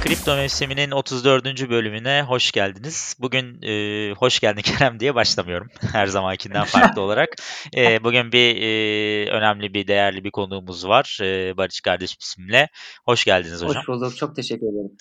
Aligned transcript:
Kripto 0.00 0.36
mevsiminin 0.36 0.90
34. 0.90 1.70
bölümüne 1.70 2.22
hoş 2.22 2.52
geldiniz. 2.52 3.16
Bugün 3.20 3.62
e, 3.62 4.12
hoş 4.12 4.40
geldin 4.40 4.62
Kerem 4.62 5.00
diye 5.00 5.14
başlamıyorum. 5.14 5.68
Her 5.92 6.06
zamankinden 6.06 6.64
farklı 6.64 7.02
olarak. 7.02 7.28
E, 7.76 8.04
bugün 8.04 8.32
bir 8.32 8.62
e, 8.62 9.30
önemli 9.30 9.74
bir, 9.74 9.86
değerli 9.86 10.24
bir 10.24 10.30
konuğumuz 10.30 10.88
var. 10.88 11.18
E, 11.22 11.56
Barış 11.56 11.80
kardeş 11.80 12.16
isimle. 12.20 12.68
Hoş 13.04 13.24
geldiniz 13.24 13.62
hocam. 13.62 13.76
Hoş 13.76 13.88
bulduk. 13.88 14.16
Çok 14.16 14.36
teşekkür 14.36 14.66
ederim. 14.66 14.96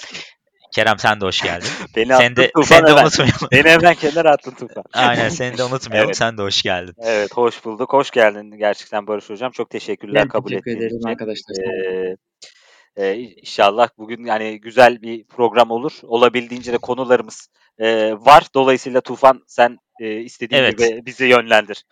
Kerem 0.75 0.99
sen 0.99 1.21
de 1.21 1.25
hoş 1.25 1.41
geldin. 1.41 1.67
Beni 1.95 2.07
sen 2.07 2.35
de, 2.35 2.51
Tufan 2.51 2.63
sen 2.63 2.85
de 2.85 2.89
hemen. 2.89 3.03
unutmayalım. 3.03 3.47
Beni 3.51 3.69
hemen 3.69 3.95
kenara 3.95 4.31
attın 4.31 4.51
Tufan. 4.51 4.83
Aynen 4.93 5.29
seni 5.29 5.57
de 5.57 5.63
unutmayalım. 5.63 6.07
Evet. 6.07 6.17
Sen 6.17 6.37
de 6.37 6.41
hoş 6.41 6.61
geldin. 6.61 6.93
Evet 7.03 7.31
hoş 7.33 7.65
bulduk. 7.65 7.93
Hoş 7.93 8.11
geldin 8.11 8.51
gerçekten 8.57 9.07
Barış 9.07 9.29
Hocam. 9.29 9.51
Çok 9.51 9.69
teşekkürler 9.69 10.21
Ben 10.23 10.27
kabul 10.27 10.49
teşekkür 10.49 10.71
ettiğiniz 10.71 10.83
ederim 10.85 10.97
için. 10.97 11.09
arkadaşlar. 11.09 11.55
Ee, 11.63 12.15
e, 12.97 13.13
inşallah 13.17 13.89
bugün 13.97 14.25
yani 14.25 14.61
güzel 14.61 15.01
bir 15.01 15.23
program 15.23 15.71
olur. 15.71 15.91
Olabildiğince 16.03 16.73
de 16.73 16.77
konularımız 16.77 17.49
e, 17.79 18.13
var. 18.13 18.47
Dolayısıyla 18.55 19.01
Tufan 19.01 19.43
sen 19.47 19.77
e, 19.99 20.15
istediğin 20.21 20.61
Evet. 20.61 20.77
gibi 20.77 21.05
bizi 21.05 21.25
yönlendir. 21.25 21.83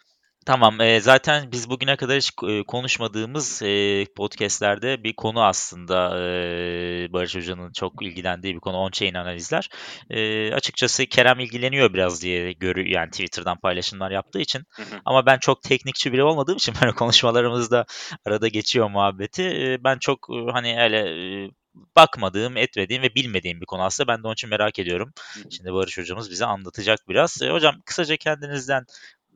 Tamam. 0.48 0.82
e, 0.82 1.02
zaten 1.02 1.52
biz 1.52 1.70
bugüne 1.70 1.96
kadar 1.96 2.18
hiç 2.18 2.32
e, 2.48 2.64
konuşmadığımız 2.64 3.62
e, 3.62 4.06
podcastlerde 4.16 5.04
bir 5.04 5.14
konu 5.16 5.44
aslında 5.44 6.20
e, 6.20 7.14
Barış 7.14 7.36
Hoca'nın 7.36 7.72
çok 7.72 8.02
ilgilendiği 8.02 8.56
bir 8.56 8.60
konu 8.60 8.78
on-chain 8.78 9.18
analizler. 9.18 9.70
E, 10.10 10.54
açıkçası 10.54 11.06
Kerem 11.06 11.40
ilgileniyor 11.40 11.94
biraz 11.94 12.22
diye 12.22 12.52
görü 12.52 12.90
yani 12.90 13.10
Twitter'dan 13.12 13.60
paylaşımlar 13.60 14.12
yaptığı 14.12 14.40
için. 14.40 14.64
Hı 14.70 14.82
hı. 14.84 15.02
Ama 15.06 15.26
ben 15.26 15.38
çok 15.38 15.62
teknikçi 15.64 16.14
biri 16.14 16.24
olmadığım 16.24 16.56
için 16.56 16.76
böyle 16.82 16.96
konuşmalarımızda 16.96 17.86
arada 18.26 18.48
geçiyor 18.48 18.90
muhabbeti. 18.90 19.44
E, 19.44 19.84
ben 19.84 19.98
çok 20.00 20.28
e, 20.30 20.52
hani 20.52 20.82
öyle 20.82 21.00
e, 21.46 21.50
bakmadığım, 21.96 22.58
etmediğim 22.58 23.04
ve 23.04 23.16
bilmediğim 23.16 23.62
bir 23.62 23.66
konu 23.66 23.84
aslında. 23.84 24.08
Ben 24.08 24.24
de 24.24 24.28
onun 24.28 24.34
için 24.34 24.50
merak 24.50 24.80
ediyorum. 24.80 25.14
Şimdi 25.50 25.74
Barış 25.74 25.98
hocamız 25.98 26.32
bize 26.32 26.46
anlatacak 26.46 27.00
biraz. 27.10 27.42
E, 27.42 27.50
hocam 27.50 27.76
kısaca 27.86 28.18
kendinizden 28.18 28.86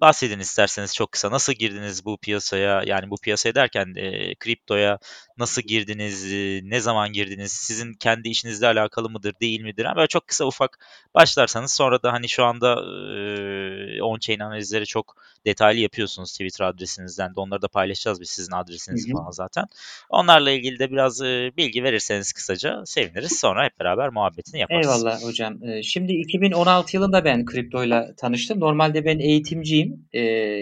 bahsedin 0.01 0.39
isterseniz 0.39 0.95
çok 0.95 1.11
kısa. 1.11 1.31
Nasıl 1.31 1.53
girdiniz 1.53 2.05
bu 2.05 2.17
piyasaya? 2.17 2.83
Yani 2.85 3.09
bu 3.09 3.15
piyasaya 3.17 3.55
derken 3.55 3.93
e, 3.95 4.35
kriptoya 4.35 4.99
nasıl 5.37 5.61
girdiniz? 5.61 6.33
e, 6.33 6.61
ne 6.63 6.79
zaman 6.79 7.13
girdiniz? 7.13 7.51
Sizin 7.51 7.93
kendi 7.93 8.29
işinizle 8.29 8.67
alakalı 8.67 9.09
mıdır, 9.09 9.33
değil 9.41 9.61
midir? 9.61 9.85
Yani 9.85 9.95
böyle 9.95 10.07
çok 10.07 10.27
kısa 10.27 10.45
ufak 10.45 10.79
başlarsanız 11.15 11.73
sonra 11.73 12.03
da 12.03 12.13
hani 12.13 12.29
şu 12.29 12.45
anda 12.45 12.73
e, 12.73 14.01
on-chain 14.01 14.43
analizleri 14.43 14.85
çok 14.85 15.15
detaylı 15.45 15.79
yapıyorsunuz 15.79 16.31
Twitter 16.31 16.65
adresinizden 16.65 17.29
de. 17.35 17.39
Onları 17.39 17.61
da 17.61 17.67
paylaşacağız 17.67 18.21
biz 18.21 18.29
sizin 18.29 18.51
adresinizi 18.51 19.09
Hı 19.09 19.13
hı. 19.13 19.17
falan 19.17 19.31
zaten. 19.31 19.65
Onlarla 20.09 20.51
ilgili 20.51 20.79
de 20.79 20.91
biraz 20.91 21.21
e, 21.21 21.51
bilgi 21.57 21.83
verirseniz 21.83 22.33
kısaca 22.33 22.85
seviniriz. 22.85 23.39
Sonra 23.39 23.65
hep 23.65 23.79
beraber 23.79 24.09
muhabbetini 24.09 24.59
yaparız. 24.59 24.87
Eyvallah 24.87 25.23
hocam. 25.23 25.63
Ee, 25.63 25.83
Şimdi 25.83 26.13
2016 26.13 26.95
yılında 26.97 27.25
ben 27.25 27.45
kriptoyla 27.45 28.15
tanıştım. 28.17 28.59
Normalde 28.59 29.05
ben 29.05 29.19
eğitimciyim. 29.19 30.07
Ee, 30.13 30.19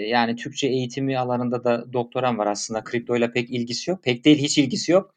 Yani 0.09 0.36
Türkçe 0.36 0.67
eğitimi 0.67 1.19
alanında 1.19 1.64
da 1.64 1.93
doktoram 1.93 2.38
var 2.38 2.47
aslında. 2.47 2.83
Kriptoyla 2.83 3.31
pek 3.31 3.49
ilgisi 3.49 3.91
yok. 3.91 4.03
Pek 4.03 4.25
değil 4.25 4.38
hiç 4.38 4.58
ilgisi 4.58 4.91
yok. 4.91 5.16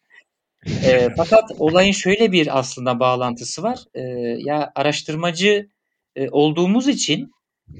Ee, 0.84 1.08
Fakat 1.16 1.44
olayın 1.58 1.92
şöyle 1.92 2.32
bir 2.32 2.58
aslında 2.58 3.00
bağlantısı 3.00 3.62
var. 3.62 3.78
Ee, 3.94 4.00
Ya 4.38 4.72
araştırmacı 4.74 5.68
e, 6.16 6.30
olduğumuz 6.30 6.88
için 6.88 7.32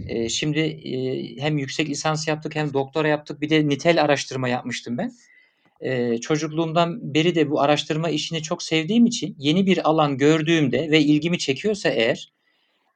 e, 0.09 0.29
şimdi 0.29 0.61
e, 0.61 0.97
hem 1.43 1.59
yüksek 1.59 1.89
lisans 1.89 2.29
yaptık 2.29 2.57
hem 2.57 2.73
doktora 2.73 3.09
yaptık. 3.09 3.41
Bir 3.41 3.51
de 3.51 3.69
nitel 3.69 4.03
araştırma 4.03 4.49
yapmıştım 4.49 4.99
ben. 4.99 5.13
Ee, 5.83 6.19
çocukluğumdan 6.19 7.15
beri 7.15 7.35
de 7.35 7.51
bu 7.51 7.61
araştırma 7.61 8.11
işini 8.11 8.43
çok 8.43 8.63
sevdiğim 8.63 9.07
için 9.07 9.37
yeni 9.39 9.67
bir 9.67 9.89
alan 9.89 10.19
gördüğümde 10.19 10.91
ve 10.91 11.01
ilgimi 11.01 11.39
çekiyorsa 11.39 11.89
eğer 11.89 12.33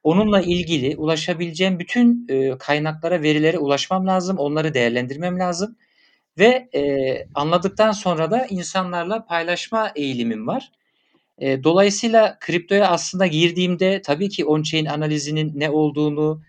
onunla 0.03 0.41
ilgili 0.41 0.95
ulaşabileceğim 0.97 1.79
bütün 1.79 2.27
e, 2.29 2.57
kaynaklara, 2.57 3.21
verilere 3.21 3.57
ulaşmam 3.57 4.07
lazım, 4.07 4.37
onları 4.37 4.73
değerlendirmem 4.73 5.39
lazım 5.39 5.75
ve 6.39 6.69
e, 6.75 6.81
anladıktan 7.35 7.91
sonra 7.91 8.31
da 8.31 8.45
insanlarla 8.45 9.25
paylaşma 9.25 9.91
eğilimim 9.95 10.47
var. 10.47 10.71
E, 11.39 11.63
dolayısıyla 11.63 12.37
kriptoya 12.39 12.87
aslında 12.87 13.27
girdiğimde 13.27 14.01
tabii 14.01 14.29
ki 14.29 14.45
on-chain 14.45 14.89
analizinin 14.89 15.51
ne 15.55 15.69
olduğunu, 15.69 16.41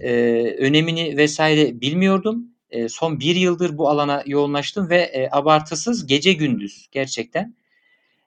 e, 0.00 0.10
önemini 0.58 1.16
vesaire 1.16 1.80
bilmiyordum. 1.80 2.44
E, 2.70 2.88
son 2.88 3.20
bir 3.20 3.36
yıldır 3.36 3.78
bu 3.78 3.88
alana 3.88 4.22
yoğunlaştım 4.26 4.90
ve 4.90 4.98
e, 4.98 5.28
abartısız 5.32 6.06
gece 6.06 6.32
gündüz 6.32 6.88
gerçekten. 6.92 7.54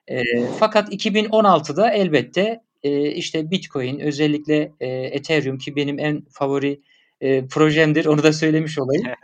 E, 0.07 0.21
fakat 0.59 0.93
2016'da 0.93 1.91
elbette 1.91 2.61
e, 2.83 3.11
işte 3.11 3.51
Bitcoin 3.51 3.99
özellikle 3.99 4.71
e, 4.79 4.87
Ethereum 4.87 5.57
ki 5.57 5.75
benim 5.75 5.99
en 5.99 6.21
favori 6.29 6.81
e, 7.21 7.47
projemdir 7.47 8.05
onu 8.05 8.23
da 8.23 8.33
söylemiş 8.33 8.79
olayım. 8.79 9.03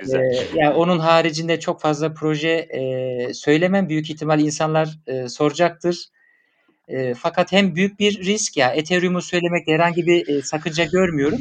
Güzel. 0.00 0.20
E, 0.20 0.46
yani 0.54 0.74
onun 0.74 0.98
haricinde 0.98 1.60
çok 1.60 1.80
fazla 1.80 2.14
proje 2.14 2.48
e, 2.48 3.34
söylemem 3.34 3.88
büyük 3.88 4.10
ihtimal 4.10 4.40
insanlar 4.40 4.98
e, 5.06 5.28
soracaktır. 5.28 6.08
E, 6.88 7.14
fakat 7.14 7.52
hem 7.52 7.74
büyük 7.74 8.00
bir 8.00 8.24
risk 8.24 8.56
ya 8.56 8.72
Ethereum'u 8.72 9.22
söylemekte 9.22 9.72
herhangi 9.72 10.06
bir 10.06 10.28
e, 10.28 10.42
sakınca 10.42 10.84
görmüyorum. 10.84 11.40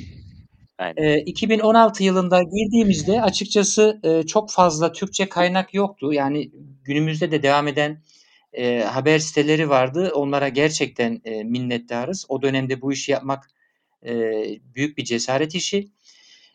E, 0.97 1.19
2016 1.19 2.03
yılında 2.03 2.44
girdiğimizde 2.44 3.22
açıkçası 3.22 4.00
e, 4.03 4.23
çok 4.23 4.51
fazla 4.51 4.91
Türkçe 4.91 5.29
kaynak 5.29 5.73
yoktu. 5.73 6.13
Yani 6.13 6.51
günümüzde 6.84 7.31
de 7.31 7.44
devam 7.44 7.67
eden 7.67 8.01
e, 8.53 8.79
haber 8.79 9.19
siteleri 9.19 9.69
vardı. 9.69 10.12
Onlara 10.16 10.50
gerçekten 10.50 11.22
e, 11.25 11.44
minnettarız. 11.44 12.25
O 12.29 12.41
dönemde 12.41 12.81
bu 12.81 12.94
işi 12.94 13.12
yapmak 13.12 13.50
e, 14.06 14.13
büyük 14.75 14.97
bir 14.97 15.03
cesaret 15.03 15.56
işi. 15.56 15.91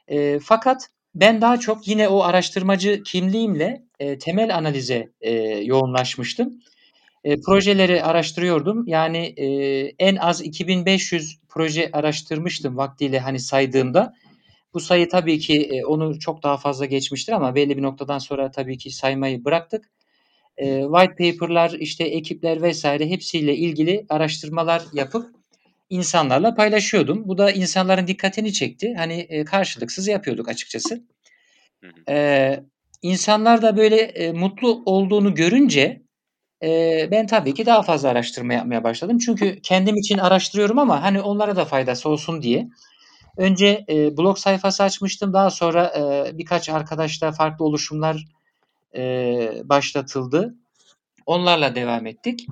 E, 0.08 0.38
fakat 0.38 0.90
ben 1.14 1.40
daha 1.40 1.60
çok 1.60 1.88
yine 1.88 2.08
o 2.08 2.22
araştırmacı 2.22 3.02
kimliğimle 3.02 3.82
e, 3.98 4.18
temel 4.18 4.56
analize 4.56 5.12
e, 5.20 5.32
yoğunlaşmıştım. 5.64 6.60
E, 7.24 7.40
projeleri 7.40 8.02
araştırıyordum. 8.02 8.86
Yani 8.86 9.18
e, 9.18 9.46
en 9.98 10.16
az 10.16 10.42
2500 10.42 11.38
proje 11.48 11.90
araştırmıştım 11.92 12.76
vaktiyle 12.76 13.18
hani 13.18 13.40
saydığımda. 13.40 14.14
Bu 14.74 14.80
sayı 14.80 15.08
tabii 15.08 15.38
ki 15.38 15.62
e, 15.72 15.84
onu 15.84 16.18
çok 16.18 16.42
daha 16.42 16.56
fazla 16.56 16.84
geçmiştir 16.84 17.32
ama 17.32 17.54
belli 17.54 17.76
bir 17.76 17.82
noktadan 17.82 18.18
sonra 18.18 18.50
tabii 18.50 18.78
ki 18.78 18.90
saymayı 18.90 19.44
bıraktık. 19.44 19.90
E, 20.56 20.82
white 20.82 21.32
paper'lar, 21.32 21.70
işte 21.70 22.04
ekipler 22.04 22.62
vesaire 22.62 23.10
hepsiyle 23.10 23.56
ilgili 23.56 24.06
araştırmalar 24.08 24.82
yapıp 24.92 25.30
insanlarla 25.90 26.54
paylaşıyordum. 26.54 27.28
Bu 27.28 27.38
da 27.38 27.50
insanların 27.50 28.06
dikkatini 28.06 28.52
çekti. 28.52 28.94
Hani 28.94 29.14
e, 29.14 29.44
karşılıksız 29.44 30.08
yapıyorduk 30.08 30.48
açıkçası. 30.48 31.04
E, 32.08 32.60
insanlar 33.02 33.62
da 33.62 33.76
böyle 33.76 33.96
e, 33.96 34.32
mutlu 34.32 34.82
olduğunu 34.86 35.34
görünce 35.34 36.02
e, 36.62 37.08
ben 37.10 37.26
tabii 37.26 37.54
ki 37.54 37.66
daha 37.66 37.82
fazla 37.82 38.08
araştırma 38.08 38.54
yapmaya 38.54 38.84
başladım. 38.84 39.19
Çünkü 39.19 39.60
kendim 39.62 39.96
için 39.96 40.19
araştırıyorum 40.19 40.78
ama 40.78 41.02
hani 41.02 41.20
onlara 41.20 41.56
da 41.56 41.64
faydası 41.64 42.08
olsun 42.08 42.42
diye. 42.42 42.69
Önce 43.36 43.84
e, 43.88 44.16
blog 44.16 44.38
sayfası 44.38 44.82
açmıştım. 44.82 45.32
Daha 45.32 45.50
sonra 45.50 45.92
e, 45.98 46.38
birkaç 46.38 46.69
arkadaşla 46.69 47.32
farklı 47.32 47.64
oluşumlar 47.64 48.26
e, 48.96 49.62
başlatıldı. 49.64 50.54
Onlarla 51.26 51.74
devam 51.74 52.06
ettik. 52.06 52.46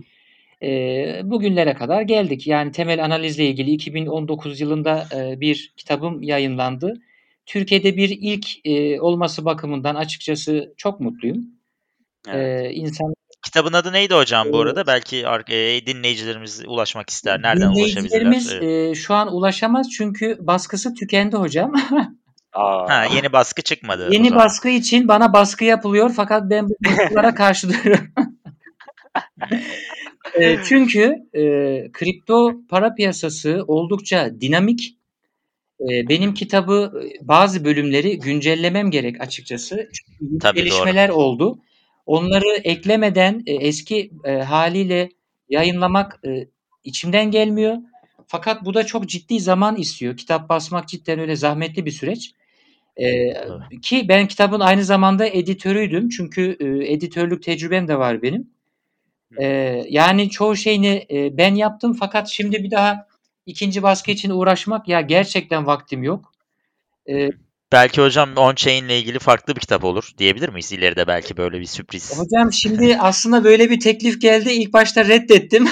E, 0.63 1.21
bugünlere 1.25 1.75
kadar 1.75 2.03
geldik. 2.03 2.47
Yani 2.47 2.73
temel 2.73 3.05
analizle 3.05 3.47
ilgili 3.47 3.71
2019 3.71 4.61
yılında 4.61 5.07
e, 5.15 5.41
bir 5.41 5.73
kitabım 5.77 6.23
yayınlandı. 6.23 6.95
Türkiye'de 7.47 7.97
bir 7.97 8.09
ilk 8.21 8.67
e, 8.67 9.01
olması 9.01 9.45
bakımından 9.45 9.95
açıkçası 9.95 10.75
çok 10.77 11.01
mutluyum. 11.01 11.47
Evet. 12.29 12.67
E, 12.67 12.75
insan 12.75 13.15
Kitabın 13.47 13.73
adı 13.73 13.93
neydi 13.93 14.15
hocam 14.15 14.53
bu 14.53 14.61
arada? 14.61 14.87
Belki 14.87 15.17
e, 15.49 15.87
dinleyicilerimiz 15.87 16.63
ulaşmak 16.67 17.11
ister. 17.11 17.43
Nereden 17.43 17.71
dinleyicilerimiz 17.71 18.47
ulaşabilirler? 18.47 18.91
e, 18.91 18.95
şu 18.95 19.15
an 19.15 19.35
ulaşamaz 19.35 19.91
çünkü 19.91 20.39
baskısı 20.41 20.95
tükendi 20.95 21.37
hocam. 21.37 21.73
Aa, 22.53 22.89
Ha, 22.89 23.05
yeni 23.15 23.33
baskı 23.33 23.63
çıkmadı 23.63 24.09
o 24.09 24.13
Yeni 24.13 24.35
baskı 24.35 24.69
için 24.69 25.09
bana 25.09 25.33
baskı 25.33 25.65
yapılıyor 25.65 26.11
fakat 26.17 26.51
ben 26.51 26.69
bu 26.69 26.75
baskılara 26.85 27.35
karşı 27.35 27.69
duruyorum. 27.69 28.09
E, 30.35 30.59
çünkü 30.65 31.15
e, 31.35 31.43
kripto 31.93 32.53
para 32.69 32.95
piyasası 32.95 33.65
oldukça 33.67 34.41
dinamik. 34.41 34.97
E, 35.81 36.09
benim 36.09 36.35
kitabı 36.35 37.03
bazı 37.21 37.65
bölümleri 37.65 38.19
güncellemem 38.19 38.91
gerek 38.91 39.21
açıkçası. 39.21 39.89
Çünkü 39.93 40.39
Tabii, 40.39 40.59
doğru. 40.59 40.65
gelişmeler 40.65 41.09
oldu. 41.09 41.59
Onları 42.07 42.57
eklemeden 42.65 43.43
e, 43.47 43.55
eski 43.55 44.11
e, 44.25 44.33
haliyle 44.33 45.09
yayınlamak 45.49 46.21
e, 46.27 46.49
içimden 46.85 47.31
gelmiyor. 47.31 47.77
Fakat 48.27 48.65
bu 48.65 48.75
da 48.75 48.87
çok 48.87 49.09
ciddi 49.09 49.41
zaman 49.41 49.77
istiyor. 49.77 50.17
Kitap 50.17 50.49
basmak 50.49 50.89
cidden 50.89 51.19
öyle 51.19 51.37
zahmetli 51.37 51.87
bir 51.87 51.91
süreç. 51.91 52.33
Ee, 52.97 53.33
ki 53.83 54.09
ben 54.09 54.27
kitabın 54.29 54.61
aynı 54.61 54.85
zamanda 54.85 55.27
editörüydüm. 55.27 56.09
Çünkü 56.09 56.57
e, 56.61 56.93
editörlük 56.93 57.43
tecrübem 57.43 57.89
de 57.89 57.99
var 57.99 58.23
benim. 58.23 58.51
Ee, 59.41 59.47
yani 59.89 60.31
çoğu 60.31 60.57
şeyini 60.57 61.07
e, 61.11 61.39
ben 61.39 61.55
yaptım 61.55 61.93
fakat 61.95 62.29
şimdi 62.29 62.63
bir 62.63 62.71
daha 62.71 63.07
ikinci 63.47 63.83
baskı 63.83 64.11
için 64.11 64.31
uğraşmak 64.31 64.89
ya 64.89 65.01
gerçekten 65.01 65.67
vaktim 65.67 66.03
yok. 66.03 66.33
Ee, 67.11 67.31
belki 67.73 68.03
hocam 68.03 68.31
on-chain 68.37 68.85
ile 68.85 68.99
ilgili 68.99 69.19
farklı 69.19 69.57
bir 69.57 69.61
kitap 69.61 69.85
olur 69.85 70.11
diyebilir 70.19 70.49
miyiz 70.49 70.73
ileride 70.73 71.07
belki 71.07 71.37
böyle 71.37 71.61
bir 71.61 71.67
sürpriz? 71.67 72.19
Hocam 72.19 72.53
şimdi 72.53 72.97
aslında 73.01 73.45
böyle 73.45 73.71
bir 73.71 73.81
teklif 73.81 74.21
geldi. 74.21 74.53
İlk 74.53 74.73
başta 74.73 75.05
reddettim. 75.05 75.69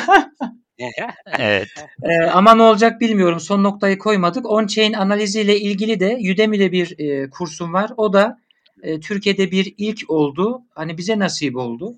evet. 1.39 1.69
Ee, 2.03 2.25
ama 2.25 2.55
ne 2.55 2.63
olacak 2.63 3.01
bilmiyorum. 3.01 3.41
Son 3.41 3.65
noktayı 3.65 3.99
koymadık. 3.99 4.47
On-chain 4.47 4.97
analiziyle 4.97 5.61
ilgili 5.61 6.01
de 6.01 6.19
Udemy'de 6.33 6.73
bir 6.73 6.99
e, 6.99 7.31
kursum 7.31 7.73
var. 7.73 7.91
O 7.97 8.13
da 8.13 8.39
e, 8.83 9.01
Türkiye'de 9.01 9.51
bir 9.51 9.75
ilk 9.79 10.11
oldu. 10.11 10.63
Hani 10.71 10.99
bize 10.99 11.19
nasip 11.19 11.57
oldu. 11.57 11.95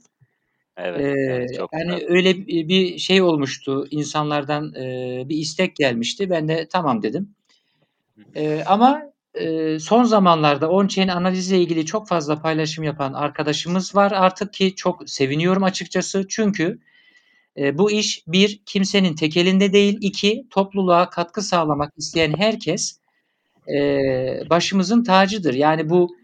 Evet, 0.77 1.01
ee, 1.01 1.21
evet 1.21 1.57
çok 1.57 1.71
yani 1.73 1.95
güzel. 1.95 2.09
öyle 2.09 2.47
bir 2.47 2.99
şey 2.99 3.23
olmuştu. 3.23 3.87
İnsanlardan 3.91 4.75
e, 4.75 5.23
bir 5.29 5.37
istek 5.37 5.77
gelmişti. 5.77 6.31
Ben 6.31 6.49
de 6.49 6.69
tamam 6.71 7.03
dedim. 7.03 7.35
E, 8.35 8.63
ama 8.67 9.03
e, 9.41 9.79
son 9.79 10.05
zamanlarda 10.05 10.67
on-chain 10.67 11.13
analiziyle 11.13 11.63
ilgili 11.63 11.87
çok 11.87 12.09
fazla 12.09 12.43
paylaşım 12.43 12.85
yapan 12.85 13.13
arkadaşımız 13.13 13.95
var 13.95 14.13
artık 14.13 14.53
ki 14.53 14.75
çok 14.75 15.11
seviniyorum 15.11 15.63
açıkçası. 15.65 16.27
Çünkü 16.29 16.79
e, 17.59 17.79
bu 17.79 17.91
iş 17.91 18.25
bir 18.27 18.61
kimsenin 18.67 19.15
tek 19.15 19.37
elinde 19.37 19.73
değil. 19.73 19.99
iki 20.01 20.47
topluluğa 20.51 21.11
katkı 21.11 21.43
sağlamak 21.43 21.93
isteyen 21.97 22.35
herkes 22.39 23.01
e, 23.69 23.79
başımızın 24.51 25.05
tacıdır. 25.05 25.55
Yani 25.55 25.91
bu 25.91 26.17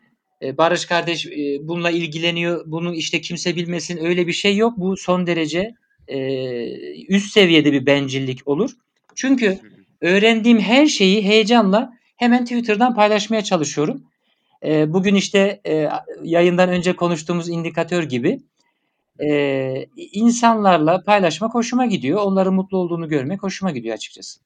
e, 0.43 0.59
Barış 0.59 0.87
kardeş 0.87 1.27
e, 1.27 1.59
bununla 1.63 1.91
ilgileniyor. 1.91 2.65
Bunu 2.67 2.95
işte 2.95 3.21
kimse 3.21 3.57
bilmesin 3.57 4.05
öyle 4.05 4.27
bir 4.27 4.33
şey 4.33 4.57
yok. 4.57 4.79
Bu 4.79 4.97
son 4.97 5.27
derece 5.27 5.75
e, 6.09 6.19
üst 7.07 7.33
seviyede 7.33 7.73
bir 7.73 7.87
bencillik 7.87 8.49
olur. 8.49 8.71
Çünkü 9.15 9.59
öğrendiğim 10.01 10.61
her 10.61 10.87
şeyi 10.87 11.25
heyecanla 11.25 11.93
hemen 12.23 12.45
Twitter'dan 12.45 12.95
paylaşmaya 12.95 13.45
çalışıyorum. 13.45 14.03
E, 14.65 14.93
bugün 14.93 15.15
işte 15.15 15.61
e, 15.67 15.89
yayından 16.23 16.69
önce 16.69 16.97
konuştuğumuz 16.97 17.49
indikatör 17.49 18.03
gibi 18.03 18.41
e, 19.19 19.87
insanlarla 19.97 21.05
paylaşmak 21.05 21.55
hoşuma 21.55 21.87
gidiyor. 21.87 22.21
Onların 22.23 22.55
mutlu 22.55 22.79
olduğunu 22.79 23.09
görmek 23.09 23.43
hoşuma 23.43 23.71
gidiyor 23.71 23.95
açıkçası. 23.95 24.41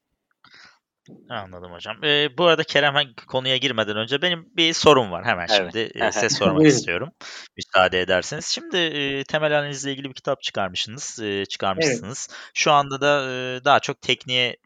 Anladım 1.29 1.73
hocam. 1.73 2.05
Ee, 2.05 2.39
bu 2.39 2.47
arada 2.47 2.65
Kerem 2.65 2.95
konuya 3.29 3.57
girmeden 3.57 3.97
önce 3.97 4.23
benim 4.23 4.49
bir 4.57 4.73
sorum 4.73 5.11
var 5.11 5.25
hemen 5.25 5.47
evet. 5.51 5.73
şimdi 5.73 5.91
e, 5.95 6.13
size 6.13 6.29
sormak 6.37 6.67
istiyorum. 6.67 7.09
Müsaade 7.57 8.01
ederseniz. 8.01 8.47
Şimdi 8.47 8.77
e, 8.77 9.25
temel 9.25 9.59
analizle 9.59 9.93
ilgili 9.93 10.09
bir 10.09 10.15
kitap 10.15 10.43
çıkarmışsınız, 10.43 11.21
e, 11.23 11.45
çıkarmışsınız. 11.45 12.29
Evet. 12.31 12.51
Şu 12.55 12.73
anda 12.73 13.01
da 13.01 13.31
e, 13.31 13.65
daha 13.65 13.81
çok 13.81 14.01
tekniğe 14.01 14.57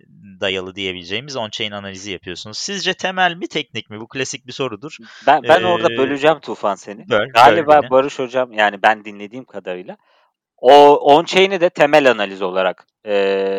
dayalı 0.41 0.75
diyebileceğimiz 0.75 1.37
on-chain 1.37 1.75
analizi 1.75 2.13
yapıyorsunuz. 2.13 2.59
Sizce 2.59 2.95
temel 2.95 3.35
mi 3.35 3.49
teknik 3.49 3.91
mi? 3.91 4.01
Bu 4.01 4.09
klasik 4.09 4.47
bir 4.47 4.53
sorudur. 4.53 4.97
Ben 5.27 5.43
ben 5.43 5.63
ee, 5.63 5.67
orada 5.67 5.89
böleceğim 5.89 6.41
Tufan 6.41 6.75
seni. 6.75 7.09
Böl, 7.09 7.29
Galiba 7.35 7.83
böl 7.83 7.91
Barış 7.91 8.19
hocam 8.19 8.53
yani 8.53 8.83
ben 8.83 9.05
dinlediğim 9.05 9.45
kadarıyla 9.45 9.97
o 10.61 10.95
on-chain'i 10.95 11.61
de 11.61 11.71
temel 11.71 12.11
analiz 12.11 12.43
olarak 12.43 12.87
e, 13.05 13.13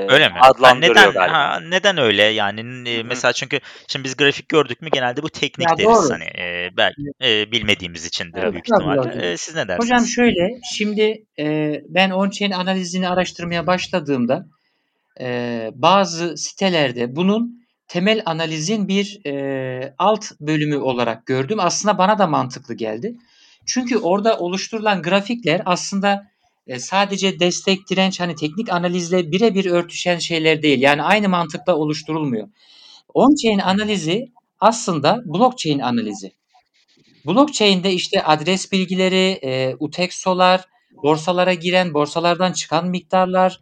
öyle 0.10 0.30
mi? 0.30 0.36
adlandırıyor 0.42 0.96
neden, 0.96 1.12
galiba. 1.12 1.34
Ha, 1.34 1.60
neden 1.60 1.98
öyle 1.98 2.24
yani 2.24 2.90
e, 2.90 3.04
mesela 3.04 3.34
çünkü 3.34 3.60
şimdi 3.88 4.04
biz 4.04 4.18
grafik 4.18 4.50
gördük 4.50 4.82
mü 4.82 4.90
genelde 4.90 5.24
bu 5.24 5.30
teknik 5.30 5.70
ya 5.70 5.78
deriz 5.78 5.88
doğru. 5.88 6.14
hani 6.14 6.24
e, 6.24 6.70
belki 6.78 7.02
e, 7.24 7.52
bilmediğimiz 7.52 8.06
içindir 8.06 8.44
evet, 8.44 8.52
büyük 8.52 8.66
ihtimalle. 8.66 9.32
E, 9.32 9.38
siz 9.38 9.56
ne 9.56 9.68
dersiniz? 9.68 9.86
Hocam 9.86 10.06
şöyle 10.06 10.60
şimdi 10.76 11.26
e, 11.40 11.76
ben 11.90 12.10
on-chain 12.10 12.54
analizini 12.54 13.10
araştırmaya 13.10 13.68
başladığımda 13.68 14.46
e, 15.20 15.70
bazı 15.74 16.38
sitelerde 16.38 17.16
bunun 17.16 17.62
temel 17.88 18.22
analizin 18.26 18.88
bir 18.88 19.26
e, 19.26 19.94
alt 19.98 20.26
bölümü 20.40 20.78
olarak 20.78 21.26
gördüm. 21.26 21.58
Aslında 21.62 21.98
bana 21.98 22.20
da 22.20 22.28
mantıklı 22.28 22.74
geldi. 22.74 23.16
Çünkü 23.66 23.98
orada 23.98 24.38
oluşturulan 24.40 25.02
grafikler 25.02 25.62
aslında 25.66 26.31
e, 26.68 26.80
sadece 26.80 27.40
destek, 27.40 27.90
direnç 27.90 28.20
hani 28.20 28.36
teknik 28.36 28.74
analizle 28.74 29.32
birebir 29.32 29.66
örtüşen 29.66 30.20
şeyler 30.20 30.62
değil. 30.62 30.82
Yani 30.82 31.04
aynı 31.04 31.30
mantıkla 31.30 31.76
oluşturulmuyor. 31.76 32.48
On-chain 33.14 33.60
analizi 33.62 34.32
aslında 34.60 35.22
blockchain 35.26 35.80
analizi. 35.80 36.32
Blockchain'de 37.26 37.94
işte 37.94 38.24
adres 38.24 38.72
bilgileri, 38.72 39.40
e, 39.44 39.76
UTXO'lar, 39.80 40.66
borsalara 41.04 41.54
giren, 41.54 41.94
borsalardan 41.94 42.54
çıkan 42.54 42.88
miktarlar, 42.88 43.60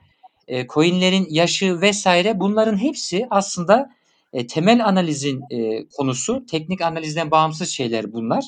e, 0.48 0.68
coinlerin 0.68 1.28
yaşı 1.30 1.81
vesaire 1.81 2.40
bunların 2.40 2.78
hepsi 2.78 3.28
aslında 3.30 3.90
e, 4.34 4.48
temel 4.48 4.86
analizin 4.86 5.42
e, 5.52 5.88
konusu. 5.98 6.45
Teknik 6.45 6.81
analizden 6.81 7.31
bağımsız 7.31 7.69
şeyler 7.69 8.13
bunlar. 8.13 8.44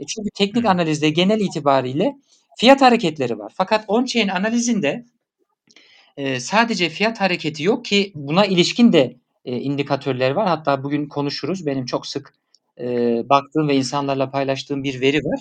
E, 0.00 0.06
çünkü 0.06 0.30
teknik 0.34 0.64
analizde 0.64 1.10
genel 1.10 1.40
itibariyle 1.40 2.16
fiyat 2.56 2.82
hareketleri 2.82 3.38
var. 3.38 3.52
Fakat 3.56 3.84
on-chain 3.88 4.30
analizinde 4.30 5.04
e, 6.16 6.40
sadece 6.40 6.88
fiyat 6.88 7.20
hareketi 7.20 7.62
yok 7.62 7.84
ki 7.84 8.12
buna 8.14 8.46
ilişkin 8.46 8.92
de 8.92 9.16
e, 9.44 9.56
indikatörler 9.56 10.30
var. 10.30 10.48
Hatta 10.48 10.84
bugün 10.84 11.08
konuşuruz. 11.08 11.66
Benim 11.66 11.84
çok 11.84 12.06
sık 12.06 12.34
e, 12.80 12.84
baktığım 13.28 13.68
ve 13.68 13.76
insanlarla 13.76 14.30
paylaştığım 14.30 14.84
bir 14.84 15.00
veri 15.00 15.18
var. 15.18 15.40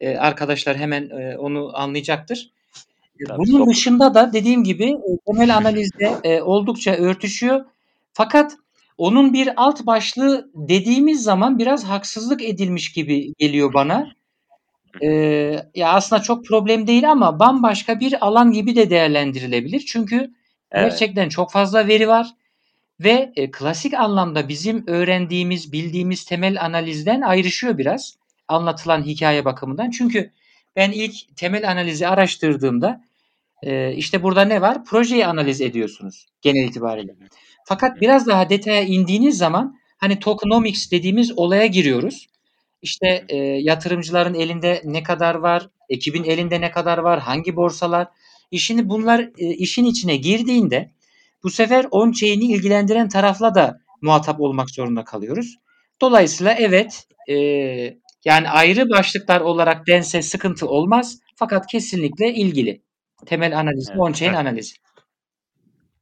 E, 0.00 0.16
arkadaşlar 0.16 0.76
hemen 0.76 1.10
e, 1.10 1.38
onu 1.38 1.70
anlayacaktır. 1.74 2.50
Tabii 3.28 3.38
Bunun 3.38 3.58
çok... 3.58 3.68
dışında 3.68 4.14
da 4.14 4.32
dediğim 4.32 4.64
gibi 4.64 4.84
e, 4.84 5.18
temel 5.26 5.56
analizde 5.56 6.12
e, 6.24 6.42
oldukça 6.42 6.92
örtüşüyor. 6.92 7.64
Fakat 8.12 8.56
onun 8.98 9.32
bir 9.32 9.50
alt 9.56 9.86
başlığı 9.86 10.50
dediğimiz 10.54 11.22
zaman 11.22 11.58
biraz 11.58 11.84
haksızlık 11.84 12.42
edilmiş 12.42 12.92
gibi 12.92 13.34
geliyor 13.38 13.74
bana. 13.74 14.12
Ee, 15.02 15.58
ya 15.74 15.92
aslında 15.92 16.22
çok 16.22 16.46
problem 16.46 16.86
değil 16.86 17.10
ama 17.10 17.38
bambaşka 17.38 18.00
bir 18.00 18.26
alan 18.26 18.52
gibi 18.52 18.76
de 18.76 18.90
değerlendirilebilir. 18.90 19.80
Çünkü 19.80 20.16
evet. 20.16 20.90
gerçekten 20.90 21.28
çok 21.28 21.52
fazla 21.52 21.86
veri 21.86 22.08
var 22.08 22.26
ve 23.00 23.32
e, 23.36 23.50
klasik 23.50 23.94
anlamda 23.94 24.48
bizim 24.48 24.86
öğrendiğimiz, 24.86 25.72
bildiğimiz 25.72 26.24
temel 26.24 26.64
analizden 26.64 27.20
ayrışıyor 27.20 27.78
biraz 27.78 28.16
anlatılan 28.48 29.02
hikaye 29.02 29.44
bakımından. 29.44 29.90
Çünkü 29.90 30.30
ben 30.76 30.90
ilk 30.90 31.36
temel 31.36 31.70
analizi 31.70 32.08
araştırdığımda 32.08 33.04
e, 33.62 33.94
işte 33.94 34.22
burada 34.22 34.44
ne 34.44 34.60
var? 34.60 34.84
Projeyi 34.84 35.26
analiz 35.26 35.60
ediyorsunuz 35.60 36.26
genel 36.42 36.68
itibariyle. 36.68 37.14
Fakat 37.64 38.00
biraz 38.00 38.26
daha 38.26 38.50
detaya 38.50 38.82
indiğiniz 38.82 39.38
zaman 39.38 39.78
hani 39.98 40.18
tokenomics 40.18 40.90
dediğimiz 40.90 41.38
olaya 41.38 41.66
giriyoruz. 41.66 42.28
İşte 42.82 43.24
e, 43.28 43.36
yatırımcıların 43.36 44.34
elinde 44.34 44.82
ne 44.84 45.02
kadar 45.02 45.34
var, 45.34 45.68
ekibin 45.88 46.24
elinde 46.24 46.60
ne 46.60 46.70
kadar 46.70 46.98
var, 46.98 47.20
hangi 47.20 47.56
borsalar. 47.56 48.08
İşini 48.50 48.88
bunlar 48.88 49.20
e, 49.38 49.46
işin 49.46 49.84
içine 49.84 50.16
girdiğinde 50.16 50.90
bu 51.42 51.50
sefer 51.50 51.84
on-chain'i 51.84 52.44
ilgilendiren 52.44 53.08
tarafla 53.08 53.54
da 53.54 53.80
muhatap 54.00 54.40
olmak 54.40 54.70
zorunda 54.70 55.04
kalıyoruz. 55.04 55.56
Dolayısıyla 56.00 56.54
evet 56.58 57.08
e, 57.28 57.34
yani 58.24 58.48
ayrı 58.48 58.90
başlıklar 58.90 59.40
olarak 59.40 59.86
dense 59.86 60.22
sıkıntı 60.22 60.68
olmaz 60.68 61.18
fakat 61.36 61.66
kesinlikle 61.66 62.34
ilgili. 62.34 62.82
Temel 63.26 63.58
analiz, 63.58 63.88
evet, 63.90 64.00
on-chain 64.00 64.28
evet. 64.28 64.38
analizi. 64.38 64.74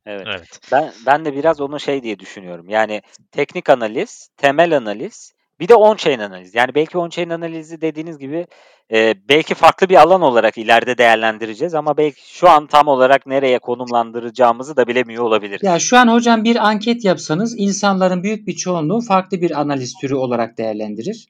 Evet. 0.07 0.27
evet. 0.27 0.61
Ben 0.73 0.93
ben 1.07 1.25
de 1.25 1.37
biraz 1.37 1.61
onu 1.61 1.81
şey 1.81 2.03
diye 2.03 2.19
düşünüyorum. 2.19 2.69
Yani 2.69 3.03
teknik 3.33 3.71
analiz, 3.71 4.31
temel 4.37 4.77
analiz, 4.77 5.33
bir 5.61 5.69
de 5.69 5.75
on-chain 5.75 6.23
analiz. 6.23 6.55
Yani 6.55 6.75
belki 6.75 6.99
on-chain 6.99 7.35
analizi 7.35 7.81
dediğiniz 7.81 8.19
gibi 8.19 8.47
e, 8.93 9.15
belki 9.29 9.55
farklı 9.55 9.89
bir 9.89 10.01
alan 10.03 10.23
olarak 10.23 10.59
ileride 10.59 10.99
değerlendireceğiz 10.99 11.75
ama 11.75 11.97
belki 11.97 12.37
şu 12.37 12.49
an 12.51 12.67
tam 12.67 12.89
olarak 12.89 13.27
nereye 13.27 13.59
konumlandıracağımızı 13.59 14.77
da 14.77 14.87
bilemiyor 14.87 15.25
olabiliriz. 15.25 15.63
Ya 15.63 15.79
şu 15.79 15.99
an 15.99 16.09
hocam 16.09 16.45
bir 16.45 16.57
anket 16.69 17.05
yapsanız 17.05 17.55
insanların 17.59 18.23
büyük 18.23 18.47
bir 18.47 18.57
çoğunluğu 18.57 19.01
farklı 19.01 19.41
bir 19.41 19.61
analiz 19.61 19.95
türü 20.01 20.15
olarak 20.15 20.59
değerlendirir. 20.59 21.29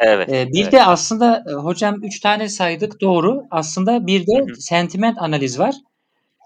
Evet. 0.00 0.28
Ee, 0.28 0.48
bir 0.52 0.62
evet. 0.62 0.72
de 0.72 0.84
aslında 0.84 1.44
e, 1.50 1.52
hocam 1.52 2.04
üç 2.04 2.20
tane 2.20 2.48
saydık 2.48 3.00
doğru. 3.00 3.42
Aslında 3.50 4.06
bir 4.06 4.26
de 4.26 4.38
Hı-hı. 4.38 4.60
sentiment 4.60 5.18
analiz 5.18 5.58
var. 5.58 5.74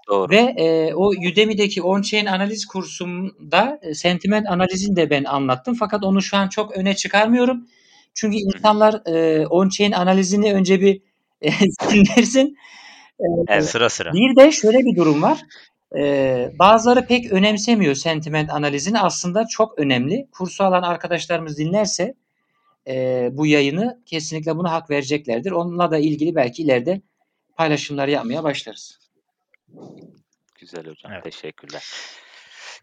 Doğru. 0.07 0.29
Ve 0.31 0.37
e, 0.37 0.93
o 0.93 1.07
Udemy'deki 1.07 1.81
on-chain 1.81 2.29
analiz 2.29 2.65
kursumda 2.65 3.79
e, 3.81 3.93
sentiment 3.93 4.49
analizini 4.49 4.95
de 4.95 5.09
ben 5.09 5.23
anlattım. 5.23 5.75
Fakat 5.75 6.03
onu 6.03 6.21
şu 6.21 6.37
an 6.37 6.47
çok 6.47 6.77
öne 6.77 6.95
çıkarmıyorum. 6.95 7.67
Çünkü 8.13 8.37
insanlar 8.37 8.93
e, 9.05 9.45
on-chain 9.45 9.95
analizini 9.95 10.53
önce 10.53 10.81
bir 10.81 11.01
e. 11.41 11.49
E, 13.21 13.25
evet, 13.47 13.65
sıra 13.65 13.89
sıra. 13.89 14.13
Bir 14.13 14.35
de 14.35 14.51
şöyle 14.51 14.77
bir 14.77 14.95
durum 14.95 15.21
var. 15.21 15.41
E, 15.97 16.51
bazıları 16.59 17.05
pek 17.05 17.31
önemsemiyor 17.31 17.95
sentiment 17.95 18.49
analizini. 18.51 18.99
Aslında 18.99 19.47
çok 19.47 19.79
önemli. 19.79 20.27
Kursu 20.31 20.63
alan 20.63 20.83
arkadaşlarımız 20.83 21.57
dinlerse 21.57 22.13
e, 22.87 23.29
bu 23.31 23.45
yayını 23.45 24.01
kesinlikle 24.05 24.57
buna 24.57 24.71
hak 24.71 24.89
vereceklerdir. 24.89 25.51
Onunla 25.51 25.91
da 25.91 25.97
ilgili 25.97 26.35
belki 26.35 26.63
ileride 26.63 27.01
paylaşımlar 27.57 28.07
yapmaya 28.07 28.43
başlarız. 28.43 29.00
Güzel 30.59 30.87
hocam. 30.87 31.11
Evet. 31.11 31.23
Teşekkürler. 31.23 31.83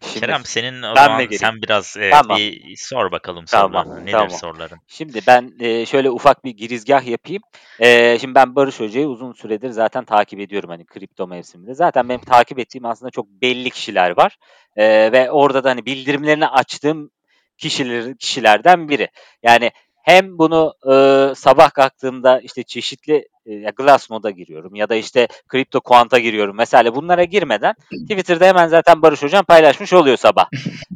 Şimdi, 0.03 0.19
Kerem 0.19 0.45
senin 0.45 0.83
o 0.83 0.95
zaman 0.95 1.27
sen 1.31 1.61
biraz 1.61 1.97
tamam. 2.11 2.37
bir 2.37 2.75
sor 2.77 3.11
bakalım 3.11 3.45
tamam, 3.45 3.83
sorularını. 3.83 4.05
Nedir 4.05 4.11
tamam. 4.11 4.29
soruların? 4.29 4.79
Şimdi 4.87 5.21
ben 5.27 5.53
e, 5.59 5.85
şöyle 5.85 6.09
ufak 6.09 6.43
bir 6.45 6.51
girizgah 6.51 7.07
yapayım. 7.07 7.41
E, 7.79 8.19
şimdi 8.19 8.35
ben 8.35 8.55
Barış 8.55 8.79
Hoca'yı 8.79 9.07
uzun 9.07 9.33
süredir 9.33 9.69
zaten 9.69 10.05
takip 10.05 10.39
ediyorum 10.39 10.69
hani 10.69 10.85
kripto 10.85 11.27
mevsiminde. 11.27 11.73
Zaten 11.73 12.09
benim 12.09 12.21
takip 12.21 12.59
ettiğim 12.59 12.85
aslında 12.85 13.11
çok 13.11 13.27
belli 13.27 13.69
kişiler 13.69 14.17
var. 14.17 14.37
E, 14.75 15.11
ve 15.11 15.31
orada 15.31 15.63
da 15.63 15.69
hani 15.69 15.85
bildirimlerini 15.85 16.47
açtığım 16.47 17.11
kişiler, 17.57 18.17
kişilerden 18.17 18.89
biri. 18.89 19.07
Yani 19.43 19.71
hem 20.03 20.37
bunu 20.37 20.73
e, 20.91 20.93
sabah 21.35 21.71
kalktığımda 21.71 22.39
işte 22.39 22.63
çeşitli 22.63 23.27
e, 23.45 23.71
Glass 23.71 24.09
moda 24.09 24.29
giriyorum 24.29 24.75
ya 24.75 24.89
da 24.89 24.95
işte 24.95 25.27
kripto 25.47 25.81
kuanta 25.81 26.19
giriyorum. 26.19 26.55
Mesela 26.55 26.95
bunlara 26.95 27.23
girmeden 27.23 27.73
Twitter'da 28.09 28.45
hemen 28.45 28.67
zaten 28.67 29.01
Barış 29.01 29.23
Hocam 29.23 29.45
paylaşmış 29.45 29.93
oluyor 29.93 30.17
sabah. 30.17 30.47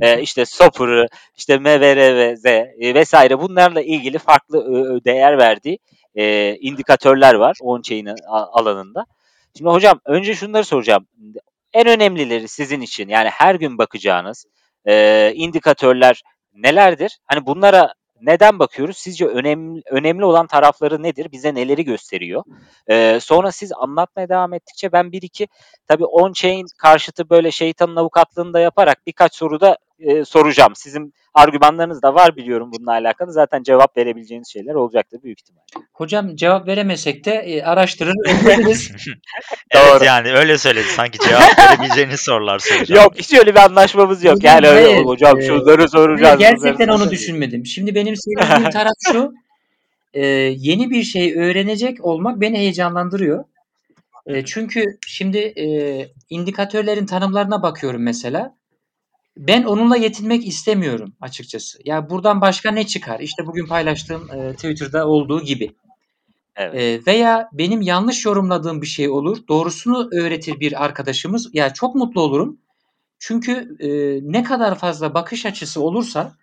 e, 0.01 0.21
işte 0.21 0.45
Sopur'u, 0.45 1.05
işte 1.37 1.57
MVRVZ 1.57 2.45
e, 2.45 2.93
vesaire 2.93 3.39
bunlarla 3.39 3.81
ilgili 3.81 4.17
farklı 4.17 4.57
e, 4.57 5.05
değer 5.05 5.37
verdiği 5.37 5.79
e, 6.15 6.55
indikatörler 6.55 7.33
var 7.33 7.57
on-chain 7.61 8.15
alanında. 8.27 9.05
Şimdi 9.57 9.69
hocam 9.69 9.99
önce 10.05 10.35
şunları 10.35 10.65
soracağım. 10.65 11.07
En 11.73 11.87
önemlileri 11.87 12.47
sizin 12.47 12.81
için 12.81 13.09
yani 13.09 13.29
her 13.29 13.55
gün 13.55 13.77
bakacağınız 13.77 14.45
e, 14.85 15.31
indikatörler 15.35 16.21
nelerdir? 16.53 17.19
Hani 17.25 17.45
bunlara 17.45 17.93
neden 18.25 18.59
bakıyoruz? 18.59 18.97
Sizce 18.97 19.25
önemli 19.25 19.81
önemli 19.91 20.25
olan 20.25 20.47
tarafları 20.47 21.03
nedir? 21.03 21.31
Bize 21.31 21.53
neleri 21.55 21.83
gösteriyor? 21.83 22.43
Ee, 22.87 23.19
sonra 23.21 23.51
siz 23.51 23.71
anlatmaya 23.73 24.29
devam 24.29 24.53
ettikçe 24.53 24.91
ben 24.91 25.11
bir 25.11 25.21
iki 25.21 25.47
tabii 25.87 26.05
on-chain 26.05 26.65
karşıtı 26.77 27.29
böyle 27.29 27.51
şeytanın 27.51 27.95
avukatlığını 27.95 28.53
da 28.53 28.59
yaparak 28.59 29.07
birkaç 29.07 29.35
soru 29.35 29.61
da 29.61 29.77
e, 29.99 30.25
soracağım. 30.25 30.73
Sizin 30.75 31.13
argümanlarınız 31.33 32.01
da 32.01 32.15
var 32.15 32.35
biliyorum 32.35 32.71
bununla 32.73 32.91
alakalı. 32.91 33.31
Zaten 33.31 33.63
cevap 33.63 33.97
verebileceğiniz 33.97 34.47
şeyler 34.53 34.73
olacaktır 34.73 35.23
büyük 35.23 35.39
ihtimalle. 35.39 35.87
Hocam 35.93 36.35
cevap 36.35 36.67
veremesek 36.67 37.25
de 37.25 37.31
e, 37.31 37.63
araştırır 37.63 38.13
evet 39.71 40.01
yani 40.05 40.33
öyle 40.33 40.57
söyledi. 40.57 40.87
Sanki 40.87 41.19
cevap 41.19 41.59
verebileceğiniz 41.59 42.19
sorular 42.19 42.59
soracağım. 42.59 43.03
Yok 43.03 43.13
hiç 43.17 43.33
öyle 43.33 43.55
bir 43.55 43.59
anlaşmamız 43.59 44.23
yok. 44.23 44.43
Yani 44.43 44.67
öyle 44.67 44.93
hayır, 44.93 45.05
hocam 45.05 45.39
e, 45.39 45.41
şunları 45.41 45.89
soracağız. 45.89 46.39
Gerçekten 46.39 46.87
onu 46.87 47.11
düşünmedim. 47.11 47.65
Şimdi 47.65 47.95
benim 47.95 48.15
söylediğim 48.15 48.69
taraf 48.69 48.93
şu. 49.11 49.33
E, 50.13 50.25
yeni 50.57 50.89
bir 50.89 51.03
şey 51.03 51.39
öğrenecek 51.39 52.05
olmak 52.05 52.41
beni 52.41 52.57
heyecanlandırıyor. 52.57 53.43
E, 54.25 54.45
çünkü 54.45 54.97
şimdi 55.07 55.37
e, 55.37 55.65
indikatörlerin 56.29 57.05
tanımlarına 57.05 57.63
bakıyorum 57.63 58.03
mesela. 58.03 58.55
Ben 59.37 59.63
onunla 59.63 59.97
yetinmek 59.97 60.47
istemiyorum 60.47 61.13
açıkçası. 61.21 61.79
Ya 61.85 62.09
buradan 62.09 62.41
başka 62.41 62.71
ne 62.71 62.87
çıkar? 62.87 63.19
İşte 63.19 63.47
bugün 63.47 63.65
paylaştığım 63.65 64.31
e, 64.31 64.53
Twitter'da 64.53 65.07
olduğu 65.07 65.41
gibi. 65.41 65.75
Evet. 66.55 66.75
E, 66.75 67.11
veya 67.11 67.49
benim 67.53 67.81
yanlış 67.81 68.25
yorumladığım 68.25 68.81
bir 68.81 68.87
şey 68.87 69.09
olur. 69.09 69.37
Doğrusunu 69.47 70.09
öğretir 70.11 70.59
bir 70.59 70.83
arkadaşımız. 70.83 71.49
Ya 71.53 71.73
çok 71.73 71.95
mutlu 71.95 72.21
olurum. 72.21 72.57
Çünkü 73.19 73.77
e, 73.79 73.89
ne 74.31 74.43
kadar 74.43 74.77
fazla 74.77 75.13
bakış 75.13 75.45
açısı 75.45 75.81
olursa 75.81 76.33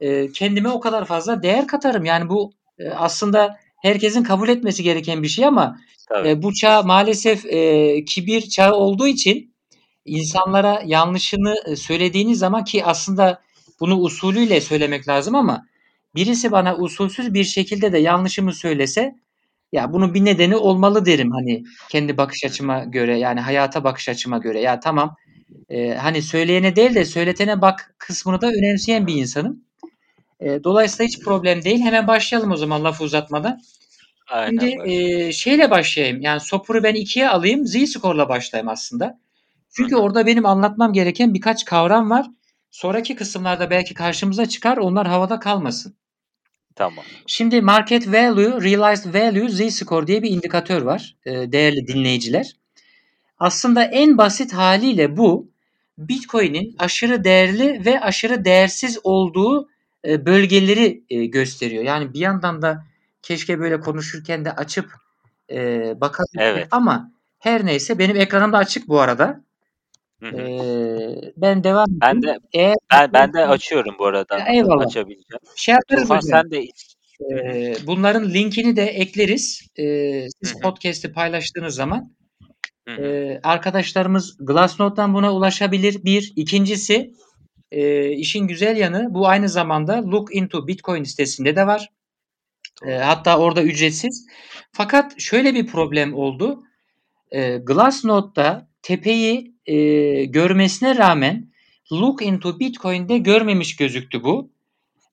e, 0.00 0.32
kendime 0.32 0.68
o 0.68 0.80
kadar 0.80 1.04
fazla 1.04 1.42
değer 1.42 1.66
katarım. 1.66 2.04
Yani 2.04 2.28
bu 2.28 2.52
e, 2.78 2.90
aslında 2.90 3.56
herkesin 3.82 4.22
kabul 4.22 4.48
etmesi 4.48 4.82
gereken 4.82 5.22
bir 5.22 5.28
şey 5.28 5.44
ama 5.46 5.76
e, 6.24 6.42
bu 6.42 6.54
çağ 6.54 6.82
maalesef 6.82 7.46
e, 7.46 8.04
kibir 8.04 8.40
çağı 8.40 8.74
olduğu 8.74 9.06
için 9.06 9.51
insanlara 10.04 10.82
yanlışını 10.86 11.54
e, 11.66 11.76
söylediğiniz 11.76 12.38
zaman 12.38 12.64
ki 12.64 12.84
aslında 12.84 13.42
bunu 13.80 13.96
usulüyle 13.96 14.60
söylemek 14.60 15.08
lazım 15.08 15.34
ama 15.34 15.66
birisi 16.14 16.52
bana 16.52 16.76
usulsüz 16.76 17.34
bir 17.34 17.44
şekilde 17.44 17.92
de 17.92 17.98
yanlışımı 17.98 18.54
söylese 18.54 19.14
ya 19.72 19.92
bunun 19.92 20.14
bir 20.14 20.24
nedeni 20.24 20.56
olmalı 20.56 21.06
derim 21.06 21.30
hani 21.30 21.64
kendi 21.88 22.16
bakış 22.16 22.44
açıma 22.44 22.84
göre 22.84 23.18
yani 23.18 23.40
hayata 23.40 23.84
bakış 23.84 24.08
açıma 24.08 24.38
göre 24.38 24.60
ya 24.60 24.80
tamam 24.80 25.16
e, 25.68 25.94
hani 25.94 26.22
söyleyene 26.22 26.76
değil 26.76 26.94
de 26.94 27.04
söyletene 27.04 27.62
bak 27.62 27.94
kısmını 27.98 28.40
da 28.40 28.46
önemseyen 28.46 29.06
bir 29.06 29.14
insanım. 29.14 29.64
E, 30.40 30.64
dolayısıyla 30.64 31.06
hiç 31.06 31.20
problem 31.20 31.64
değil. 31.64 31.80
Hemen 31.80 32.06
başlayalım 32.06 32.50
o 32.50 32.56
zaman 32.56 32.84
lafı 32.84 33.04
uzatmadan. 33.04 33.60
Aynen 34.30 34.68
Şimdi 34.68 34.92
e, 34.92 35.32
şeyle 35.32 35.70
başlayayım. 35.70 36.20
Yani 36.20 36.40
Sopur'u 36.40 36.82
ben 36.82 36.94
ikiye 36.94 37.28
alayım. 37.28 37.66
Z-Score'la 37.66 38.28
başlayayım 38.28 38.68
aslında. 38.68 39.18
Çünkü 39.76 39.96
orada 39.96 40.26
benim 40.26 40.46
anlatmam 40.46 40.92
gereken 40.92 41.34
birkaç 41.34 41.64
kavram 41.64 42.10
var. 42.10 42.26
Sonraki 42.70 43.16
kısımlarda 43.16 43.70
belki 43.70 43.94
karşımıza 43.94 44.46
çıkar. 44.46 44.76
Onlar 44.76 45.06
havada 45.06 45.40
kalmasın. 45.40 45.96
Tamam. 46.74 47.04
Şimdi 47.26 47.60
market 47.60 48.08
value, 48.08 48.70
realized 48.70 49.14
value, 49.14 49.48
z-score 49.48 50.06
diye 50.06 50.22
bir 50.22 50.30
indikatör 50.30 50.82
var 50.82 51.16
e, 51.26 51.52
değerli 51.52 51.86
dinleyiciler. 51.86 52.56
Aslında 53.38 53.84
en 53.84 54.18
basit 54.18 54.52
haliyle 54.52 55.16
bu 55.16 55.50
Bitcoin'in 55.98 56.76
aşırı 56.78 57.24
değerli 57.24 57.84
ve 57.86 58.00
aşırı 58.00 58.44
değersiz 58.44 58.98
olduğu 59.04 59.68
e, 60.04 60.26
bölgeleri 60.26 61.04
e, 61.10 61.26
gösteriyor. 61.26 61.84
Yani 61.84 62.14
bir 62.14 62.20
yandan 62.20 62.62
da 62.62 62.84
keşke 63.22 63.58
böyle 63.58 63.80
konuşurken 63.80 64.44
de 64.44 64.52
açıp 64.52 64.92
bakalım 65.96 66.28
evet. 66.38 66.68
ama 66.70 67.12
her 67.38 67.66
neyse 67.66 67.98
benim 67.98 68.16
ekranım 68.16 68.52
da 68.52 68.58
açık 68.58 68.88
bu 68.88 69.00
arada. 69.00 69.40
Ee, 70.22 71.32
ben 71.36 71.64
devam 71.64 71.86
edeyim. 71.86 72.00
Ben 72.02 72.22
de 72.22 72.38
Eğer 72.52 72.76
ben, 72.92 73.12
ben 73.12 73.32
de 73.32 73.46
açıyorum 73.46 73.94
bu 73.98 74.06
arada. 74.06 74.38
Ya, 74.38 74.46
eyvallah. 74.46 74.86
Açabileceğim. 74.86 75.40
Şey 75.56 75.74
yaparız 75.74 76.02
Tufan, 76.02 76.20
sen 76.20 76.50
de 76.50 76.64
ee, 77.32 77.74
bunların 77.86 78.28
linkini 78.34 78.76
de 78.76 78.82
ekleriz. 78.82 79.68
Ee, 79.78 80.26
siz 80.42 80.60
podcast'i 80.60 81.12
paylaştığınız 81.12 81.74
zaman 81.74 82.12
e, 82.88 83.40
arkadaşlarımız 83.42 84.36
Glassnode'dan 84.40 85.14
buna 85.14 85.34
ulaşabilir. 85.34 86.04
Bir. 86.04 86.32
ikincisi 86.36 87.12
e, 87.70 88.10
işin 88.10 88.46
güzel 88.46 88.76
yanı 88.76 89.06
bu 89.10 89.28
aynı 89.28 89.48
zamanda 89.48 90.02
Look 90.02 90.36
into 90.36 90.66
Bitcoin 90.66 91.04
sitesinde 91.04 91.56
de 91.56 91.66
var. 91.66 91.88
E, 92.86 92.92
hatta 92.92 93.38
orada 93.38 93.62
ücretsiz. 93.62 94.26
Fakat 94.72 95.20
şöyle 95.20 95.54
bir 95.54 95.66
problem 95.66 96.14
oldu. 96.14 96.62
E, 97.30 97.56
Glassnode'da 97.56 98.68
tepeyi 98.82 99.51
e, 99.66 99.74
görmesine 100.24 100.96
rağmen 100.96 101.52
Look 101.92 102.22
into 102.22 102.60
Bitcoin'de 102.60 103.18
görmemiş 103.18 103.76
gözüktü 103.76 104.22
bu. 104.22 104.50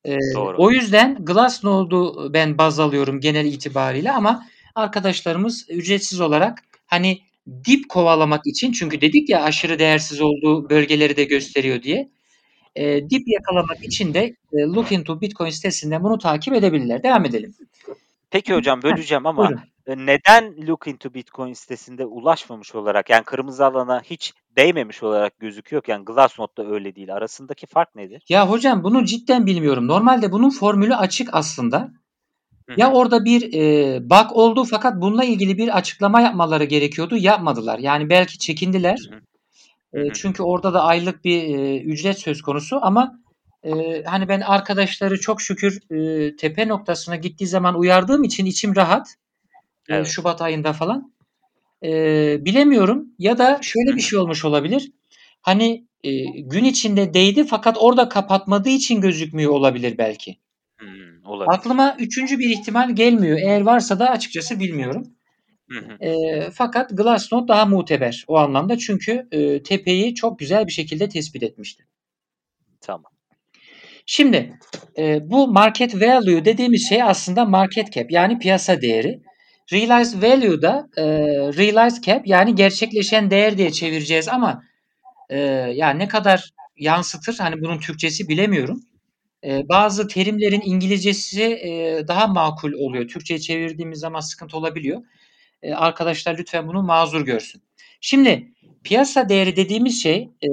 E, 0.05 0.15
Doğru. 0.35 0.55
O 0.59 0.71
yüzden 0.71 1.25
Glassnode'u 1.25 2.29
ben 2.33 2.57
baz 2.57 2.79
alıyorum 2.79 3.19
genel 3.19 3.45
itibariyle 3.45 4.11
ama 4.11 4.45
arkadaşlarımız 4.75 5.65
ücretsiz 5.69 6.21
olarak 6.21 6.63
hani 6.85 7.21
dip 7.65 7.89
kovalamak 7.89 8.47
için 8.47 8.71
çünkü 8.71 9.01
dedik 9.01 9.29
ya 9.29 9.43
aşırı 9.43 9.79
değersiz 9.79 10.21
olduğu 10.21 10.69
bölgeleri 10.69 11.17
de 11.17 11.23
gösteriyor 11.23 11.83
diye. 11.83 12.09
E, 12.75 13.09
dip 13.09 13.23
yakalamak 13.27 13.83
için 13.83 14.13
de 14.13 14.35
e, 14.53 14.61
Look 14.61 14.91
into 14.91 15.21
Bitcoin 15.21 15.49
sitesinden 15.49 16.03
bunu 16.03 16.17
takip 16.17 16.53
edebilirler. 16.53 17.03
Devam 17.03 17.25
edelim. 17.25 17.55
Peki 18.31 18.53
hocam 18.53 18.81
böleceğim 18.83 19.25
ama 19.25 19.37
Buyurun 19.37 19.59
neden 19.95 20.67
Look 20.67 20.87
into 20.87 21.13
Bitcoin 21.13 21.53
sitesinde 21.53 22.05
ulaşmamış 22.05 22.75
olarak 22.75 23.09
yani 23.09 23.23
kırmızı 23.23 23.65
alana 23.65 24.01
hiç 24.01 24.33
değmemiş 24.57 25.03
olarak 25.03 25.39
gözüküyor 25.39 25.83
yani 25.87 26.05
Glassnode'da 26.05 26.67
öyle 26.67 26.95
değil. 26.95 27.13
Arasındaki 27.13 27.67
fark 27.67 27.95
nedir? 27.95 28.23
Ya 28.29 28.49
hocam 28.49 28.83
bunu 28.83 29.05
cidden 29.05 29.45
bilmiyorum. 29.45 29.87
Normalde 29.87 30.31
bunun 30.31 30.49
formülü 30.49 30.95
açık 30.95 31.29
aslında. 31.31 31.91
Ya 32.77 32.91
orada 32.91 33.25
bir 33.25 33.53
e, 33.53 33.99
bug 34.09 34.31
oldu 34.31 34.63
fakat 34.63 35.01
bununla 35.01 35.23
ilgili 35.23 35.57
bir 35.57 35.77
açıklama 35.77 36.21
yapmaları 36.21 36.63
gerekiyordu. 36.63 37.17
Yapmadılar. 37.17 37.79
Yani 37.79 38.09
belki 38.09 38.39
çekindiler. 38.39 38.99
E, 39.93 40.13
çünkü 40.13 40.43
orada 40.43 40.73
da 40.73 40.83
aylık 40.83 41.25
bir 41.25 41.43
e, 41.43 41.79
ücret 41.79 42.19
söz 42.19 42.41
konusu 42.41 42.79
ama 42.81 43.19
e, 43.63 44.03
hani 44.03 44.27
ben 44.27 44.41
arkadaşları 44.41 45.19
çok 45.19 45.41
şükür 45.41 45.79
e, 45.91 46.35
tepe 46.35 46.67
noktasına 46.67 47.15
gittiği 47.15 47.47
zaman 47.47 47.79
uyardığım 47.79 48.23
için 48.23 48.45
içim 48.45 48.75
rahat. 48.75 49.07
Evet. 49.89 50.07
Şubat 50.07 50.41
ayında 50.41 50.73
falan. 50.73 51.13
E, 51.83 51.91
bilemiyorum 52.45 53.05
ya 53.19 53.37
da 53.37 53.59
şöyle 53.61 53.95
bir 53.95 54.01
şey 54.01 54.19
olmuş 54.19 54.45
olabilir. 54.45 54.91
Hani 55.41 55.87
e, 56.03 56.23
gün 56.25 56.63
içinde 56.63 57.13
değdi 57.13 57.45
fakat 57.47 57.77
orada 57.79 58.09
kapatmadığı 58.09 58.69
için 58.69 59.01
gözükmüyor 59.01 59.51
olabilir 59.51 59.97
belki. 59.97 60.37
Hmm, 60.79 61.25
olabilir. 61.25 61.55
Aklıma 61.55 61.95
üçüncü 61.99 62.39
bir 62.39 62.49
ihtimal 62.49 62.95
gelmiyor. 62.95 63.37
Eğer 63.37 63.61
varsa 63.61 63.99
da 63.99 64.09
açıkçası 64.09 64.59
bilmiyorum. 64.59 65.07
E, 66.01 66.41
fakat 66.51 66.89
Glassnode 66.97 67.47
daha 67.47 67.65
muteber 67.65 68.25
o 68.27 68.37
anlamda 68.37 68.77
çünkü 68.77 69.27
e, 69.31 69.63
tepeyi 69.63 70.15
çok 70.15 70.39
güzel 70.39 70.67
bir 70.67 70.71
şekilde 70.71 71.09
tespit 71.09 71.43
etmişti. 71.43 71.85
Tamam. 72.81 73.11
Şimdi 74.05 74.59
e, 74.97 75.29
bu 75.29 75.47
market 75.47 76.01
value 76.01 76.45
dediğimiz 76.45 76.89
şey 76.89 77.03
aslında 77.03 77.45
market 77.45 77.93
cap 77.93 78.11
yani 78.11 78.39
piyasa 78.39 78.81
değeri. 78.81 79.21
Realized 79.73 80.23
value 80.23 80.61
da 80.61 80.89
e, 80.97 81.03
realized 81.57 82.03
cap 82.03 82.27
yani 82.27 82.55
gerçekleşen 82.55 83.31
değer 83.31 83.57
diye 83.57 83.71
çevireceğiz 83.71 84.27
ama 84.27 84.63
e, 85.29 85.39
yani 85.75 85.99
ne 85.99 86.07
kadar 86.07 86.49
yansıtır 86.77 87.37
hani 87.37 87.61
bunun 87.61 87.79
Türkçesi 87.79 88.29
bilemiyorum. 88.29 88.81
E, 89.43 89.69
bazı 89.69 90.07
terimlerin 90.07 90.61
İngilizcesi 90.65 91.43
e, 91.43 92.03
daha 92.07 92.27
makul 92.27 92.73
oluyor. 92.73 93.07
Türkçe'ye 93.07 93.39
çevirdiğimiz 93.39 93.99
zaman 93.99 94.19
sıkıntı 94.19 94.57
olabiliyor. 94.57 95.01
E, 95.63 95.73
arkadaşlar 95.73 96.37
lütfen 96.37 96.67
bunu 96.67 96.83
mazur 96.83 97.21
görsün. 97.21 97.61
Şimdi 98.01 98.51
piyasa 98.83 99.29
değeri 99.29 99.55
dediğimiz 99.55 100.03
şey 100.03 100.29
e, 100.43 100.49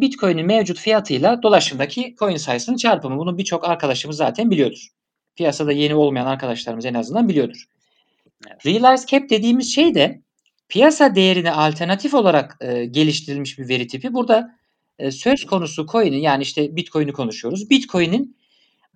Bitcoin'in 0.00 0.46
mevcut 0.46 0.78
fiyatıyla 0.78 1.42
dolaşımdaki 1.42 2.14
coin 2.18 2.36
sayısının 2.36 2.76
çarpımı. 2.76 3.18
Bunu 3.18 3.38
birçok 3.38 3.68
arkadaşımız 3.68 4.16
zaten 4.16 4.50
biliyordur. 4.50 4.88
Piyasada 5.36 5.72
yeni 5.72 5.94
olmayan 5.94 6.26
arkadaşlarımız 6.26 6.84
en 6.84 6.94
azından 6.94 7.28
biliyordur. 7.28 7.64
Evet. 8.46 8.66
Realized 8.66 9.08
Cap 9.08 9.30
dediğimiz 9.30 9.74
şey 9.74 9.94
de 9.94 10.22
piyasa 10.68 11.14
değerine 11.14 11.52
alternatif 11.52 12.14
olarak 12.14 12.56
e, 12.60 12.84
geliştirilmiş 12.84 13.58
bir 13.58 13.68
veri 13.68 13.86
tipi. 13.86 14.14
Burada 14.14 14.56
e, 14.98 15.10
söz 15.10 15.46
konusu 15.46 15.86
coin'in 15.86 16.20
yani 16.20 16.42
işte 16.42 16.76
Bitcoin'i 16.76 17.12
konuşuyoruz. 17.12 17.70
Bitcoin'in 17.70 18.36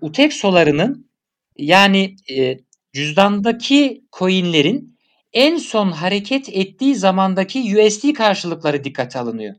UTXO'larının 0.01 1.11
yani 1.59 2.17
e, 2.31 2.59
cüzdandaki 2.93 4.05
coin'lerin 4.19 4.99
en 5.33 5.57
son 5.57 5.91
hareket 5.91 6.49
ettiği 6.49 6.95
zamandaki 6.95 7.61
USD 7.61 8.13
karşılıkları 8.13 8.85
dikkate 8.85 9.19
alınıyor. 9.19 9.55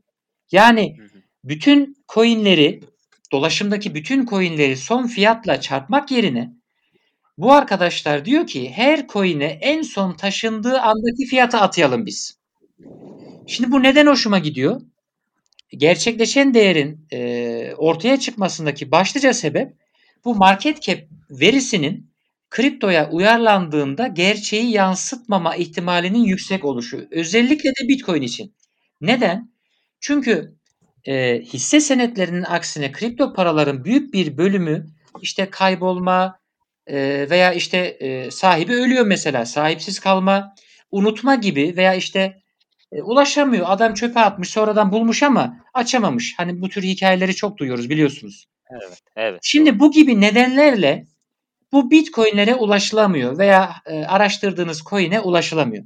Yani 0.52 0.96
bütün 1.44 1.96
coin'leri 2.08 2.80
dolaşımdaki 3.32 3.94
bütün 3.94 4.26
coin'leri 4.26 4.76
son 4.76 5.06
fiyatla 5.06 5.60
çarpmak 5.60 6.10
yerine 6.10 6.55
bu 7.38 7.52
arkadaşlar 7.52 8.24
diyor 8.24 8.46
ki 8.46 8.70
her 8.70 9.06
coin'e 9.08 9.44
en 9.44 9.82
son 9.82 10.12
taşındığı 10.16 10.80
andaki 10.80 11.26
fiyatı 11.26 11.58
atayalım 11.58 12.06
biz. 12.06 12.38
Şimdi 13.46 13.72
bu 13.72 13.82
neden 13.82 14.06
hoşuma 14.06 14.38
gidiyor? 14.38 14.80
Gerçekleşen 15.70 16.54
değerin 16.54 17.06
e, 17.12 17.74
ortaya 17.76 18.20
çıkmasındaki 18.20 18.90
başlıca 18.90 19.32
sebep 19.32 19.72
bu 20.24 20.34
market 20.34 20.82
cap 20.82 20.98
verisinin 21.30 22.10
kriptoya 22.50 23.10
uyarlandığında 23.10 24.06
gerçeği 24.06 24.70
yansıtmama 24.70 25.56
ihtimalinin 25.56 26.24
yüksek 26.24 26.64
oluşu. 26.64 27.08
Özellikle 27.10 27.70
de 27.70 27.88
Bitcoin 27.88 28.22
için. 28.22 28.54
Neden? 29.00 29.52
Çünkü 30.00 30.56
e, 31.04 31.40
hisse 31.40 31.80
senetlerinin 31.80 32.42
aksine 32.42 32.92
kripto 32.92 33.32
paraların 33.32 33.84
büyük 33.84 34.14
bir 34.14 34.38
bölümü 34.38 34.86
işte 35.22 35.50
kaybolma 35.50 36.38
e, 36.86 37.26
veya 37.30 37.52
işte 37.52 37.78
e, 37.78 38.30
sahibi 38.30 38.72
ölüyor 38.72 39.06
mesela 39.06 39.46
sahipsiz 39.46 40.00
kalma, 40.00 40.54
unutma 40.90 41.34
gibi 41.34 41.74
veya 41.76 41.94
işte 41.94 42.42
e, 42.92 43.02
ulaşamıyor. 43.02 43.66
Adam 43.68 43.94
çöpe 43.94 44.20
atmış 44.20 44.50
sonradan 44.50 44.92
bulmuş 44.92 45.22
ama 45.22 45.56
açamamış. 45.74 46.34
Hani 46.36 46.60
bu 46.60 46.68
tür 46.68 46.82
hikayeleri 46.82 47.34
çok 47.34 47.58
duyuyoruz 47.58 47.90
biliyorsunuz. 47.90 48.46
Evet, 48.70 49.00
evet. 49.16 49.40
Şimdi 49.42 49.78
bu 49.78 49.90
gibi 49.90 50.20
nedenlerle 50.20 51.06
bu 51.72 51.90
Bitcoin'lere 51.90 52.54
ulaşılamıyor 52.54 53.38
veya 53.38 53.74
e, 53.86 54.04
araştırdığınız 54.04 54.82
coin'e 54.90 55.20
ulaşılamıyor. 55.20 55.84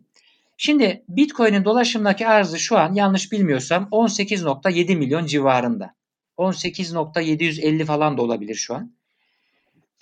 Şimdi 0.56 1.04
Bitcoin'in 1.08 1.64
dolaşımdaki 1.64 2.28
arzı 2.28 2.58
şu 2.58 2.78
an 2.78 2.94
yanlış 2.94 3.32
bilmiyorsam 3.32 3.88
18.7 3.92 4.96
milyon 4.96 5.26
civarında. 5.26 5.94
18.750 6.38 7.84
falan 7.84 8.18
da 8.18 8.22
olabilir 8.22 8.54
şu 8.54 8.74
an. 8.74 8.99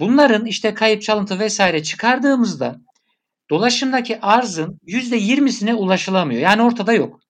Bunların 0.01 0.47
işte 0.47 0.75
kayıp 0.75 1.03
çalıntı 1.03 1.39
vesaire 1.39 1.83
çıkardığımızda 1.83 2.81
dolaşımdaki 3.51 4.21
arzın 4.21 4.81
%20'sine 4.87 5.75
ulaşılamıyor. 5.75 6.41
Yani 6.41 6.63
ortada 6.63 6.93
yok. 6.93 7.21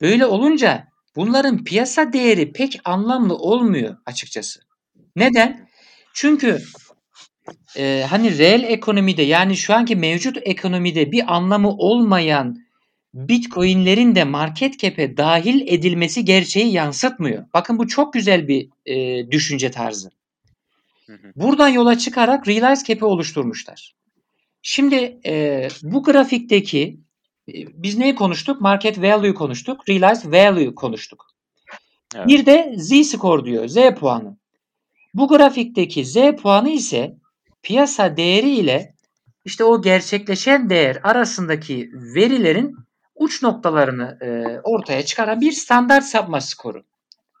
Böyle 0.00 0.26
olunca 0.26 0.88
bunların 1.16 1.64
piyasa 1.64 2.12
değeri 2.12 2.52
pek 2.52 2.80
anlamlı 2.84 3.36
olmuyor 3.36 3.96
açıkçası. 4.06 4.60
Neden? 5.16 5.68
Çünkü 6.14 6.62
e, 7.76 8.06
hani 8.10 8.38
reel 8.38 8.62
ekonomide 8.62 9.22
yani 9.22 9.56
şu 9.56 9.74
anki 9.74 9.96
mevcut 9.96 10.38
ekonomide 10.42 11.12
bir 11.12 11.34
anlamı 11.36 11.70
olmayan 11.70 12.68
Bitcoin'lerin 13.14 14.14
de 14.14 14.24
market 14.24 14.78
cap'e 14.78 15.16
dahil 15.16 15.60
edilmesi 15.66 16.24
gerçeği 16.24 16.72
yansıtmıyor. 16.72 17.44
Bakın 17.54 17.78
bu 17.78 17.88
çok 17.88 18.12
güzel 18.12 18.48
bir 18.48 18.68
e, 18.86 19.30
düşünce 19.30 19.70
tarzı. 19.70 20.10
Buradan 21.36 21.68
yola 21.68 21.98
çıkarak 21.98 22.48
realize 22.48 22.84
cap'i 22.84 23.04
oluşturmuşlar. 23.04 23.94
Şimdi 24.62 25.18
e, 25.26 25.68
bu 25.82 26.02
grafikteki 26.02 27.00
e, 27.48 27.52
biz 27.82 27.98
neyi 27.98 28.14
konuştuk? 28.14 28.60
Market 28.60 29.02
value 29.02 29.34
konuştuk. 29.34 29.88
Realized 29.88 30.32
value 30.32 30.74
konuştuk. 30.74 31.26
Evet. 32.14 32.26
Bir 32.26 32.46
de 32.46 32.74
z-score 32.76 33.44
diyor. 33.44 33.68
Z 33.68 33.76
puanı. 34.00 34.36
Bu 35.14 35.28
grafikteki 35.28 36.04
z 36.04 36.16
puanı 36.42 36.70
ise 36.70 37.16
piyasa 37.62 38.16
değeri 38.16 38.50
ile 38.50 38.94
işte 39.44 39.64
o 39.64 39.82
gerçekleşen 39.82 40.70
değer 40.70 40.98
arasındaki 41.02 41.90
verilerin 41.92 42.76
uç 43.14 43.42
noktalarını 43.42 44.18
e, 44.20 44.60
ortaya 44.60 45.04
çıkaran 45.04 45.40
bir 45.40 45.52
standart 45.52 46.04
sapma 46.04 46.40
skoru. 46.40 46.84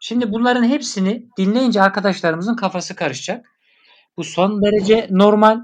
Şimdi 0.00 0.32
bunların 0.32 0.64
hepsini 0.64 1.26
dinleyince 1.38 1.82
arkadaşlarımızın 1.82 2.56
kafası 2.56 2.94
karışacak. 2.94 3.46
Bu 4.18 4.24
son 4.24 4.62
derece 4.62 5.06
normal. 5.10 5.60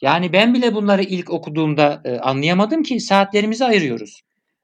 Yani 0.00 0.32
ben 0.32 0.54
bile 0.54 0.74
bunları 0.74 1.02
ilk 1.02 1.30
okuduğumda 1.30 2.02
e, 2.04 2.18
anlayamadım 2.18 2.82
ki 2.82 3.00
saatlerimizi 3.00 3.64
ayırıyoruz. 3.64 4.20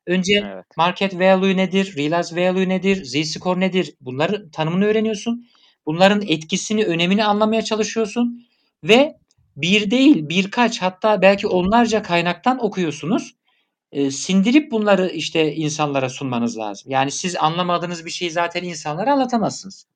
Önce 0.07 0.33
evet. 0.55 0.65
market 0.77 1.15
value 1.15 1.57
nedir, 1.57 1.95
realized 1.97 2.37
value 2.37 2.69
nedir, 2.69 3.05
z-score 3.05 3.61
nedir 3.61 3.95
bunları 4.01 4.51
tanımını 4.51 4.85
öğreniyorsun. 4.85 5.47
Bunların 5.87 6.23
etkisini, 6.23 6.85
önemini 6.85 7.25
anlamaya 7.25 7.63
çalışıyorsun 7.63 8.47
ve 8.85 9.17
bir 9.57 9.91
değil 9.91 10.29
birkaç 10.29 10.83
hatta 10.83 11.23
belki 11.23 11.47
onlarca 11.47 12.03
kaynaktan 12.03 12.65
okuyorsunuz. 12.65 13.35
E, 13.93 14.11
sindirip 14.11 14.71
bunları 14.71 15.09
işte 15.09 15.55
insanlara 15.55 16.09
sunmanız 16.09 16.59
lazım. 16.59 16.91
Yani 16.91 17.11
siz 17.11 17.37
anlamadığınız 17.37 18.05
bir 18.05 18.11
şeyi 18.11 18.31
zaten 18.31 18.63
insanlara 18.63 19.13
anlatamazsınız. 19.13 19.87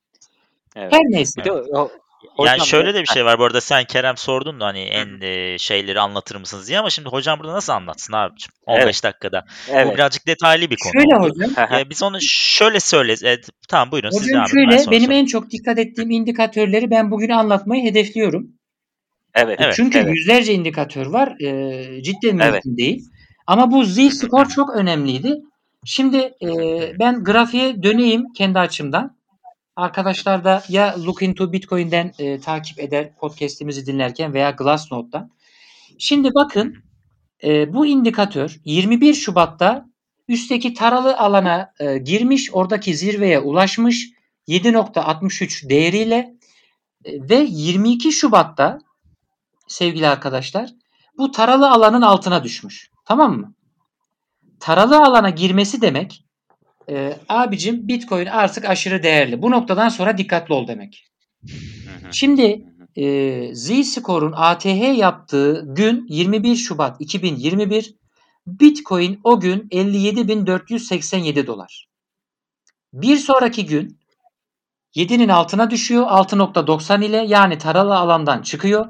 Evet. 0.77 0.93
Her 0.93 1.01
neyse. 1.01 1.53
O, 1.53 1.91
Hocam 2.37 2.57
yani 2.59 2.69
şöyle 2.69 2.95
de 2.95 3.03
bir 3.03 3.07
şey 3.07 3.25
var 3.25 3.39
bu 3.39 3.45
arada 3.45 3.61
sen 3.61 3.85
Kerem 3.85 4.17
sordun 4.17 4.61
da 4.61 4.67
hani 4.67 4.81
en 4.81 5.21
e, 5.21 5.59
şeyleri 5.59 6.01
anlatır 6.01 6.37
mısınız 6.37 6.69
diye 6.69 6.79
ama 6.79 6.91
şimdi 6.91 7.09
hocam 7.09 7.39
burada 7.39 7.53
nasıl 7.53 7.73
anlatsın 7.73 8.13
abicim 8.13 8.53
15 8.67 8.85
evet. 8.85 9.05
dakikada. 9.05 9.45
Evet. 9.71 9.87
Bu 9.87 9.95
birazcık 9.95 10.27
detaylı 10.27 10.71
bir 10.71 10.77
konu. 10.77 10.93
Şöyle 10.93 11.17
oldu. 11.17 11.53
hocam. 11.57 11.81
E, 11.81 11.91
biz 11.91 12.03
onu 12.03 12.19
şöyle 12.21 12.81
söyle. 12.81 13.13
E, 13.25 13.41
tamam 13.69 13.93
buyurun 13.93 14.09
hocam, 14.09 14.23
siz 14.23 14.33
devam 14.33 14.49
şöyle 14.49 14.71
benim 14.71 14.85
sorayım. 14.85 15.13
en 15.13 15.27
çok 15.27 15.51
dikkat 15.51 15.79
ettiğim 15.79 16.11
indikatörleri 16.11 16.91
ben 16.91 17.11
bugün 17.11 17.29
anlatmayı 17.29 17.85
hedefliyorum. 17.85 18.47
Evet. 19.35 19.61
Çünkü 19.77 19.99
evet. 19.99 20.17
yüzlerce 20.17 20.53
indikatör 20.53 21.07
var. 21.07 21.35
E, 21.41 22.03
cidden 22.03 22.37
mümkün 22.37 22.51
evet. 22.51 22.63
değil. 22.65 23.05
Ama 23.47 23.71
bu 23.71 23.85
z-score 23.85 24.49
çok 24.49 24.77
önemliydi. 24.77 25.41
Şimdi 25.85 26.17
e, 26.17 26.49
ben 26.99 27.25
grafiğe 27.25 27.83
döneyim 27.83 28.33
kendi 28.37 28.59
açımdan. 28.59 29.17
Arkadaşlar 29.77 30.45
da 30.45 30.63
ya 30.69 30.97
Look 31.07 31.23
into 31.23 31.53
Bitcoin'den 31.53 32.13
e, 32.19 32.41
takip 32.41 32.81
eder 32.81 33.17
podcast'imizi 33.17 33.87
dinlerken 33.87 34.35
veya 34.35 34.51
Glassnode'dan. 34.51 35.31
Şimdi 35.99 36.31
bakın 36.35 36.75
e, 37.45 37.73
bu 37.75 37.87
indikatör 37.87 38.61
21 38.65 39.15
Şubat'ta 39.15 39.87
üstteki 40.29 40.75
taralı 40.75 41.19
alana 41.19 41.73
e, 41.81 41.99
girmiş, 41.99 42.51
oradaki 42.53 42.95
zirveye 42.95 43.41
ulaşmış 43.41 44.11
7.63 44.49 45.69
değeriyle 45.69 46.35
e, 47.05 47.29
ve 47.29 47.47
22 47.49 48.13
Şubat'ta 48.13 48.79
sevgili 49.69 50.09
arkadaşlar 50.09 50.71
bu 51.19 51.31
taralı 51.31 51.71
alanın 51.71 52.03
altına 52.03 52.45
düşmüş. 52.45 52.91
Tamam 53.05 53.39
mı? 53.39 53.55
Taralı 54.61 55.05
alana 55.05 55.31
girmesi 55.31 55.81
demek 55.81 56.24
e, 56.91 57.17
abicim 57.29 57.89
Bitcoin 57.89 58.27
artık 58.27 58.65
aşırı 58.65 59.03
değerli. 59.03 59.43
Bu 59.43 59.51
noktadan 59.51 59.89
sonra 59.89 60.19
dikkatli 60.19 60.55
ol 60.55 60.69
demek. 60.69 61.05
Şimdi 62.11 62.65
e, 62.97 63.55
Z-Score'un 63.55 64.33
ATH 64.37 64.99
yaptığı 64.99 65.65
gün 65.67 66.07
21 66.09 66.57
Şubat 66.57 67.01
2021 67.01 67.95
Bitcoin 68.47 69.21
o 69.25 69.41
gün 69.41 69.69
57.487 69.69 71.47
dolar. 71.47 71.89
Bir 72.93 73.17
sonraki 73.17 73.67
gün 73.67 73.99
7'nin 74.97 75.29
altına 75.29 75.71
düşüyor 75.71 76.07
6.90 76.07 77.05
ile 77.05 77.17
yani 77.17 77.59
taralı 77.59 77.97
alandan 77.97 78.43
çıkıyor. 78.43 78.87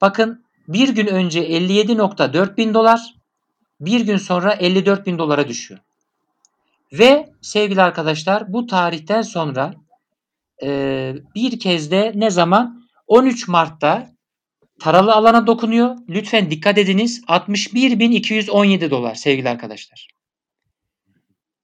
Bakın 0.00 0.44
bir 0.68 0.88
gün 0.88 1.06
önce 1.06 1.48
57.4 1.48 2.56
bin 2.56 2.74
dolar 2.74 3.14
bir 3.80 4.00
gün 4.00 4.16
sonra 4.16 4.52
54 4.52 5.06
bin 5.06 5.18
dolara 5.18 5.48
düşüyor. 5.48 5.80
Ve 6.98 7.32
sevgili 7.42 7.82
arkadaşlar 7.82 8.52
bu 8.52 8.66
tarihten 8.66 9.22
sonra 9.22 9.74
e, 10.62 11.12
bir 11.34 11.58
kez 11.58 11.90
de 11.90 12.12
ne 12.14 12.30
zaman 12.30 12.84
13 13.06 13.48
Mart'ta 13.48 14.10
taralı 14.80 15.14
alana 15.14 15.46
dokunuyor. 15.46 15.96
Lütfen 16.08 16.50
dikkat 16.50 16.78
ediniz. 16.78 17.22
61.217 17.28 18.90
dolar 18.90 19.14
sevgili 19.14 19.48
arkadaşlar. 19.48 20.08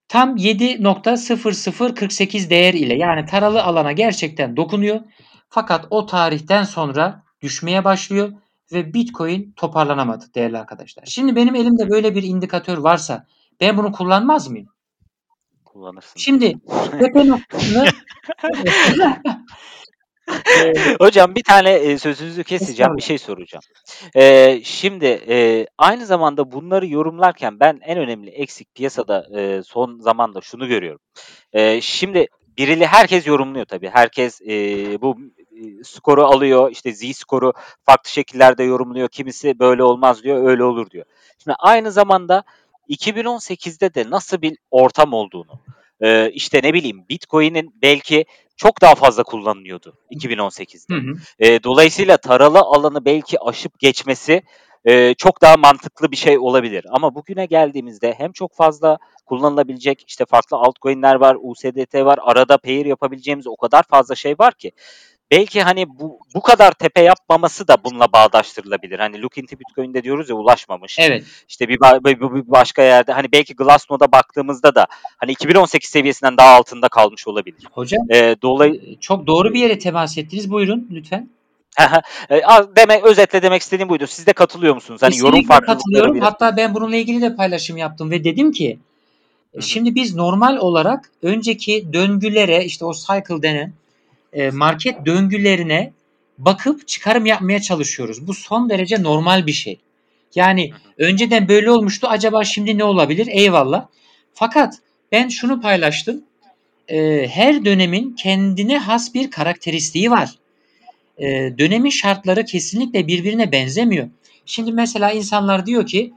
Tam 0.09 0.37
7.0048 0.37 2.51
değer 2.51 2.75
ile 2.75 2.95
yani 2.95 3.27
taralı 3.27 3.63
alana 3.63 3.93
gerçekten 3.93 4.57
dokunuyor. 4.57 5.01
Fakat 5.49 5.87
o 5.91 6.07
tarihten 6.07 6.65
sonra 6.65 7.23
düşmeye 7.43 7.85
başlıyor 7.85 8.33
ve 8.73 8.95
Bitcoin 8.95 9.53
toparlanamadı 9.57 10.25
değerli 10.35 10.59
arkadaşlar. 10.59 11.05
Şimdi 11.07 11.37
benim 11.37 11.55
elimde 11.55 11.91
böyle 11.91 12.15
bir 12.15 12.23
indikatör 12.23 12.79
varsa 12.79 13.27
ben 13.61 13.77
bunu 13.77 13.93
kullanmaz 13.93 14.49
mıyım? 14.49 14.69
Kullanırsın. 15.73 16.21
Şimdi 16.21 16.55
tepe 17.01 17.29
noktasını 17.29 17.87
Hocam 21.01 21.35
bir 21.35 21.43
tane 21.43 21.71
e, 21.71 21.99
sözünüzü 21.99 22.45
keseceğim 22.45 22.97
bir 22.97 23.03
şey 23.03 23.19
soracağım. 23.19 23.63
E, 24.17 24.61
şimdi 24.65 25.07
e, 25.29 25.67
aynı 25.79 26.07
zamanda 26.07 26.53
bunları 26.53 26.87
yorumlarken 26.87 27.61
ben 27.61 27.81
en 27.83 27.99
önemli 27.99 28.31
eksik 28.31 28.75
piyasada 28.75 29.27
e, 29.41 29.63
son 29.63 29.99
zamanda 29.99 30.41
şunu 30.41 30.69
görüyorum. 30.69 31.01
E, 31.53 31.81
şimdi 31.81 32.27
birili 32.59 32.87
herkes 32.87 33.27
yorumluyor 33.27 33.67
tabii. 33.67 33.89
Herkes 33.89 34.41
e, 34.41 34.55
bu 35.03 35.19
e, 35.53 35.85
skoru 35.85 36.25
alıyor. 36.25 36.71
işte 36.71 36.93
Z 36.93 37.17
skoru 37.17 37.53
farklı 37.87 38.11
şekillerde 38.11 38.63
yorumluyor. 38.63 39.09
Kimisi 39.09 39.59
böyle 39.59 39.83
olmaz 39.83 40.23
diyor, 40.23 40.49
öyle 40.49 40.65
olur 40.65 40.91
diyor. 40.91 41.05
Şimdi 41.43 41.57
aynı 41.59 41.93
zamanda 41.93 42.45
2018'de 42.91 43.95
de 43.95 44.11
nasıl 44.11 44.43
bir 44.43 44.59
ortam 44.71 45.13
olduğunu, 45.13 45.61
e, 46.01 46.31
işte 46.31 46.61
ne 46.63 46.75
bileyim 46.75 47.05
Bitcoin'in 47.09 47.75
belki 47.83 48.25
çok 48.57 48.81
daha 48.81 48.95
fazla 48.95 49.23
kullanılıyordu 49.23 49.95
2018'de. 50.11 50.95
Hı 50.95 51.01
hı. 51.01 51.15
E, 51.39 51.63
dolayısıyla 51.63 52.17
taralı 52.17 52.59
alanı 52.59 53.05
belki 53.05 53.41
aşıp 53.41 53.79
geçmesi 53.79 54.43
e, 54.85 55.15
çok 55.15 55.43
daha 55.43 55.57
mantıklı 55.57 56.11
bir 56.11 56.17
şey 56.17 56.39
olabilir. 56.39 56.87
Ama 56.91 57.15
bugüne 57.15 57.47
geldiğimizde 57.47 58.15
hem 58.19 58.33
çok 58.33 58.55
fazla 58.55 58.99
kullanılabilecek 59.27 60.05
işte 60.09 60.25
farklı 60.25 60.57
altcoin'ler 60.57 61.15
var, 61.15 61.37
USDT 61.41 61.95
var, 61.95 62.19
arada 62.23 62.59
pair 62.59 62.87
yapabileceğimiz 62.87 63.47
o 63.47 63.57
kadar 63.57 63.83
fazla 63.83 64.15
şey 64.15 64.35
var 64.39 64.55
ki 64.55 64.73
belki 65.31 65.63
hani 65.63 65.89
bu 65.89 66.19
bu 66.35 66.41
kadar 66.41 66.73
tepe 66.73 67.03
yapmaması 67.03 67.69
da 67.69 67.77
bununla 67.85 68.13
bağdaştırılabilir. 68.13 68.99
Hani 68.99 69.23
Look 69.23 69.39
into 69.39 69.57
Bitcoin'de 69.59 70.03
diyoruz 70.03 70.31
ya 70.31 70.37
ulaşmamış. 70.37 70.99
Evet. 70.99 71.25
İşte 71.49 71.69
bir, 71.69 71.79
bir, 71.81 72.21
bir 72.21 72.51
başka 72.51 72.83
yerde 72.83 73.13
hani 73.13 73.33
belki 73.33 73.55
Glassnode'a 73.55 74.13
baktığımızda 74.13 74.75
da 74.75 74.87
hani 75.17 75.33
2018 75.33 75.91
seviyesinden 75.91 76.37
daha 76.37 76.57
altında 76.57 76.89
kalmış 76.89 77.29
olabilir. 77.29 77.65
Hocam 77.73 78.07
ee, 78.11 78.37
dolay 78.43 78.81
çok 79.01 79.27
doğru 79.27 79.55
bir 79.55 79.61
yere 79.61 79.79
temas 79.79 80.19
ettiniz. 80.19 80.51
Buyurun 80.51 80.89
lütfen. 80.91 81.29
E, 82.31 82.43
demek 82.77 83.05
özetle 83.05 83.43
demek 83.43 83.63
istediğim 83.63 83.89
buydu. 83.89 84.07
Siz 84.07 84.27
de 84.27 84.33
katılıyor 84.33 84.75
musunuz? 84.75 85.03
Hani 85.03 85.13
Kesinlikle 85.13 85.55
yorum 85.55 85.67
katılıyorum. 85.67 86.15
Biraz... 86.15 86.27
Hatta 86.27 86.57
ben 86.57 86.75
bununla 86.75 86.97
ilgili 86.97 87.23
de 87.23 87.37
paylaşım 87.37 87.77
yaptım 87.77 88.11
ve 88.11 88.25
dedim 88.25 88.53
ki 88.53 88.79
Hı-hı. 89.53 89.63
şimdi 89.63 89.95
biz 89.95 90.15
normal 90.15 90.57
olarak 90.57 91.11
önceki 91.23 91.93
döngülere 91.93 92.65
işte 92.65 92.85
o 92.85 92.93
cycle 92.93 93.43
denen 93.43 93.73
e, 94.33 94.51
market 94.51 95.07
döngülerine 95.07 95.93
bakıp 96.39 96.89
çıkarım 96.89 97.27
yapmaya 97.27 97.61
çalışıyoruz. 97.61 98.27
Bu 98.27 98.35
son 98.35 98.71
derece 98.71 99.03
normal 99.03 99.47
bir 99.47 99.53
şey. 99.53 99.79
Yani 100.35 100.73
önceden 100.99 101.49
böyle 101.49 101.71
olmuştu. 101.71 102.07
Acaba 102.11 102.45
şimdi 102.45 102.79
ne 102.79 102.85
olabilir? 102.85 103.29
Eyvallah. 103.31 103.87
Fakat 104.35 104.75
ben 105.13 105.29
şunu 105.29 105.61
paylaştım. 105.61 106.25
E, 106.89 107.29
her 107.29 107.65
dönemin 107.65 108.15
kendine 108.15 108.79
has 108.79 109.15
bir 109.15 109.31
karakteristiği 109.31 110.11
var. 110.11 110.31
E, 111.19 111.27
dönemin 111.59 111.91
şartları 111.91 112.45
kesinlikle 112.45 113.07
birbirine 113.07 113.53
benzemiyor. 113.53 114.09
Şimdi 114.47 114.73
mesela 114.73 115.13
insanlar 115.13 115.67
diyor 115.67 115.87
ki 115.87 116.13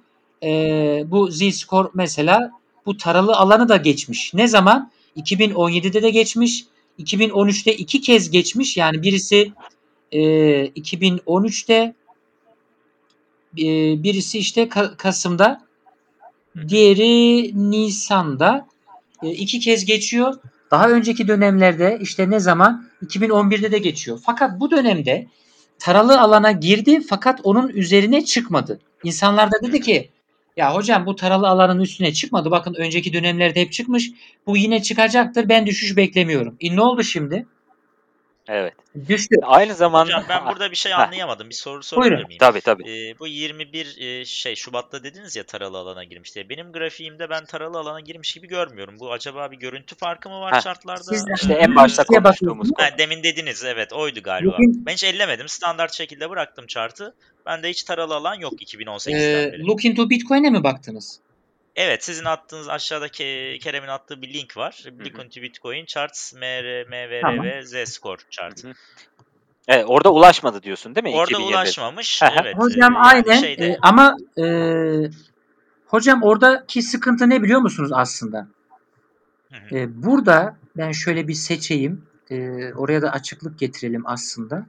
bu 1.06 1.32
Z-Score 1.32 1.90
mesela 1.94 2.52
bu 2.86 2.98
taralı 2.98 3.36
alanı 3.36 3.70
da 3.70 3.78
geçmiş. 3.78 4.34
Ne 4.34 4.48
zaman? 4.48 4.92
2017'de 5.18 6.04
de 6.04 6.10
geçmiş. 6.10 6.66
2013'te 7.00 7.74
iki 7.74 8.02
kez 8.02 8.32
geçmiş. 8.32 8.78
Yani 8.78 9.04
birisi 9.04 9.52
e, 10.12 10.20
2013'te 10.68 11.94
e, 13.58 13.66
birisi 14.04 14.40
işte 14.40 14.70
Kasım'da 14.98 15.62
diğeri 16.68 17.52
Nisan'da 17.72 18.68
e, 19.24 19.30
iki 19.30 19.60
kez 19.60 19.86
geçiyor. 19.86 20.36
Daha 20.72 20.90
önceki 20.90 21.28
dönemlerde 21.28 22.00
işte 22.02 22.30
ne 22.30 22.40
zaman 22.40 22.90
2011'de 23.06 23.72
de 23.72 23.78
geçiyor. 23.78 24.20
Fakat 24.26 24.60
bu 24.60 24.72
dönemde 24.72 25.28
taralı 25.80 26.22
alana 26.22 26.52
girdi 26.52 27.02
fakat 27.10 27.40
onun 27.44 27.70
üzerine 27.70 28.26
çıkmadı. 28.26 28.80
İnsanlar 29.04 29.52
da 29.52 29.56
dedi 29.64 29.82
ki 29.82 30.10
ya 30.58 30.76
hocam 30.76 31.06
bu 31.06 31.16
taralı 31.16 31.48
alanın 31.48 31.80
üstüne 31.80 32.14
çıkmadı. 32.14 32.52
Bakın 32.52 32.74
önceki 32.74 33.14
dönemlerde 33.14 33.62
hep 33.62 33.72
çıkmış. 33.72 34.12
Bu 34.48 34.58
yine 34.58 34.82
çıkacaktır. 34.82 35.50
Ben 35.50 35.66
düşüş 35.66 35.98
beklemiyorum. 35.98 36.58
E 36.60 36.76
ne 36.76 36.82
oldu 36.82 37.04
şimdi? 37.04 37.46
Evet. 38.48 38.74
Düştü. 39.08 39.36
Aynı 39.42 39.76
zamanda 39.76 40.06
Hocam 40.06 40.24
ben 40.30 40.48
burada 40.48 40.72
bir 40.72 40.76
şey 40.76 40.94
anlayamadım. 40.94 41.50
Bir 41.50 41.56
soru 41.56 41.84
sorabilir 41.84 42.26
miyim? 42.26 42.40
Tabii 42.40 42.62
tabii. 42.62 42.92
Ee, 42.92 43.20
bu 43.20 43.28
21 43.28 43.98
e, 43.98 44.26
şey 44.26 44.56
Şubat'ta 44.56 45.04
dediniz 45.04 45.36
ya 45.36 45.44
taralı 45.44 45.78
alana 45.78 46.04
girmiş 46.04 46.36
diye. 46.36 46.50
Benim 46.50 46.72
grafiğimde 46.72 47.30
ben 47.30 47.46
taralı 47.46 47.80
alana 47.80 48.00
girmiş 48.00 48.34
gibi 48.34 48.48
görmüyorum. 48.48 49.00
Bu 49.00 49.12
acaba 49.12 49.52
bir 49.52 49.58
görüntü 49.58 49.96
farkı 49.96 50.30
mı 50.30 50.40
var 50.40 50.56
Heh. 50.56 50.62
şartlarda? 50.62 51.04
Siz 51.04 51.26
işte 51.36 51.54
en 51.54 51.76
başta 51.76 52.04
konuştuğumuz 52.04 52.72
konu. 52.72 52.88
Ha, 52.88 52.98
demin 52.98 53.24
dediniz 53.24 53.64
evet 53.64 53.94
oydu 53.94 54.20
galiba. 54.24 54.54
Bugün... 54.54 54.86
Ben 54.86 54.94
hiç 54.94 55.04
ellemedim. 55.04 55.48
Standart 55.48 55.94
şekilde 55.94 56.30
bıraktım 56.30 56.68
chartı. 56.68 57.14
Bende 57.46 57.70
hiç 57.70 57.84
taralı 57.84 58.16
alan 58.16 58.36
yok 58.36 58.54
2018'den 58.54 59.48
ee, 59.48 59.52
beri. 59.52 59.66
Look 59.66 59.86
into 59.86 60.10
Bitcoin'e 60.10 60.50
mi 60.50 60.64
baktınız? 60.64 61.20
Evet 61.76 62.04
sizin 62.04 62.26
attığınız 62.26 62.70
aşağıdaki 62.70 63.60
Kerem'in 63.62 63.88
attığı 63.88 64.22
bir 64.22 64.34
link 64.34 64.58
var. 64.58 64.84
Look 65.00 65.26
into 65.26 65.42
Bitcoin 65.42 65.86
charts 65.86 66.34
MR, 66.34 66.88
MVR 66.88 67.22
tamam. 67.22 67.46
ve 67.46 67.64
Z 67.66 67.90
score 67.90 68.22
chart. 68.30 68.64
Evet, 69.68 69.86
orada 69.88 70.14
ulaşmadı 70.14 70.64
diyorsun 70.64 70.96
değil 70.96 71.04
mi? 71.04 71.16
Orada 71.16 71.38
ulaşmamış. 71.38 72.22
evet. 72.42 72.58
Hocam 72.58 72.94
yani 72.94 72.98
aynen 72.98 73.42
şeyde... 73.42 73.68
e, 73.68 73.78
ama 73.82 74.18
e, 74.38 74.46
hocam 75.88 76.24
oradaki 76.24 76.82
sıkıntı 76.82 77.30
ne 77.30 77.44
biliyor 77.44 77.60
musunuz 77.60 77.92
aslında? 77.94 78.48
E, 79.72 80.04
burada 80.04 80.56
ben 80.78 80.92
şöyle 80.92 81.28
bir 81.28 81.34
seçeyim. 81.34 82.06
E, 82.30 82.74
oraya 82.74 83.02
da 83.02 83.12
açıklık 83.12 83.60
getirelim 83.60 84.04
aslında. 84.06 84.66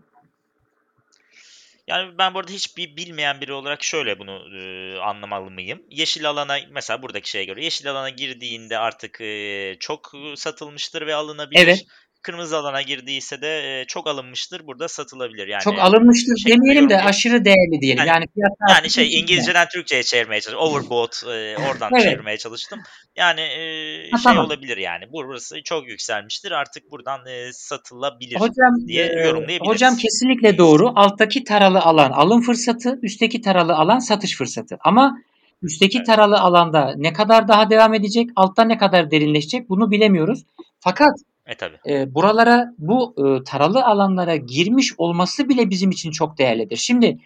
Yani 1.86 2.18
ben 2.18 2.34
burada 2.34 2.52
hiç 2.52 2.76
bir 2.76 2.96
bilmeyen 2.96 3.40
biri 3.40 3.52
olarak 3.52 3.84
şöyle 3.84 4.18
bunu 4.18 4.58
e, 4.58 4.98
anlamalı 4.98 5.50
mıyım? 5.50 5.82
Yeşil 5.90 6.28
alana 6.28 6.58
mesela 6.70 7.02
buradaki 7.02 7.30
şeye 7.30 7.44
göre 7.44 7.64
yeşil 7.64 7.90
alana 7.90 8.10
girdiğinde 8.10 8.78
artık 8.78 9.20
e, 9.20 9.76
çok 9.80 10.12
satılmıştır 10.36 11.06
ve 11.06 11.14
alınabilir. 11.14 11.60
Evet 11.60 11.86
kırmızı 12.24 12.56
alana 12.56 12.82
girdiyse 12.82 13.42
de 13.42 13.84
çok 13.88 14.06
alınmıştır. 14.06 14.66
Burada 14.66 14.88
satılabilir. 14.88 15.46
Yani 15.46 15.62
çok 15.62 15.78
alınmıştır 15.78 16.36
şey 16.36 16.52
demeyelim 16.52 16.88
de 16.88 17.02
aşırı 17.02 17.44
değerli 17.44 17.80
diyelim. 17.80 18.04
Yani, 18.06 18.26
yani, 18.36 18.54
yani 18.70 18.90
şey 18.90 19.18
İngilizceden 19.18 19.66
Türkçe'ye 19.72 20.02
çevirmeye 20.02 20.40
çalıştım. 20.40 20.66
Overbought 20.66 21.22
e, 21.24 21.56
oradan 21.56 21.90
evet. 21.92 22.02
çevirmeye 22.02 22.38
çalıştım. 22.38 22.80
Yani 23.16 23.40
e, 23.40 24.10
ha, 24.10 24.18
şey 24.18 24.24
tamam. 24.24 24.46
olabilir 24.46 24.76
yani. 24.76 25.04
Burası 25.12 25.62
çok 25.64 25.88
yükselmiştir. 25.88 26.50
Artık 26.50 26.90
buradan 26.90 27.26
e, 27.26 27.52
satılabilir 27.52 28.36
hocam, 28.36 28.86
diye 28.88 29.06
yorumlayabiliriz. 29.06 29.68
Hocam 29.68 29.96
kesinlikle 29.96 30.58
doğru. 30.58 30.92
Alttaki 30.94 31.44
taralı 31.44 31.80
alan 31.80 32.10
alım 32.10 32.42
fırsatı, 32.42 32.98
üstteki 33.02 33.40
taralı 33.40 33.74
alan 33.74 33.98
satış 33.98 34.36
fırsatı. 34.36 34.78
Ama 34.80 35.18
üstteki 35.62 35.98
evet. 35.98 36.06
taralı 36.06 36.38
alanda 36.38 36.94
ne 36.96 37.12
kadar 37.12 37.48
daha 37.48 37.70
devam 37.70 37.94
edecek, 37.94 38.30
altta 38.36 38.64
ne 38.64 38.78
kadar 38.78 39.10
derinleşecek 39.10 39.68
bunu 39.68 39.90
bilemiyoruz. 39.90 40.44
Fakat 40.80 41.12
e 41.46 41.54
tabi. 41.54 41.76
E, 41.86 42.14
buralara 42.14 42.74
bu 42.78 43.14
e, 43.18 43.44
taralı 43.44 43.84
alanlara 43.84 44.36
girmiş 44.36 44.92
olması 44.98 45.48
bile 45.48 45.70
bizim 45.70 45.90
için 45.90 46.10
çok 46.10 46.38
değerlidir. 46.38 46.76
Şimdi 46.76 47.18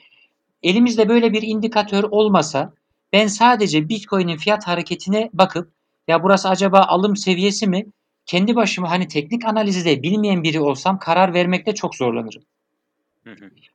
elimizde 0.63 1.09
böyle 1.09 1.33
bir 1.33 1.43
indikatör 1.43 2.05
olmasa 2.05 2.73
ben 3.13 3.27
sadece 3.27 3.89
Bitcoin'in 3.89 4.37
fiyat 4.37 4.67
hareketine 4.67 5.31
bakıp 5.33 5.73
ya 6.09 6.23
burası 6.23 6.49
acaba 6.49 6.81
alım 6.81 7.17
seviyesi 7.17 7.67
mi? 7.67 7.87
Kendi 8.27 8.57
başıma 8.57 8.91
hani 8.91 9.09
teknik 9.09 9.45
analizi 9.45 9.85
de 9.85 10.03
bilmeyen 10.03 10.43
biri 10.43 10.61
olsam 10.61 10.99
karar 10.99 11.35
vermekte 11.35 11.75
çok 11.75 11.95
zorlanırım. 11.95 12.43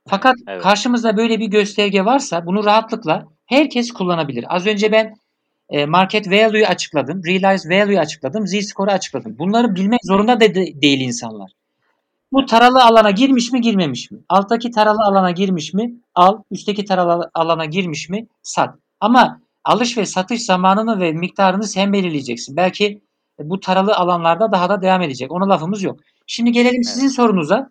Fakat 0.08 0.34
evet. 0.48 0.62
karşımızda 0.62 1.16
böyle 1.16 1.40
bir 1.40 1.46
gösterge 1.46 2.04
varsa 2.04 2.46
bunu 2.46 2.64
rahatlıkla 2.64 3.28
herkes 3.46 3.92
kullanabilir. 3.92 4.44
Az 4.48 4.66
önce 4.66 4.92
ben 4.92 5.14
e, 5.70 5.86
market 5.86 6.30
value'yu 6.30 6.66
açıkladım. 6.66 7.22
Realized 7.26 7.70
value'yu 7.70 7.98
açıkladım. 8.00 8.46
Z-score'u 8.46 8.92
açıkladım. 8.92 9.38
Bunları 9.38 9.74
bilmek 9.74 10.00
zorunda 10.04 10.40
de, 10.40 10.54
de 10.54 10.82
değil 10.82 11.00
insanlar. 11.00 11.52
Bu 12.32 12.46
taralı 12.46 12.84
alana 12.84 13.10
girmiş 13.10 13.52
mi 13.52 13.60
girmemiş 13.60 14.10
mi? 14.10 14.18
Alttaki 14.28 14.70
taralı 14.70 14.98
alana 15.04 15.30
girmiş 15.30 15.74
mi? 15.74 15.94
Al. 16.14 16.42
Üstteki 16.50 16.84
taralı 16.84 17.30
alana 17.34 17.64
girmiş 17.64 18.08
mi? 18.08 18.26
Sat. 18.42 18.74
Ama 19.00 19.40
alış 19.64 19.98
ve 19.98 20.06
satış 20.06 20.44
zamanını 20.44 21.00
ve 21.00 21.12
miktarını 21.12 21.64
sen 21.64 21.92
belirleyeceksin. 21.92 22.56
Belki 22.56 23.00
bu 23.38 23.60
taralı 23.60 23.94
alanlarda 23.94 24.52
daha 24.52 24.68
da 24.68 24.82
devam 24.82 25.02
edecek. 25.02 25.32
Ona 25.32 25.48
lafımız 25.48 25.82
yok. 25.82 26.00
Şimdi 26.26 26.52
gelelim 26.52 26.84
sizin 26.84 27.08
sorunuza. 27.08 27.70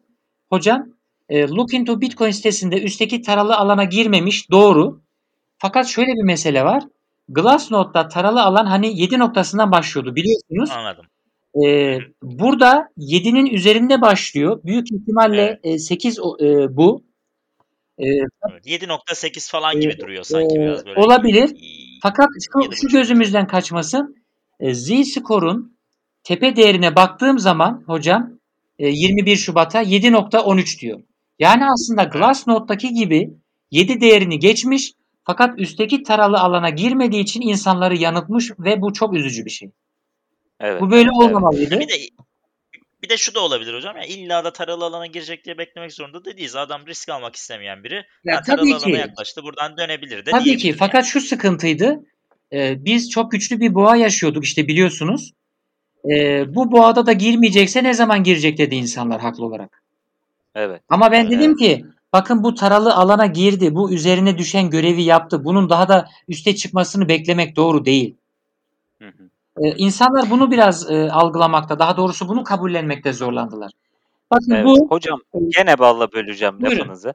Hocam 0.50 0.86
E, 1.30 1.48
Look 1.48 1.74
into 1.74 2.02
Bitcoin 2.02 2.32
sitesinde 2.32 2.82
üstteki 2.82 3.22
taralı 3.22 3.58
alana 3.58 3.84
girmemiş. 3.84 4.52
Doğru. 4.52 5.02
Fakat 5.58 5.88
şöyle 5.88 6.12
bir 6.12 6.24
mesele 6.24 6.66
var. 6.66 6.84
Glassnode'da 7.30 8.08
taralı 8.08 8.44
alan 8.44 8.66
hani 8.66 9.00
7 9.02 9.20
noktasından 9.20 9.72
başlıyordu 9.72 10.16
biliyorsunuz. 10.16 10.70
Anladım. 10.72 11.06
Ee, 11.66 11.98
burada 12.24 12.90
7'nin 12.98 13.46
üzerinde 13.46 14.02
başlıyor. 14.02 14.60
Büyük 14.64 14.92
ihtimalle 14.92 15.42
Evet. 15.42 15.60
e, 15.64 15.78
8 15.80 16.20
o- 16.20 16.38
e, 16.42 16.78
bu. 16.78 17.04
E, 17.98 18.06
Evet, 18.52 18.66
7.8 18.68 19.52
falan 19.52 19.80
gibi 19.80 19.94
Ee, 19.94 20.00
duruyor 20.00 20.24
sanki 20.24 20.56
e, 20.56 20.60
biraz 20.62 20.86
böyle. 20.86 21.00
olabilir. 21.00 21.56
İyi. 21.56 22.00
fakat 22.02 22.28
şu, 22.54 22.72
şu 22.76 22.88
gözümüzden 22.88 23.48
kaçmasın. 23.48 24.16
E, 24.60 24.74
Z-Score'un 24.74 25.78
tepe 26.24 26.56
değerine 26.56 26.96
baktığım 26.96 27.40
zaman 27.40 27.84
hocam 27.88 28.40
e, 28.80 28.88
21 28.90 29.36
Şubat'a 29.36 29.82
7.13 29.82 30.80
diyor. 30.82 31.00
Yani 31.40 31.64
aslında 31.74 32.04
Glassnode'daki 32.04 32.94
gibi 32.94 33.30
7 33.72 34.02
değerini 34.02 34.40
geçmiş 34.40 34.94
fakat 35.24 35.60
üstteki 35.60 36.04
taralı 36.04 36.40
alana 36.40 36.70
girmediği 36.70 37.24
için 37.24 37.42
insanları 37.42 37.96
yanıltmış 37.96 38.52
ve 38.60 38.82
bu 38.82 38.94
çok 38.94 39.14
üzücü 39.14 39.46
bir 39.46 39.50
şey. 39.50 39.72
Evet. 40.60 40.82
Bu 40.82 40.92
böyle 40.92 41.10
evet. 41.10 41.30
olmamalıydı. 41.30 41.80
Bir 41.80 41.88
de 41.88 41.94
bir 43.04 43.10
de 43.10 43.18
şu 43.18 43.36
da 43.36 43.40
olabilir 43.40 43.74
hocam. 43.74 43.98
Ya 43.98 44.04
illa 44.04 44.44
da 44.44 44.54
taralı 44.54 44.86
alana 44.86 45.08
girecek 45.08 45.46
diye 45.46 45.58
beklemek 45.58 45.94
zorunda 45.94 46.26
da 46.26 46.38
değiliz. 46.38 46.56
Adam 46.56 46.88
risk 46.88 47.10
almak 47.10 47.36
istemeyen 47.36 47.84
biri. 47.84 47.96
Ya 47.96 48.04
Ya, 48.24 48.42
taralı 48.42 48.62
tabii 48.62 48.76
alana 48.76 48.86
ki. 48.86 48.92
yaklaştı. 48.92 49.44
Buradan 49.44 49.78
dönebilir 49.78 50.26
de 50.26 50.32
Tabii 50.32 50.58
ki. 50.58 50.68
yani. 50.68 50.78
Fakat 50.78 51.06
şu 51.06 51.22
sıkıntıydı. 51.22 52.00
Ee, 52.54 52.86
biz 52.86 53.10
çok 53.10 53.32
güçlü 53.32 53.60
bir 53.60 53.76
boğa 53.76 53.96
yaşıyorduk 53.96 54.44
işte 54.46 54.68
biliyorsunuz. 54.68 55.32
Ee, 56.12 56.56
bu 56.56 56.72
boğada 56.72 57.06
da 57.06 57.14
girmeyecekse 57.14 57.84
ne 57.84 57.94
zaman 57.94 58.24
girecek 58.24 58.58
dedi 58.58 58.76
insanlar 58.76 59.22
haklı 59.22 59.46
olarak. 59.46 59.84
Evet. 60.56 60.82
Ama 60.90 61.12
ben 61.12 61.32
dedim 61.32 61.56
Evet. 61.60 61.60
ki 61.60 61.86
bakın 62.13 62.43
bu 62.43 62.54
taralı 62.56 62.95
alana 62.95 63.26
girdi. 63.26 63.76
Bu 63.76 63.91
üzerine 63.91 64.38
düşen 64.38 64.69
görevi 64.69 65.04
yaptı. 65.04 65.45
Bunun 65.45 65.69
daha 65.69 65.88
da 65.88 66.08
üste 66.28 66.56
çıkmasını 66.56 67.10
beklemek 67.10 67.56
doğru 67.56 67.86
değil. 67.86 68.15
Hı 69.02 69.08
hı. 69.08 69.30
Ee, 69.62 69.76
insanlar 69.78 70.30
bunu 70.30 70.52
biraz 70.52 70.91
e, 70.91 71.12
algılamakta, 71.12 71.80
daha 71.80 71.97
doğrusu 71.97 72.28
bunu 72.28 72.43
kabullenmekte 72.43 73.13
zorlandılar. 73.13 73.71
Bakın 74.32 74.52
Evet. 74.52 74.65
bu 74.65 74.88
Hocam 74.89 75.19
gene 75.49 75.80
balla 75.80 76.12
böleceğim 76.12 76.62
Buyurun. 76.62 76.80
lafınızı. 76.80 77.13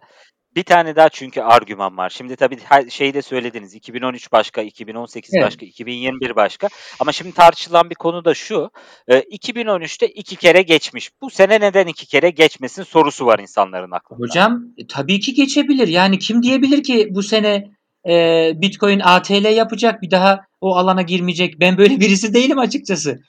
Bir 0.59 0.65
tane 0.65 0.97
daha 0.97 1.09
çünkü 1.09 1.41
argüman 1.41 1.97
var. 1.97 2.11
Şimdi 2.11 2.37
tabii 2.37 2.59
her 2.65 2.91
şeyi 2.91 3.15
de 3.15 3.23
söylediniz. 3.23 3.75
2013 3.75 4.33
başka, 4.33 4.63
2018 4.63 5.35
Evet. 5.35 5.47
başka, 5.47 5.67
2021 5.67 6.37
başka. 6.37 6.69
Ama 7.01 7.13
şimdi 7.13 7.33
tartışılan 7.33 7.91
bir 7.91 7.95
konu 7.95 8.25
da 8.25 8.35
şu. 8.35 8.71
e, 9.09 9.19
2013'te 9.19 10.09
iki 10.09 10.37
kere 10.37 10.63
geçmiş. 10.63 11.11
Bu 11.23 11.31
sene 11.31 11.61
neden 11.61 11.87
iki 11.87 12.07
kere 12.07 12.31
geçmesin 12.31 12.83
sorusu 12.83 13.27
var 13.27 13.39
insanların 13.39 13.91
aklında. 13.91 14.21
Hocam 14.21 14.65
e, 14.79 14.87
tabii 14.87 15.21
ki 15.21 15.35
geçebilir. 15.35 15.89
Yani 15.89 16.19
kim 16.19 16.43
diyebilir 16.43 16.83
ki 16.83 17.09
bu 17.11 17.23
sene 17.23 17.71
e, 18.09 18.53
Bitcoin 18.55 19.01
ATL 19.01 19.57
yapacak 19.57 20.03
bir 20.03 20.11
daha 20.11 20.41
o 20.61 20.77
alana 20.77 21.03
girmeyecek. 21.03 21.61
Ben 21.61 21.79
böyle 21.79 22.01
birisi 22.01 22.35
değilim 22.35 22.59
açıkçası. 22.59 23.21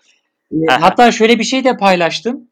E, 0.52 0.74
hatta 0.74 1.12
şöyle 1.12 1.40
bir 1.40 1.44
şey 1.44 1.64
de 1.64 1.78
paylaştım. 1.78 2.50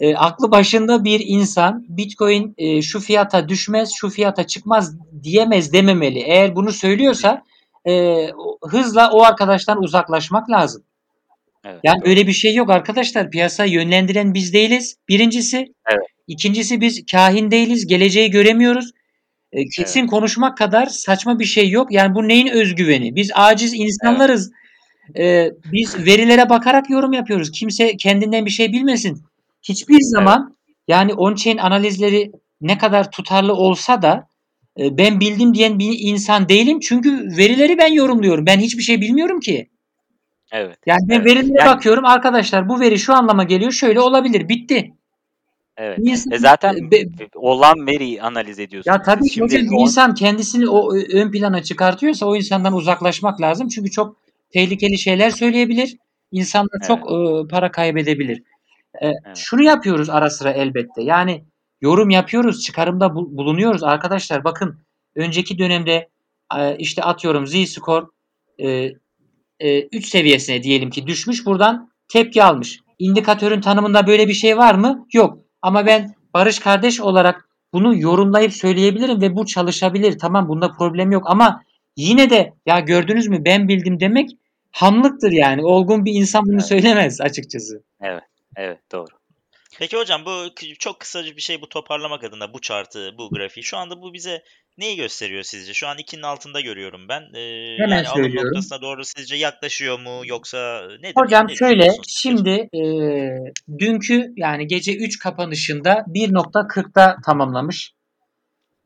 E, 0.00 0.14
aklı 0.14 0.50
başında 0.50 1.04
bir 1.04 1.22
insan 1.26 1.84
Bitcoin 1.88 2.54
e, 2.58 2.82
şu 2.82 3.00
fiyata 3.00 3.48
düşmez, 3.48 3.92
şu 3.96 4.10
fiyata 4.10 4.46
çıkmaz 4.46 4.96
diyemez 5.22 5.72
dememeli. 5.72 6.18
Eğer 6.18 6.56
bunu 6.56 6.72
söylüyorsa 6.72 7.42
e, 7.88 8.26
hızla 8.64 9.10
o 9.10 9.22
arkadaştan 9.22 9.82
uzaklaşmak 9.82 10.50
lazım. 10.50 10.82
Evet, 11.64 11.80
Yani 11.84 12.00
doğru. 12.00 12.10
öyle 12.10 12.26
bir 12.26 12.32
şey 12.32 12.54
yok 12.54 12.70
arkadaşlar. 12.70 13.30
Piyasayı 13.30 13.72
yönlendiren 13.72 14.34
biz 14.34 14.52
değiliz. 14.52 14.96
Birincisi. 15.08 15.56
Evet. 15.90 16.06
İkincisi 16.26 16.80
biz 16.80 17.06
kahin 17.12 17.50
değiliz. 17.50 17.86
Geleceği 17.86 18.30
göremiyoruz. 18.30 18.90
E, 19.52 19.68
kesin 19.76 20.06
konuşmak 20.06 20.58
kadar 20.58 20.86
saçma 20.86 21.38
bir 21.38 21.44
şey 21.44 21.70
yok. 21.70 21.92
Yani 21.92 22.14
bu 22.14 22.28
neyin 22.28 22.46
özgüveni? 22.46 23.16
Biz 23.16 23.30
aciz 23.34 23.74
insanlarız. 23.74 24.50
E, 25.18 25.50
biz 25.72 26.06
verilere 26.06 26.48
bakarak 26.48 26.90
yorum 26.90 27.12
yapıyoruz. 27.12 27.50
Kimse 27.50 27.96
kendinden 27.96 28.46
bir 28.46 28.50
şey 28.50 28.72
bilmesin. 28.72 29.22
Hiçbir 29.62 29.98
zaman 30.00 30.56
yani 30.88 31.12
on-chain 31.12 31.58
analizleri 31.60 32.32
ne 32.60 32.78
kadar 32.78 33.10
tutarlı 33.10 33.54
olsa 33.54 34.02
da 34.02 34.26
e, 34.80 34.98
ben 34.98 35.20
bildim 35.20 35.54
diyen 35.54 35.78
bir 35.78 35.98
insan 36.00 36.48
değilim. 36.48 36.80
Çünkü 36.80 37.36
verileri 37.38 37.78
ben 37.78 37.92
yorumluyorum. 37.92 38.46
Ben 38.46 38.58
hiçbir 38.60 38.82
şey 38.82 39.00
bilmiyorum 39.00 39.40
ki. 39.40 39.68
Evet. 40.52 40.78
Yani 40.86 41.00
ben 41.08 41.14
Evet. 41.16 41.26
verilere 41.26 41.54
Yani- 41.58 41.76
bakıyorum 41.76 42.04
arkadaşlar 42.04 42.68
bu 42.68 42.80
veri 42.80 42.98
şu 42.98 43.14
anlama 43.14 43.44
geliyor 43.44 43.72
şöyle 43.72 44.00
olabilir 44.00 44.48
bitti. 44.48 44.92
Evet. 45.76 45.98
İnsan- 46.02 46.32
E 46.32 46.38
zaten 46.38 46.90
Be- 46.90 47.04
olan 47.34 47.86
veriyi 47.86 48.22
analiz 48.22 48.58
ediyorsunuz. 48.58 48.94
ya 48.96 49.02
tabii 49.02 49.24
ki 49.28 49.34
şimdi 49.34 49.44
hocam 49.58 49.74
on- 49.76 49.82
insan 49.82 50.14
kendisini 50.14 50.68
o 50.68 50.94
ö- 50.94 51.06
ön 51.12 51.30
plana 51.30 51.62
çıkartıyorsa 51.62 52.26
o 52.26 52.36
insandan 52.36 52.72
uzaklaşmak 52.72 53.40
lazım. 53.40 53.68
Çünkü 53.68 53.90
çok 53.90 54.16
tehlikeli 54.50 54.98
şeyler 54.98 55.30
söyleyebilir. 55.30 55.96
İnsanlar 56.32 56.68
Evet. 56.76 56.86
çok 56.88 56.98
e, 57.12 57.48
para 57.48 57.70
kaybedebilir. 57.70 58.42
E, 59.02 59.06
Evet. 59.06 59.36
Şunu 59.36 59.62
yapıyoruz 59.62 60.10
ara 60.10 60.30
sıra 60.30 60.50
elbette. 60.50 61.02
Yani 61.02 61.44
yorum 61.80 62.10
yapıyoruz, 62.10 62.62
çıkarımda 62.62 63.14
bu- 63.14 63.36
bulunuyoruz. 63.36 63.82
Arkadaşlar 63.82 64.44
bakın 64.44 64.78
önceki 65.16 65.58
dönemde 65.58 66.08
e, 66.58 66.76
işte 66.76 67.02
atıyorum 67.02 67.46
Z-Score 67.46 68.06
3 69.92 70.06
seviyesine 70.08 70.62
diyelim 70.62 70.90
ki 70.90 71.06
düşmüş. 71.06 71.46
Buradan 71.46 71.90
tepki 72.08 72.42
almış. 72.44 72.80
İndikatörün 72.98 73.60
tanımında 73.60 74.06
böyle 74.06 74.28
bir 74.28 74.34
şey 74.34 74.56
var 74.56 74.74
mı? 74.74 75.06
Yok. 75.12 75.38
Ama 75.62 75.86
ben 75.86 76.14
Barış 76.34 76.58
kardeş 76.58 77.00
olarak 77.00 77.48
bunu 77.72 77.96
yorumlayıp 77.98 78.52
söyleyebilirim 78.52 79.20
ve 79.20 79.36
bu 79.36 79.46
çalışabilir. 79.46 80.18
Tamam 80.18 80.48
bunda 80.48 80.72
problem 80.72 81.10
yok 81.10 81.22
ama 81.26 81.62
yine 81.96 82.30
de 82.30 82.52
ya 82.66 82.80
gördünüz 82.80 83.28
mü 83.28 83.44
ben 83.44 83.68
bildim 83.68 84.00
demek 84.00 84.30
hamlıktır 84.70 85.32
yani. 85.32 85.64
Olgun 85.64 86.04
bir 86.04 86.12
insan 86.14 86.44
bunu 86.44 86.52
Evet. 86.52 86.66
söylemez 86.66 87.20
açıkçası. 87.20 87.82
Evet 88.00 88.22
doğru. 88.92 89.22
Peki 89.78 89.96
hocam 89.96 90.24
bu 90.24 90.48
çok 90.78 91.00
kısaca 91.00 91.36
bir 91.36 91.40
şey 91.40 91.60
bu 91.60 91.68
toparlamak 91.68 92.24
adına 92.24 92.54
bu 92.54 92.60
chartı, 92.60 93.18
bu 93.18 93.30
grafiği. 93.30 93.64
Şu 93.64 93.76
anda 93.76 94.02
bu 94.02 94.12
bize 94.14 94.42
neyi 94.78 94.96
gösteriyor 94.96 95.42
sizce? 95.42 95.74
Şu 95.74 95.88
an 95.88 95.98
2'nin 95.98 96.22
altında 96.22 96.60
görüyorum 96.60 97.08
ben. 97.08 97.22
Ee, 97.34 97.76
Hemen 97.78 97.96
yani 97.96 98.08
alım 98.08 98.22
söylüyorum. 98.22 98.48
noktasına 98.48 98.82
doğru 98.82 99.04
sizce 99.04 99.36
yaklaşıyor 99.36 99.98
mu 99.98 100.22
yoksa 100.24 100.88
nedir? 101.00 101.14
Hocam 101.16 101.46
Ne 101.48 101.54
şöyle 101.54 101.88
şimdi 102.08 102.68
e, 102.74 102.82
dünkü 103.78 104.32
yani 104.36 104.66
gece 104.66 104.96
3 104.96 105.18
kapanışında 105.18 105.92
1.40'da 105.92 107.16
tamamlamış. 107.24 107.92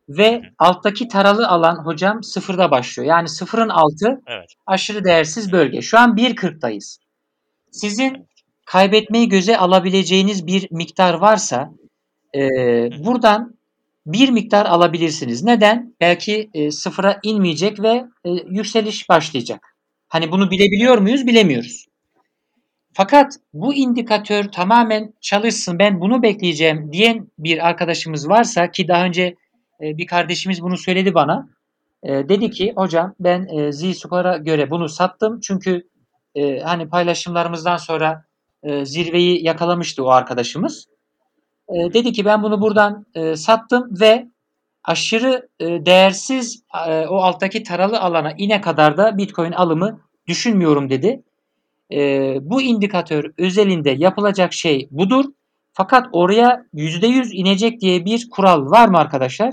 Ve 0.09 0.37
hı. 0.37 0.43
alttaki 0.59 1.09
taralı 1.09 1.49
alan 1.49 1.85
hocam 1.85 2.23
sıfırda 2.23 2.71
başlıyor. 2.71 3.09
Yani 3.09 3.29
sıfırın 3.29 3.69
altı 3.69 4.21
Evet. 4.27 4.55
aşırı 4.67 5.05
değersiz 5.05 5.53
bölge. 5.53 5.83
Şu 5.83 5.99
an 5.99 6.17
1.40'dayız. 6.17 6.99
Sizin 7.73 8.29
kaybetmeyi 8.67 9.29
göze 9.29 9.57
alabileceğiniz 9.57 10.47
bir 10.47 10.69
miktar 10.71 11.15
varsa 11.15 11.71
e, 12.35 12.41
buradan 13.05 13.57
bir 14.07 14.29
miktar 14.29 14.67
alabilirsiniz. 14.67 15.45
Neden? 15.45 15.95
Belki 16.01 16.51
e, 16.55 16.71
sıfıra 16.71 17.21
inmeyecek 17.23 17.83
ve 17.83 18.05
e, 18.25 18.31
yükseliş 18.51 19.09
başlayacak. 19.09 19.77
Hani 20.09 20.33
bunu 20.33 20.51
bilebiliyor 20.51 20.99
muyuz? 20.99 21.27
Bilemiyoruz. 21.27 21.87
Fakat 22.93 23.33
bu 23.53 23.75
indikatör 23.75 24.45
tamamen 24.45 25.13
çalışsın 25.21 25.79
ben 25.79 26.01
bunu 26.01 26.23
bekleyeceğim 26.23 26.93
diyen 26.93 27.29
bir 27.39 27.69
arkadaşımız 27.69 28.29
varsa 28.29 28.71
ki 28.71 28.89
daha 28.89 29.05
önce 29.05 29.37
e, 29.81 29.99
bir 29.99 30.07
kardeşimiz 30.07 30.63
bunu 30.63 30.77
söyledi 30.77 31.15
bana. 31.15 31.49
E, 32.03 32.29
dedi 32.29 32.51
ki 32.51 32.73
hocam 32.77 33.15
ben 33.21 33.47
e, 33.47 33.73
Z-Score'a 33.73 34.37
göre 34.37 34.71
bunu 34.71 34.89
sattım. 34.89 35.41
Çünkü 35.41 35.89
e, 36.35 36.61
hani 36.61 36.89
paylaşımlarımızdan 36.89 37.77
sonra 37.77 38.26
e, 38.67 38.85
zirveyi 38.85 39.45
yakalamıştı 39.45 40.05
o 40.05 40.09
arkadaşımız. 40.09 40.87
E, 41.69 41.75
dedi 41.93 42.13
ki 42.13 42.25
ben 42.25 42.43
bunu 42.43 42.61
buradan 42.61 43.07
e, 43.15 43.37
sattım 43.37 43.89
ve 44.01 44.27
aşırı 44.85 45.49
e, 45.61 45.87
değersiz 45.87 46.63
e, 46.89 47.07
o 47.07 47.17
alttaki 47.17 47.63
taralı 47.63 48.01
alana 48.01 48.33
ine 48.39 48.61
kadar 48.61 48.97
da 48.97 49.19
Bitcoin 49.19 49.53
alımı 49.53 50.01
düşünmüyorum 50.27 50.91
dedi. 50.91 51.23
E, 51.93 51.99
bu 52.41 52.63
indikatör 52.63 53.25
özelinde 53.39 53.91
yapılacak 53.91 54.53
şey 54.53 54.89
budur. 54.91 55.25
Fakat 55.73 56.07
oraya 56.13 56.67
%100 56.75 57.33
inecek 57.33 57.81
diye 57.81 58.05
bir 58.05 58.31
kural 58.31 58.71
var 58.71 58.89
mı 58.89 58.99
arkadaşlar? 58.99 59.51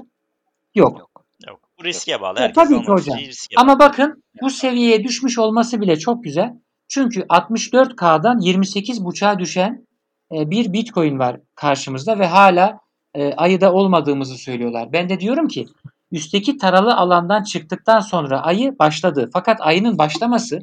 Yok. 0.75 1.11
Yok. 1.47 1.59
Bu 1.79 1.83
riske 1.83 2.21
bağlı. 2.21 2.39
Herkes 2.39 2.55
tabii 2.55 2.81
ki 2.81 2.91
hocam. 2.91 3.17
riske 3.17 3.55
Ama 3.57 3.79
bağlı. 3.79 3.89
bakın 3.89 4.23
bu 4.41 4.49
seviyeye 4.49 5.03
düşmüş 5.03 5.39
olması 5.39 5.81
bile 5.81 5.99
çok 5.99 6.23
güzel. 6.23 6.53
Çünkü 6.87 7.19
64K'dan 7.21 8.39
28.5'a 8.39 9.39
düşen 9.39 9.87
e, 10.31 10.49
bir 10.51 10.73
Bitcoin 10.73 11.19
var 11.19 11.39
karşımızda 11.55 12.19
ve 12.19 12.27
hala 12.27 12.79
e, 13.13 13.33
ayıda 13.33 13.73
olmadığımızı 13.73 14.37
söylüyorlar. 14.37 14.93
Ben 14.93 15.09
de 15.09 15.19
diyorum 15.19 15.47
ki 15.47 15.65
üstteki 16.11 16.57
taralı 16.57 16.95
alandan 16.95 17.43
çıktıktan 17.43 17.99
sonra 17.99 18.41
ayı 18.41 18.79
başladı. 18.79 19.29
Fakat 19.33 19.61
ayının 19.61 19.97
başlaması 19.97 20.59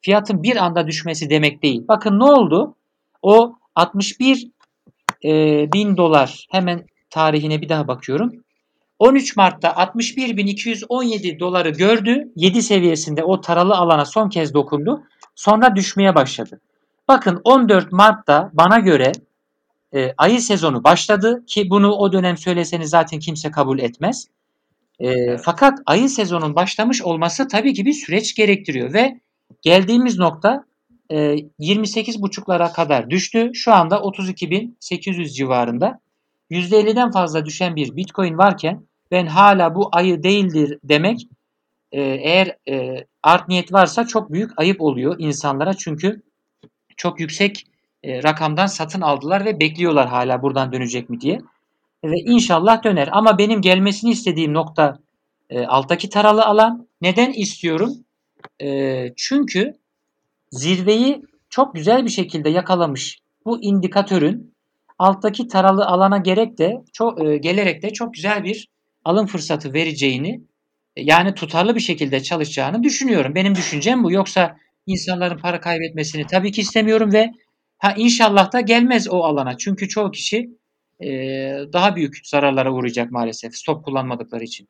fiyatın 0.00 0.42
bir 0.42 0.56
anda 0.56 0.86
düşmesi 0.86 1.30
demek 1.30 1.62
değil. 1.62 1.84
Bakın 1.88 2.18
ne 2.18 2.24
oldu? 2.24 2.76
O 3.22 3.56
61 3.74 4.50
e, 5.24 5.30
bin 5.72 5.96
dolar 5.96 6.46
hemen 6.50 6.86
tarihine 7.10 7.60
bir 7.60 7.68
daha 7.68 7.88
bakıyorum. 7.88 8.32
13 8.98 9.36
Mart'ta 9.36 9.68
61.217 9.68 11.40
doları 11.40 11.70
gördü. 11.70 12.32
7 12.36 12.62
seviyesinde 12.62 13.24
o 13.24 13.40
taralı 13.40 13.74
alana 13.74 14.04
son 14.04 14.28
kez 14.28 14.54
dokundu. 14.54 15.02
Sonra 15.34 15.76
düşmeye 15.76 16.14
başladı. 16.14 16.60
Bakın 17.08 17.40
14 17.44 17.92
Mart'ta 17.92 18.50
bana 18.52 18.78
göre 18.78 19.12
e, 19.94 20.14
ayı 20.16 20.40
sezonu 20.40 20.84
başladı 20.84 21.44
ki 21.46 21.70
bunu 21.70 21.92
o 21.92 22.12
dönem 22.12 22.36
söyleseniz 22.36 22.90
zaten 22.90 23.18
kimse 23.18 23.50
kabul 23.50 23.78
etmez. 23.78 24.28
E, 24.98 25.08
evet. 25.08 25.40
Fakat 25.44 25.78
ayı 25.86 26.08
sezonun 26.08 26.54
başlamış 26.54 27.02
olması 27.02 27.48
tabii 27.48 27.74
ki 27.74 27.86
bir 27.86 27.92
süreç 27.92 28.34
gerektiriyor 28.34 28.92
ve 28.92 29.20
geldiğimiz 29.62 30.18
nokta 30.18 30.64
e, 31.10 31.16
28.5'lara 31.60 32.72
kadar 32.72 33.10
düştü. 33.10 33.50
Şu 33.54 33.72
anda 33.72 33.96
32.800 33.96 35.28
civarında. 35.28 36.00
%50'den 36.50 37.10
fazla 37.10 37.46
düşen 37.46 37.76
bir 37.76 37.96
Bitcoin 37.96 38.38
varken 38.38 38.86
ben 39.10 39.26
hala 39.26 39.74
bu 39.74 39.88
ayı 39.92 40.22
değildir 40.22 40.78
demek 40.84 41.28
e, 41.92 42.00
eğer 42.02 42.56
e, 42.68 43.04
art 43.22 43.48
niyet 43.48 43.72
varsa 43.72 44.06
çok 44.06 44.32
büyük 44.32 44.50
ayıp 44.56 44.80
oluyor 44.80 45.16
insanlara 45.18 45.74
çünkü 45.74 46.22
çok 46.96 47.20
yüksek 47.20 47.66
e, 48.02 48.22
rakamdan 48.22 48.66
satın 48.66 49.00
aldılar 49.00 49.44
ve 49.44 49.60
bekliyorlar 49.60 50.08
hala 50.08 50.42
buradan 50.42 50.72
dönecek 50.72 51.10
mi 51.10 51.20
diye. 51.20 51.38
Ve 52.04 52.16
inşallah 52.16 52.84
döner. 52.84 53.08
Ama 53.12 53.38
benim 53.38 53.60
gelmesini 53.60 54.10
istediğim 54.10 54.54
nokta 54.54 54.98
e, 55.50 55.66
alttaki 55.66 56.08
taralı 56.08 56.44
alan. 56.44 56.88
Neden 57.00 57.32
istiyorum? 57.32 57.92
E, 58.62 59.08
çünkü 59.16 59.74
zirveyi 60.50 61.22
çok 61.50 61.74
güzel 61.74 62.04
bir 62.04 62.10
şekilde 62.10 62.48
yakalamış 62.48 63.18
bu 63.44 63.62
indikatörün 63.62 64.54
alttaki 64.98 65.48
taralı 65.48 65.86
alana 65.86 66.18
gerek 66.18 66.58
de 66.58 66.84
çok 66.92 67.24
e, 67.24 67.36
gelerek 67.36 67.82
de 67.82 67.92
çok 67.92 68.14
güzel 68.14 68.44
bir 68.44 68.68
alım 69.04 69.26
fırsatı 69.26 69.72
vereceğini 69.72 70.42
yani 70.96 71.34
tutarlı 71.34 71.74
bir 71.74 71.80
şekilde 71.80 72.22
çalışacağını 72.22 72.82
düşünüyorum. 72.82 73.34
Benim 73.34 73.54
düşüncem 73.54 74.04
bu. 74.04 74.12
Yoksa 74.12 74.56
insanların 74.86 75.38
para 75.38 75.60
kaybetmesini 75.60 76.26
tabii 76.26 76.52
ki 76.52 76.60
istemiyorum 76.60 77.12
ve 77.12 77.30
ha 77.78 77.94
inşallah 77.96 78.52
da 78.52 78.60
gelmez 78.60 79.08
o 79.08 79.22
alana. 79.22 79.58
Çünkü 79.58 79.88
çoğu 79.88 80.10
kişi 80.10 80.50
e, 81.00 81.08
daha 81.72 81.96
büyük 81.96 82.26
zararlara 82.26 82.72
uğrayacak 82.72 83.10
maalesef 83.10 83.56
stop 83.56 83.84
kullanmadıkları 83.84 84.44
için. 84.44 84.68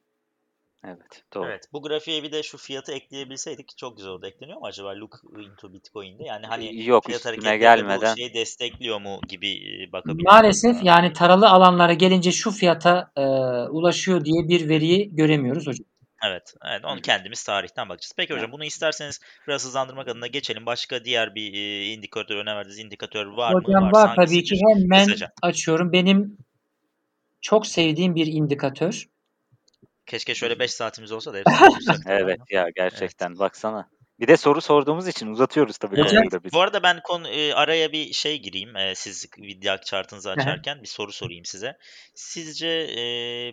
Evet, 0.85 1.25
doğru. 1.35 1.47
Evet, 1.47 1.69
bu 1.73 1.83
grafiğe 1.83 2.23
bir 2.23 2.33
de 2.33 2.43
şu 2.43 2.59
fiyatı 2.59 2.93
ekleyebilseydik 2.93 3.79
çok 3.79 3.97
güzel 3.97 4.13
oldu. 4.13 4.27
Ekleniyor 4.27 4.59
mu 4.59 4.67
acaba 4.67 4.97
Look 5.01 5.23
into 5.47 5.73
Bitcoin'de? 5.73 6.25
Yani 6.25 6.47
hani 6.47 6.85
Yok, 6.85 7.07
fiyat 7.07 7.27
üstüne 7.27 7.57
gelmeden. 7.57 8.13
bu 8.13 8.17
şeyi 8.17 8.35
destekliyor 8.35 9.01
mu 9.01 9.21
gibi 9.29 9.59
bakabiliriz. 9.93 10.25
Maalesef 10.25 10.77
yani. 10.77 10.87
yani 10.87 11.13
taralı 11.13 11.49
alanlara 11.49 11.93
gelince 11.93 12.33
şu 12.33 12.51
fiyata 12.51 13.13
e, 13.17 13.23
ulaşıyor 13.71 14.25
diye 14.25 14.49
bir 14.49 14.69
veriyi 14.69 15.17
göremiyoruz 15.17 15.67
hocam. 15.67 15.87
Evet, 16.25 16.55
evet 16.65 16.85
onu 16.85 17.01
kendimiz 17.01 17.45
tarihten 17.45 17.89
bakacağız. 17.89 18.13
Peki 18.17 18.35
hocam 18.35 18.53
bunu 18.53 18.65
isterseniz 18.65 19.21
biraz 19.49 19.65
hızlandırmak 19.65 20.09
adına 20.09 20.27
geçelim. 20.27 20.67
Başka 20.67 21.05
diğer 21.05 21.35
bir 21.35 21.55
e, 21.55 21.85
indikatör 21.85 22.37
önerdiğiniz 22.37 22.79
indikatör 22.79 23.27
var 23.27 23.55
hocam, 23.55 23.83
mı? 23.83 23.89
Hocam 23.89 23.93
var 23.93 24.17
tabii 24.17 24.45
ki 24.45 24.61
hemen 24.69 25.07
kısaca. 25.07 25.33
açıyorum. 25.43 25.93
Benim 25.93 26.39
çok 27.41 27.67
sevdiğim 27.67 28.15
bir 28.15 28.27
indikatör. 28.27 29.07
Keşke 30.07 30.35
şöyle 30.35 30.59
5 30.59 30.71
saatimiz 30.71 31.13
olsa 31.13 31.35
da 31.35 31.43
Evet 32.07 32.41
ya 32.51 32.69
gerçekten 32.77 33.29
evet. 33.29 33.39
baksana. 33.39 33.89
Bir 34.23 34.29
de 34.29 34.37
soru 34.37 34.61
sorduğumuz 34.61 35.09
için 35.09 35.27
uzatıyoruz 35.27 35.79
tabii 35.79 36.01
evet. 36.01 36.11
konuyu 36.11 36.31
da 36.31 36.45
biz. 36.45 36.53
Bu 36.53 36.61
arada 36.61 36.83
ben 36.83 37.01
konu 37.03 37.29
e, 37.29 37.55
araya 37.55 37.93
bir 37.93 38.13
şey 38.13 38.39
gireyim. 38.39 38.77
E, 38.77 38.95
siz 38.95 39.27
video 39.39 39.77
chartınızı 39.77 40.31
açarken 40.31 40.83
bir 40.83 40.89
soru 40.89 41.13
sorayım 41.13 41.45
size. 41.45 41.79
Sizce 42.15 42.69
e, 42.69 43.03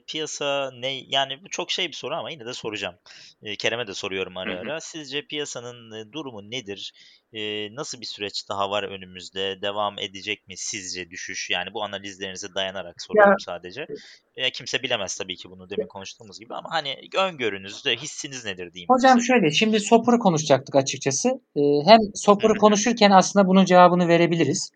piyasa 0.08 0.72
ne? 0.74 1.02
Yani 1.08 1.44
bu 1.44 1.50
çok 1.50 1.72
şey 1.72 1.88
bir 1.88 1.94
soru 1.94 2.16
ama 2.16 2.32
yine 2.32 2.46
de 2.46 2.54
soracağım. 2.54 2.96
E, 3.44 3.56
Kerem'e 3.56 3.88
de 3.88 3.94
soruyorum 3.94 4.38
ara 4.38 4.60
ara. 4.60 4.80
Sizce 4.80 5.28
piyasanın 5.28 5.92
e, 5.92 6.12
durumu 6.12 6.52
nedir? 6.52 6.94
E, 7.34 7.76
nasıl 7.76 8.02
bir 8.02 8.06
süreç 8.06 8.50
daha 8.50 8.70
var 8.70 8.84
önümüzde? 8.84 9.62
Devam 9.62 10.00
edecek 10.00 10.48
mi 10.48 10.58
sizce 10.58 11.10
düşüş? 11.10 11.50
Yani 11.50 11.74
bu 11.74 11.84
analizlerinize 11.84 12.48
dayanarak 12.56 13.02
soruyorum 13.02 13.32
ya, 13.32 13.46
sadece. 13.46 13.88
E, 14.36 14.52
kimse 14.52 14.84
bilemez 14.84 15.18
tabii 15.18 15.36
ki 15.36 15.50
bunu 15.50 15.70
demin 15.70 15.88
konuştuğumuz 15.88 16.39
gibi 16.39 16.56
ama 16.56 16.70
hani 16.72 16.96
öngörünüz, 17.18 17.86
hissiniz 17.86 18.46
nedir 18.46 18.74
diyeyim. 18.74 18.88
Hocam 18.89 19.20
size. 19.20 19.28
şöyle 19.28 19.52
şimdi 19.52 19.80
Soper'ı 19.80 20.20
konuşacaktık 20.20 20.76
açıkçası. 20.76 21.30
E, 21.56 21.62
hem 21.86 22.00
Soper'ı 22.15 22.54
konuşurken 22.54 23.12
aslında 23.12 23.48
bunun 23.48 23.65
cevabını 23.65 24.08
verebiliriz. 24.08 24.72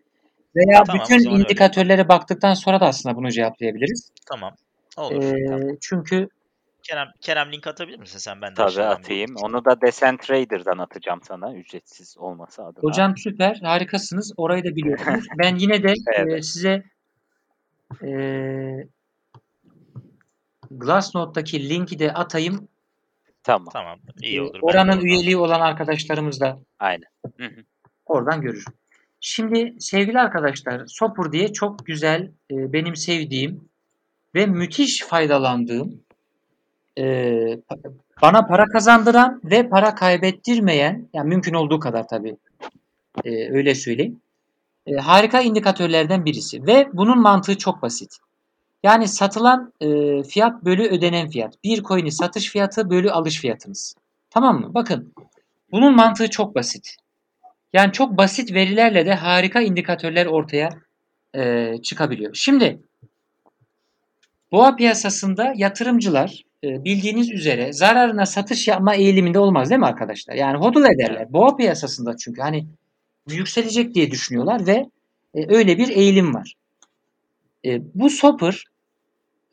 Veya 0.56 0.84
tamam, 0.84 1.02
bütün 1.02 1.30
indikatörlere 1.30 1.92
öyle. 1.92 2.10
baktıktan 2.10 2.54
sonra 2.54 2.80
da 2.80 2.86
aslında 2.86 3.16
bunu 3.16 3.32
cevaplayabiliriz. 3.32 4.12
Tamam. 4.30 4.56
Olur. 4.98 5.24
E, 5.24 5.46
tamam. 5.46 5.78
Çünkü 5.82 6.28
Kerem, 6.84 7.08
Kerem 7.22 7.52
link 7.52 7.68
atabilir 7.68 8.00
misin 8.00 8.18
sen? 8.18 8.42
Ben 8.42 8.52
de 8.52 8.56
Tabii 8.56 8.84
atayım. 8.84 9.36
Onu 9.44 9.66
da 9.66 9.82
Decentrader'dan 9.82 10.78
atacağım 10.78 11.20
sana 11.24 11.54
ücretsiz 11.54 12.18
olması 12.18 12.64
adına. 12.64 12.84
Hocam 12.84 13.18
süper. 13.18 13.60
Harikasınız. 13.64 14.34
Orayı 14.38 14.64
da 14.64 14.76
biliyorsunuz. 14.76 15.26
ben 15.44 15.56
yine 15.56 15.84
de 15.84 15.94
evet. 16.16 16.40
e, 16.40 16.42
size 16.42 16.84
e, 18.04 18.12
Glassnode'daki 20.72 21.70
linki 21.70 22.00
de 22.00 22.14
atayım. 22.14 22.68
Tamam. 23.44 23.70
Tamam. 23.74 24.00
İyi 24.22 24.42
olur. 24.42 24.60
Oranın 24.62 25.02
üyeliği 25.02 25.38
olan 25.38 25.62
arkadaşlarımız 25.62 26.42
da 26.42 26.60
Aynen. 26.80 27.08
oradan 28.06 28.42
görür. 28.42 28.66
Şimdi 29.20 29.76
sevgili 29.80 30.20
arkadaşlar 30.20 30.84
Sopur 30.88 31.32
diye 31.32 31.54
çok 31.54 31.86
güzel 31.86 32.32
e, 32.52 32.74
benim 32.74 32.96
sevdiğim 32.96 33.70
ve 34.36 34.46
müthiş 34.46 35.04
faydalandığım 35.04 36.04
e, 37.00 37.58
bana 38.22 38.48
para 38.48 38.66
kazandıran 38.66 39.42
ve 39.44 39.70
para 39.70 39.96
kaybettirmeyen 39.96 41.08
yani 41.14 41.30
mümkün 41.30 41.54
olduğu 41.54 41.80
kadar 41.80 42.08
tabii 42.08 42.38
e, 43.26 43.50
öyle 43.52 43.76
söyleyeyim 43.76 44.22
e, 44.88 44.96
harika 44.96 45.42
indikatörlerden 45.42 46.26
birisi 46.26 46.68
ve 46.68 46.90
bunun 46.94 47.22
mantığı 47.22 47.58
çok 47.58 47.82
basit. 47.82 48.18
Yani 48.84 49.08
satılan 49.08 49.74
e, 49.82 49.88
fiyat 50.24 50.66
bölü 50.66 50.84
ödenen 50.84 51.30
fiyat. 51.30 51.64
Bir 51.64 51.84
coin'i 51.84 52.12
satış 52.12 52.50
fiyatı 52.50 52.90
bölü 52.90 53.12
alış 53.12 53.40
fiyatınız. 53.40 53.96
Tamam 54.30 54.62
mı? 54.62 54.74
Bakın 54.74 55.14
bunun 55.72 55.96
mantığı 55.96 56.30
çok 56.30 56.56
basit. 56.56 56.96
Yani 57.74 57.92
çok 57.92 58.18
basit 58.18 58.54
verilerle 58.54 59.06
de 59.06 59.14
harika 59.14 59.62
indikatörler 59.62 60.26
ortaya 60.26 60.70
e, 61.36 61.74
çıkabiliyor. 61.84 62.34
Şimdi 62.34 62.82
boğa 64.52 64.76
piyasasında 64.76 65.54
yatırımcılar 65.56 66.44
bildiğiniz 66.64 67.32
üzere 67.32 67.74
zararına 67.74 68.26
satış 68.26 68.68
yapma 68.68 68.96
eğiliminde 68.96 69.40
olmaz 69.40 69.70
değil 69.70 69.80
mi 69.80 69.86
arkadaşlar? 69.86 70.36
Yani 70.36 70.58
hodul 70.58 70.86
ederler. 70.86 71.34
Boğa 71.34 71.56
piyasasında 71.56 72.18
çünkü 72.18 72.42
hani 72.42 72.68
yükselecek 73.30 73.96
diye 73.96 74.12
düşünüyorlar 74.12 74.68
ve 74.68 74.86
e, 75.34 75.56
öyle 75.56 75.78
bir 75.78 75.90
eğilim 75.90 76.34
var. 76.34 76.54
E, 77.66 77.82
bu 77.96 78.10
Soper 78.10 78.64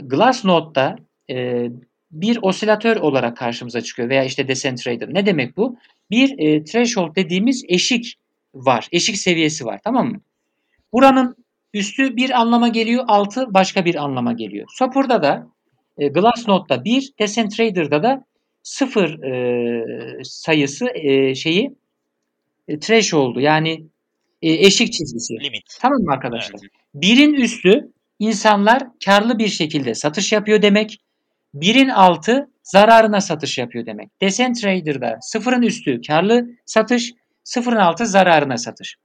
Glassnode'da 0.00 0.96
e, 1.30 1.66
bir 2.10 2.38
osilatör 2.42 2.96
olarak 2.96 3.36
karşımıza 3.36 3.80
çıkıyor 3.80 4.08
veya 4.08 4.24
işte 4.24 4.48
Decentrader. 4.48 5.14
Ne 5.14 5.26
demek 5.26 5.56
bu? 5.56 5.76
Bir 6.10 6.38
e, 6.38 6.64
threshold 6.64 7.16
dediğimiz 7.16 7.64
eşik 7.68 8.14
var. 8.54 8.88
Eşik 8.92 9.18
seviyesi 9.18 9.64
var 9.64 9.80
tamam 9.84 10.10
mı? 10.10 10.20
Buranın 10.92 11.36
üstü 11.74 12.16
bir 12.16 12.40
anlama 12.40 12.68
geliyor, 12.68 13.04
altı 13.08 13.54
başka 13.54 13.84
bir 13.84 13.94
anlama 13.94 14.32
geliyor. 14.32 14.68
Soper'da 14.70 15.22
da 15.22 15.46
e, 16.00 16.08
Glassnode'da 16.08 16.84
bir, 16.84 17.12
Decentrader'da 17.18 18.02
da 18.02 18.24
sıfır 18.62 19.22
e, 19.22 20.24
sayısı 20.24 20.86
e, 20.94 21.34
şeyi 21.34 21.74
e, 22.68 22.78
threshold'u 22.78 23.40
yani 23.40 23.86
e, 24.42 24.52
eşik 24.52 24.92
çizgisi. 24.92 25.34
Limit. 25.34 25.62
Tamam 25.80 25.98
mı 26.02 26.12
arkadaşlar? 26.12 26.60
Evet. 26.62 26.72
Birin 26.94 27.34
üstü 27.34 27.92
insanlar 28.18 28.82
karlı 29.04 29.38
bir 29.38 29.48
şekilde 29.48 29.94
satış 29.94 30.32
yapıyor 30.32 30.62
demek. 30.62 30.98
Birin 31.54 31.88
altı 31.88 32.50
zararına 32.62 33.20
satış 33.20 33.58
yapıyor 33.58 33.86
demek. 33.86 34.20
Decentrader'da 34.22 35.18
sıfırın 35.20 35.62
üstü 35.62 36.00
karlı 36.06 36.46
satış, 36.66 37.12
sıfırın 37.44 37.76
altı 37.76 38.06
zararına 38.06 38.56
satış. 38.56 38.96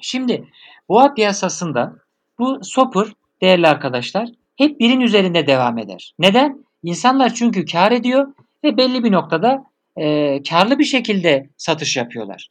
Şimdi 0.00 0.44
boğa 0.88 1.14
piyasasında 1.14 1.96
bu 2.38 2.60
Soper 2.62 3.06
değerli 3.40 3.66
arkadaşlar 3.66 4.28
hep 4.56 4.80
birin 4.80 5.00
üzerinde 5.00 5.46
devam 5.46 5.78
eder. 5.78 6.14
Neden? 6.18 6.64
İnsanlar 6.82 7.34
çünkü 7.34 7.64
kar 7.64 7.92
ediyor 7.92 8.34
ve 8.64 8.76
belli 8.76 9.04
bir 9.04 9.12
noktada 9.12 9.64
e, 9.96 10.42
karlı 10.42 10.78
bir 10.78 10.84
şekilde 10.84 11.50
satış 11.56 11.96
yapıyorlar. 11.96 12.48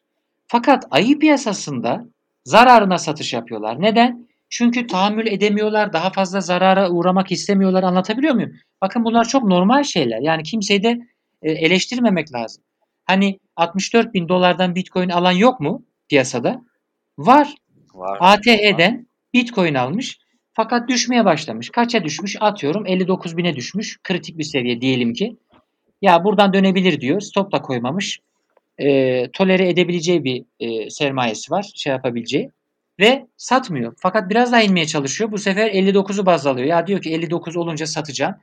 Fakat 0.48 0.86
ayı 0.92 1.20
piyasasında 1.20 2.06
zararına 2.44 2.98
satış 2.98 3.34
yapıyorlar. 3.34 3.82
Neden? 3.82 4.28
Çünkü 4.50 4.88
tahammül 4.88 5.28
edemiyorlar, 5.28 5.94
daha 5.94 6.10
fazla 6.10 6.42
zarara 6.42 6.90
uğramak 6.90 7.32
istemiyorlar. 7.32 7.84
Anlatabiliyor 7.84 8.34
muyum? 8.36 8.56
Bakın 8.82 9.06
bunlar 9.06 9.28
çok 9.28 9.44
normal 9.44 9.84
şeyler. 9.84 10.20
Yani 10.22 10.44
kimseyi 10.44 10.84
de 10.84 11.00
e, 11.42 11.52
eleştirmemek 11.52 12.34
lazım. 12.34 12.64
Hani 13.06 13.40
64 13.56 14.14
bin 14.14 14.30
dolardan 14.30 14.76
bitcoin 14.76 15.10
alan 15.10 15.32
yok 15.32 15.60
mu 15.60 15.86
piyasada? 16.10 16.62
Var. 17.18 17.56
Var. 17.94 18.18
ATH'den 18.22 19.08
bitcoin 19.34 19.74
almış 19.74 20.20
Fakat 20.56 20.90
düşmeye 20.90 21.26
başlamış. 21.26 21.70
Kaça 21.70 22.04
düşmüş? 22.04 22.36
Atıyorum 22.40 22.86
59 22.86 23.38
bine 23.38 23.56
düşmüş. 23.56 23.98
Kritik 24.04 24.38
bir 24.38 24.44
seviye 24.44 24.82
diyelim 24.82 25.14
ki. 25.14 25.38
Ya 26.02 26.24
buradan 26.24 26.54
dönebilir 26.54 27.02
diyor. 27.02 27.22
Stop 27.22 27.52
da 27.52 27.62
koymamış. 27.62 28.20
E, 28.78 29.32
tolere 29.32 29.70
edebileceği 29.70 30.24
bir 30.24 30.44
e, 30.60 30.90
sermayesi 30.90 31.52
var. 31.52 31.72
Şey 31.76 31.92
yapabileceği. 31.92 32.52
Ve 33.00 33.28
satmıyor. 33.38 33.94
Fakat 33.98 34.30
biraz 34.30 34.52
daha 34.52 34.62
inmeye 34.62 34.86
çalışıyor. 34.86 35.32
Bu 35.32 35.38
sefer 35.38 35.70
59'u 35.72 36.26
baz 36.26 36.48
alıyor. 36.48 36.68
Ya 36.68 36.88
diyor 36.88 37.02
ki 37.02 37.14
59 37.14 37.58
olunca 37.58 37.88
satacağım. 37.88 38.36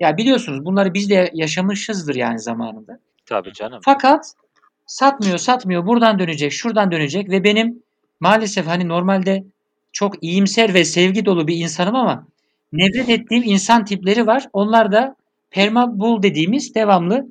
Ya 0.00 0.16
biliyorsunuz 0.16 0.64
bunları 0.64 0.94
biz 0.94 1.10
de 1.10 1.30
yaşamışızdır 1.34 2.14
yani 2.14 2.38
zamanında. 2.38 2.98
Tabii 3.26 3.52
canım. 3.52 3.80
Fakat 3.84 4.32
satmıyor 4.86 5.38
satmıyor 5.38 5.86
buradan 5.86 6.18
dönecek 6.18 6.52
şuradan 6.52 6.92
dönecek 6.92 7.30
ve 7.30 7.44
benim 7.44 7.82
maalesef 8.20 8.66
hani 8.66 8.88
normalde 8.88 9.44
çok 9.96 10.22
iyimser 10.22 10.74
ve 10.74 10.84
sevgi 10.84 11.24
dolu 11.24 11.48
bir 11.48 11.56
insanım 11.56 11.94
ama 11.94 12.26
nefret 12.72 13.08
ettiğim 13.08 13.42
insan 13.42 13.84
tipleri 13.84 14.26
var. 14.26 14.46
Onlar 14.52 14.92
da 14.92 15.16
permabul 15.50 16.22
dediğimiz 16.22 16.74
devamlı 16.74 17.26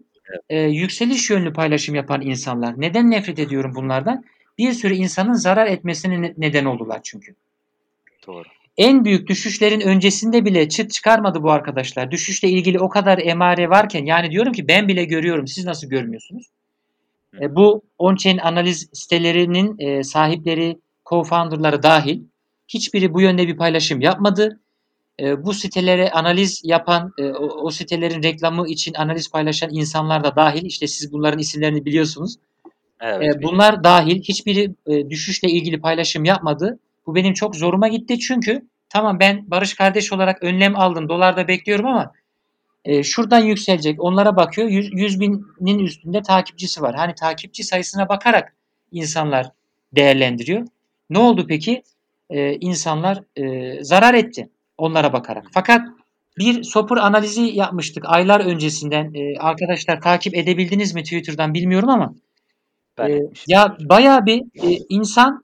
e, 0.50 0.60
yükseliş 0.60 1.30
yönlü 1.30 1.54
paylaşım 1.54 1.96
yapan 1.96 2.22
insanlar. 2.22 2.82
Neden 2.82 3.12
nefret 3.12 3.40
ediyorum 3.40 3.76
bunlardan? 3.76 4.24
Bir 4.58 4.72
sürü 4.72 4.94
insanın 4.94 5.34
zarar 5.34 5.68
etmesine 5.68 6.34
neden 6.38 6.66
oldular 6.66 7.00
çünkü. 7.04 7.36
Doğru. 8.28 8.48
En 8.78 9.06
büyük 9.06 9.28
düşüşlerin 9.28 9.82
öncesinde 9.82 10.46
bile 10.46 10.70
çıt 10.70 10.92
çıkarmadı 10.92 11.44
bu 11.44 11.52
arkadaşlar. 11.52 12.12
Düşüşle 12.12 12.50
ilgili 12.50 12.80
o 12.80 12.90
kadar 12.90 13.18
emare 13.18 13.70
varken 13.70 14.06
yani 14.06 14.32
diyorum 14.32 14.54
ki 14.54 14.68
ben 14.68 14.88
bile 14.88 15.06
görüyorum 15.06 15.48
siz 15.48 15.66
nasıl 15.66 15.88
görmüyorsunuz? 15.88 16.46
E, 17.42 17.56
bu 17.56 17.82
on-chain 18.00 18.42
analiz 18.42 18.90
sitelerinin 18.94 19.76
e, 19.80 20.04
sahipleri, 20.04 20.78
co-founder'ları 21.06 21.84
dahil 21.84 22.22
hiçbiri 22.68 23.14
bu 23.14 23.22
yönde 23.22 23.48
bir 23.48 23.58
paylaşım 23.58 24.02
yapmadı. 24.02 24.60
E, 25.20 25.46
bu 25.46 25.54
sitelere 25.54 26.12
analiz 26.12 26.62
yapan, 26.64 27.14
e, 27.18 27.24
o, 27.24 27.46
o 27.46 27.72
sitelerin 27.72 28.24
reklamı 28.24 28.68
için 28.68 28.94
analiz 28.94 29.32
paylaşan 29.32 29.70
insanlar 29.74 30.24
da 30.24 30.36
dahil. 30.36 30.66
İşte 30.66 30.88
siz 30.88 31.14
bunların 31.14 31.40
isimlerini 31.40 31.86
biliyorsunuz. 31.86 32.36
Evet, 33.02 33.36
e, 33.36 33.44
bunlar 33.44 33.84
dahil 33.84 34.22
hiçbiri 34.22 34.76
e, 34.88 35.10
düşüşle 35.10 35.50
ilgili 35.50 35.82
paylaşım 35.82 36.26
yapmadı. 36.26 36.80
Bu 37.08 37.16
benim 37.16 37.34
çok 37.34 37.56
zoruma 37.56 37.88
gitti 37.88 38.20
çünkü 38.20 38.68
tamam 38.90 39.20
ben 39.20 39.52
Barış 39.52 39.74
kardeş 39.74 40.14
olarak 40.14 40.44
önlem 40.44 40.76
aldım. 40.76 41.10
Dolarda 41.10 41.48
bekliyorum 41.48 41.86
ama 41.86 42.14
e, 42.86 43.04
şuradan 43.04 43.40
yükselecek. 43.40 44.04
Onlara 44.04 44.36
bakıyor. 44.36 44.68
100, 44.68 44.90
100 44.94 45.20
binin 45.20 45.80
üstünde 45.80 46.22
takipçisi 46.22 46.82
var. 46.82 46.96
Hani 46.96 47.16
takipçi 47.16 47.64
sayısına 47.64 48.10
bakarak 48.10 48.56
insanlar 48.92 49.50
değerlendiriyor. 49.96 50.68
Ne 51.10 51.20
oldu 51.20 51.46
peki? 51.48 51.84
E, 52.30 52.56
insanlar 52.56 53.24
e, 53.36 53.84
zarar 53.84 54.14
etti 54.14 54.50
onlara 54.78 55.14
bakarak. 55.14 55.46
Fakat 55.52 55.82
bir 56.38 56.64
sopur 56.64 56.98
analizi 56.98 57.42
yapmıştık 57.42 58.04
aylar 58.08 58.40
öncesinden. 58.40 59.14
E, 59.14 59.38
arkadaşlar 59.40 60.02
takip 60.02 60.36
edebildiniz 60.36 60.96
mi 60.96 61.04
Twitter'dan 61.04 61.54
bilmiyorum 61.54 61.90
ama 61.90 62.14
e, 63.08 63.20
ya 63.48 63.78
bayağı 63.80 64.26
bir 64.26 64.42
e, 64.42 64.80
insan 64.90 65.44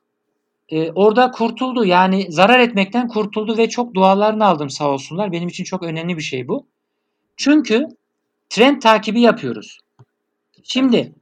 e, 0.69 0.91
orada 0.91 1.31
kurtuldu. 1.31 1.85
Yani 1.85 2.31
zarar 2.31 2.59
etmekten 2.59 3.07
kurtuldu 3.07 3.57
ve 3.57 3.69
çok 3.69 3.93
dualarını 3.93 4.45
aldım 4.45 4.69
sağ 4.69 4.89
olsunlar. 4.89 5.31
Benim 5.31 5.49
için 5.49 5.63
çok 5.63 5.83
önemli 5.83 6.17
bir 6.17 6.21
şey 6.21 6.47
bu. 6.47 6.65
Çünkü 7.37 7.87
trend 8.49 8.81
takibi 8.81 9.21
yapıyoruz. 9.21 9.79
Şimdi 10.63 11.13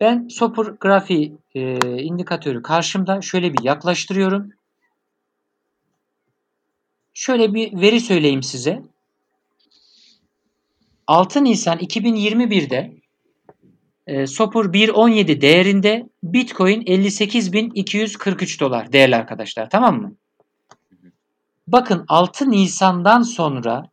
ben 0.00 0.28
Sopur 0.28 0.76
grafiği 0.80 1.36
e, 1.54 1.78
indikatörü 2.02 2.62
karşımda 2.62 3.20
şöyle 3.20 3.52
bir 3.52 3.64
yaklaştırıyorum. 3.64 4.52
Şöyle 7.14 7.54
bir 7.54 7.80
veri 7.80 8.00
söyleyeyim 8.00 8.42
size. 8.42 8.82
6 11.06 11.44
Nisan 11.44 11.78
2021'de 11.78 12.92
e, 14.06 14.26
Sopur 14.26 14.72
1.17 14.72 15.40
değerinde 15.40 16.08
Bitcoin 16.22 16.82
58.243 16.82 18.60
dolar 18.60 18.92
değerli 18.92 19.16
arkadaşlar 19.16 19.70
tamam 19.70 20.00
mı? 20.00 20.14
Bakın 21.66 22.04
6 22.08 22.50
Nisan'dan 22.50 23.22
sonra 23.22 23.90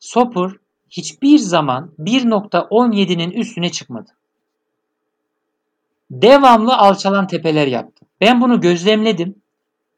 Sopur 0.00 0.56
hiçbir 0.90 1.38
zaman 1.38 1.92
1.17'nin 1.98 3.30
üstüne 3.30 3.70
çıkmadı. 3.70 4.10
Devamlı 6.10 6.76
alçalan 6.76 7.26
tepeler 7.26 7.66
yaptı. 7.66 8.06
Ben 8.20 8.40
bunu 8.40 8.60
gözlemledim. 8.60 9.42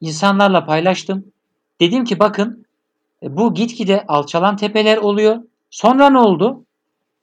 İnsanlarla 0.01 0.65
paylaştım. 0.65 1.31
Dedim 1.79 2.05
ki 2.05 2.19
bakın 2.19 2.65
e, 3.23 3.37
bu 3.37 3.53
gitgide 3.53 4.05
alçalan 4.07 4.57
tepeler 4.57 4.97
oluyor. 4.97 5.43
Sonra 5.69 6.09
ne 6.09 6.17
oldu? 6.17 6.65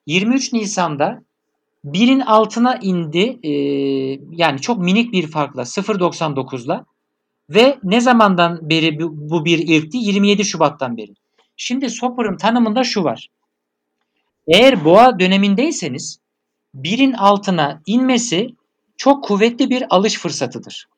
23 0.06 0.52
Nisan'da 0.52 1.22
birin 1.84 2.20
altına 2.20 2.76
indi. 2.76 3.38
Ee, 3.42 3.50
yani 4.30 4.60
çok 4.60 4.78
minik 4.78 5.12
bir 5.12 5.26
farkla 5.26 5.62
0.99'la 5.62 6.84
ve 7.50 7.78
ne 7.82 8.00
zamandan 8.00 8.70
beri 8.70 9.00
bu, 9.00 9.10
bu 9.12 9.44
bir 9.44 9.58
ilkti? 9.58 9.98
27 9.98 10.44
Şubat'tan 10.44 10.96
beri. 10.96 11.14
Şimdi 11.56 11.90
Soper'ın 11.90 12.36
tanımında 12.36 12.84
şu 12.84 13.04
var. 13.04 13.28
Eğer 14.46 14.84
boğa 14.84 15.20
dönemindeyseniz 15.20 16.18
birin 16.74 17.12
altına 17.12 17.82
inmesi 17.86 18.54
çok 18.96 19.24
kuvvetli 19.24 19.70
bir 19.70 19.84
alış 19.90 20.18
fırsatıdır. 20.18 20.88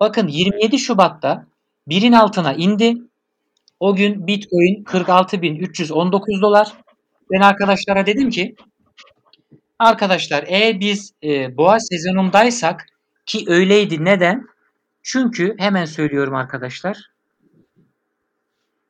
Bakın 0.00 0.28
27 0.28 0.78
Şubat'ta 0.78 1.46
birin 1.88 2.12
altına 2.12 2.54
indi. 2.54 2.96
O 3.80 3.96
gün 3.96 4.26
Bitcoin 4.26 4.84
46.319 4.84 6.42
dolar. 6.42 6.72
Ben 7.32 7.40
arkadaşlara 7.40 8.06
dedim 8.06 8.30
ki 8.30 8.54
arkadaşlar 9.78 10.44
eğer 10.48 10.80
biz 10.80 11.12
e, 11.24 11.56
boğa 11.56 11.80
sezonundaysak 11.80 12.86
ki 13.26 13.44
öyleydi 13.46 14.04
neden? 14.04 14.46
Çünkü 15.02 15.54
hemen 15.58 15.84
söylüyorum 15.84 16.34
arkadaşlar. 16.34 17.10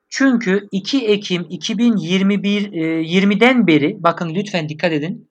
Çünkü 0.08 0.68
2 0.72 1.06
Ekim 1.06 1.46
2021 1.50 2.72
e, 2.72 3.02
20'den 3.02 3.66
beri 3.66 3.96
bakın 4.02 4.34
lütfen 4.34 4.68
dikkat 4.68 4.92
edin. 4.92 5.28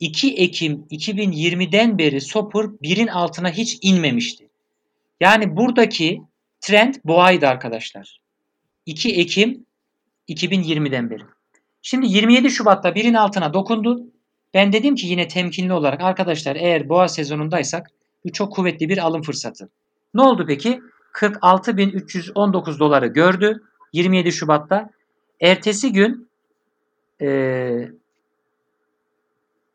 2 0.00 0.34
Ekim 0.34 0.86
2020'den 0.90 1.98
beri 1.98 2.20
Sopur 2.20 2.72
birin 2.82 3.06
altına 3.06 3.50
hiç 3.50 3.78
inmemişti. 3.82 4.48
Yani 5.20 5.56
buradaki 5.56 6.22
trend 6.64 6.94
boğaydı 7.04 7.48
arkadaşlar. 7.48 8.20
2 8.86 9.14
Ekim 9.20 9.66
2020'den 10.28 11.10
beri. 11.10 11.22
Şimdi 11.82 12.06
27 12.06 12.50
Şubat'ta 12.50 12.94
birin 12.94 13.14
altına 13.14 13.54
dokundu. 13.54 14.06
Ben 14.54 14.72
dedim 14.72 14.94
ki 14.94 15.06
yine 15.06 15.28
temkinli 15.28 15.72
olarak 15.72 16.00
arkadaşlar 16.00 16.56
eğer 16.56 16.88
boğa 16.88 17.08
sezonundaysak 17.08 17.90
bu 18.24 18.32
çok 18.32 18.52
kuvvetli 18.52 18.88
bir 18.88 18.98
alım 18.98 19.22
fırsatı. 19.22 19.68
Ne 20.14 20.22
oldu 20.22 20.44
peki? 20.48 20.80
46.319 21.14 22.78
doları 22.78 23.06
gördü. 23.06 23.62
27 23.92 24.32
Şubat'ta. 24.32 24.90
Ertesi 25.40 25.92
gün 25.92 26.28
e, 27.20 27.28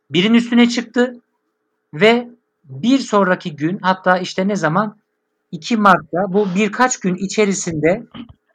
birin 0.09 0.33
üstüne 0.33 0.69
çıktı 0.69 1.21
ve 1.93 2.27
bir 2.63 2.99
sonraki 2.99 3.55
gün 3.55 3.79
hatta 3.81 4.17
işte 4.17 4.47
ne 4.47 4.55
zaman 4.55 4.98
2 5.51 5.77
Mart'ta 5.77 6.33
bu 6.33 6.47
birkaç 6.55 6.99
gün 6.99 7.15
içerisinde 7.15 8.03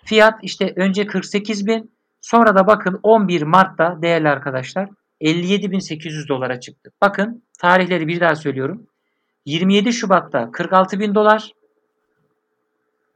fiyat 0.04 0.34
işte 0.42 0.72
önce 0.76 1.06
48 1.06 1.66
bin 1.66 1.92
sonra 2.20 2.54
da 2.54 2.66
bakın 2.66 3.00
11 3.02 3.42
Mart'ta 3.42 4.02
değerli 4.02 4.28
arkadaşlar 4.28 4.88
57.800 5.20 6.28
dolara 6.28 6.60
çıktı. 6.60 6.90
Bakın 7.00 7.42
tarihleri 7.58 8.08
bir 8.08 8.20
daha 8.20 8.36
söylüyorum. 8.36 8.86
27 9.46 9.92
Şubat'ta 9.92 10.50
46 10.50 11.00
bin 11.00 11.14
dolar 11.14 11.52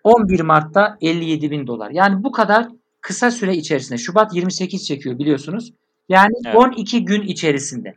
11 0.04 0.40
Mart'ta 0.40 0.98
57 1.00 1.50
bin 1.50 1.66
dolar. 1.66 1.90
Yani 1.90 2.24
bu 2.24 2.32
kadar 2.32 2.68
kısa 3.00 3.30
süre 3.30 3.56
içerisinde. 3.56 3.98
Şubat 3.98 4.34
28 4.34 4.86
çekiyor 4.86 5.18
biliyorsunuz. 5.18 5.72
Yani 6.08 6.34
evet. 6.46 6.56
12 6.56 7.04
gün 7.04 7.22
içerisinde. 7.22 7.94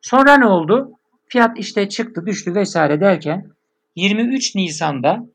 Sonra 0.00 0.36
ne 0.36 0.46
oldu? 0.46 0.92
Fiyat 1.28 1.58
işte 1.58 1.88
çıktı 1.88 2.26
düştü 2.26 2.54
vesaire 2.54 3.00
derken 3.00 3.46
23 3.96 4.54
Nisan'da 4.54 5.26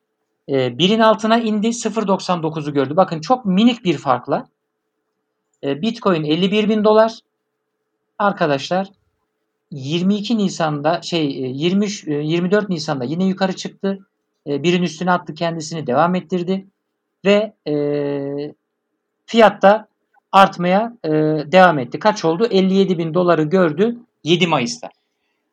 e, 0.49 0.78
birin 0.78 0.99
altına 0.99 1.38
indi 1.38 1.68
0.99'u 1.68 2.74
gördü. 2.74 2.95
Bakın 2.95 3.22
çok 3.22 3.45
minik 3.45 3.84
bir 3.84 3.97
farkla 3.97 4.47
e, 5.64 5.82
Bitcoin 5.82 6.24
51 6.24 6.70
bin 6.70 6.84
dolar 6.84 7.20
arkadaşlar 8.20 8.88
22 9.72 10.38
Nisan'da 10.38 11.01
şey 11.01 11.26
23 11.32 12.08
e, 12.08 12.14
24 12.14 12.64
e, 12.70 12.74
Nisan'da 12.74 13.03
yine 13.03 13.26
yukarı 13.26 13.55
çıktı. 13.55 13.99
E, 14.47 14.64
birin 14.64 14.84
üstüne 14.84 15.12
attı 15.12 15.34
kendisini 15.34 15.88
devam 15.88 16.16
ettirdi 16.16 16.66
ve 17.26 17.53
e, 17.68 17.76
fiyatta 19.26 19.88
artmaya 20.32 20.93
e, 21.03 21.10
devam 21.51 21.80
etti. 21.80 21.99
Kaç 21.99 22.26
oldu? 22.26 22.47
57 22.51 22.97
bin 22.97 23.14
doları 23.14 23.43
gördü 23.43 23.97
7 24.24 24.47
Mayıs'ta. 24.47 24.89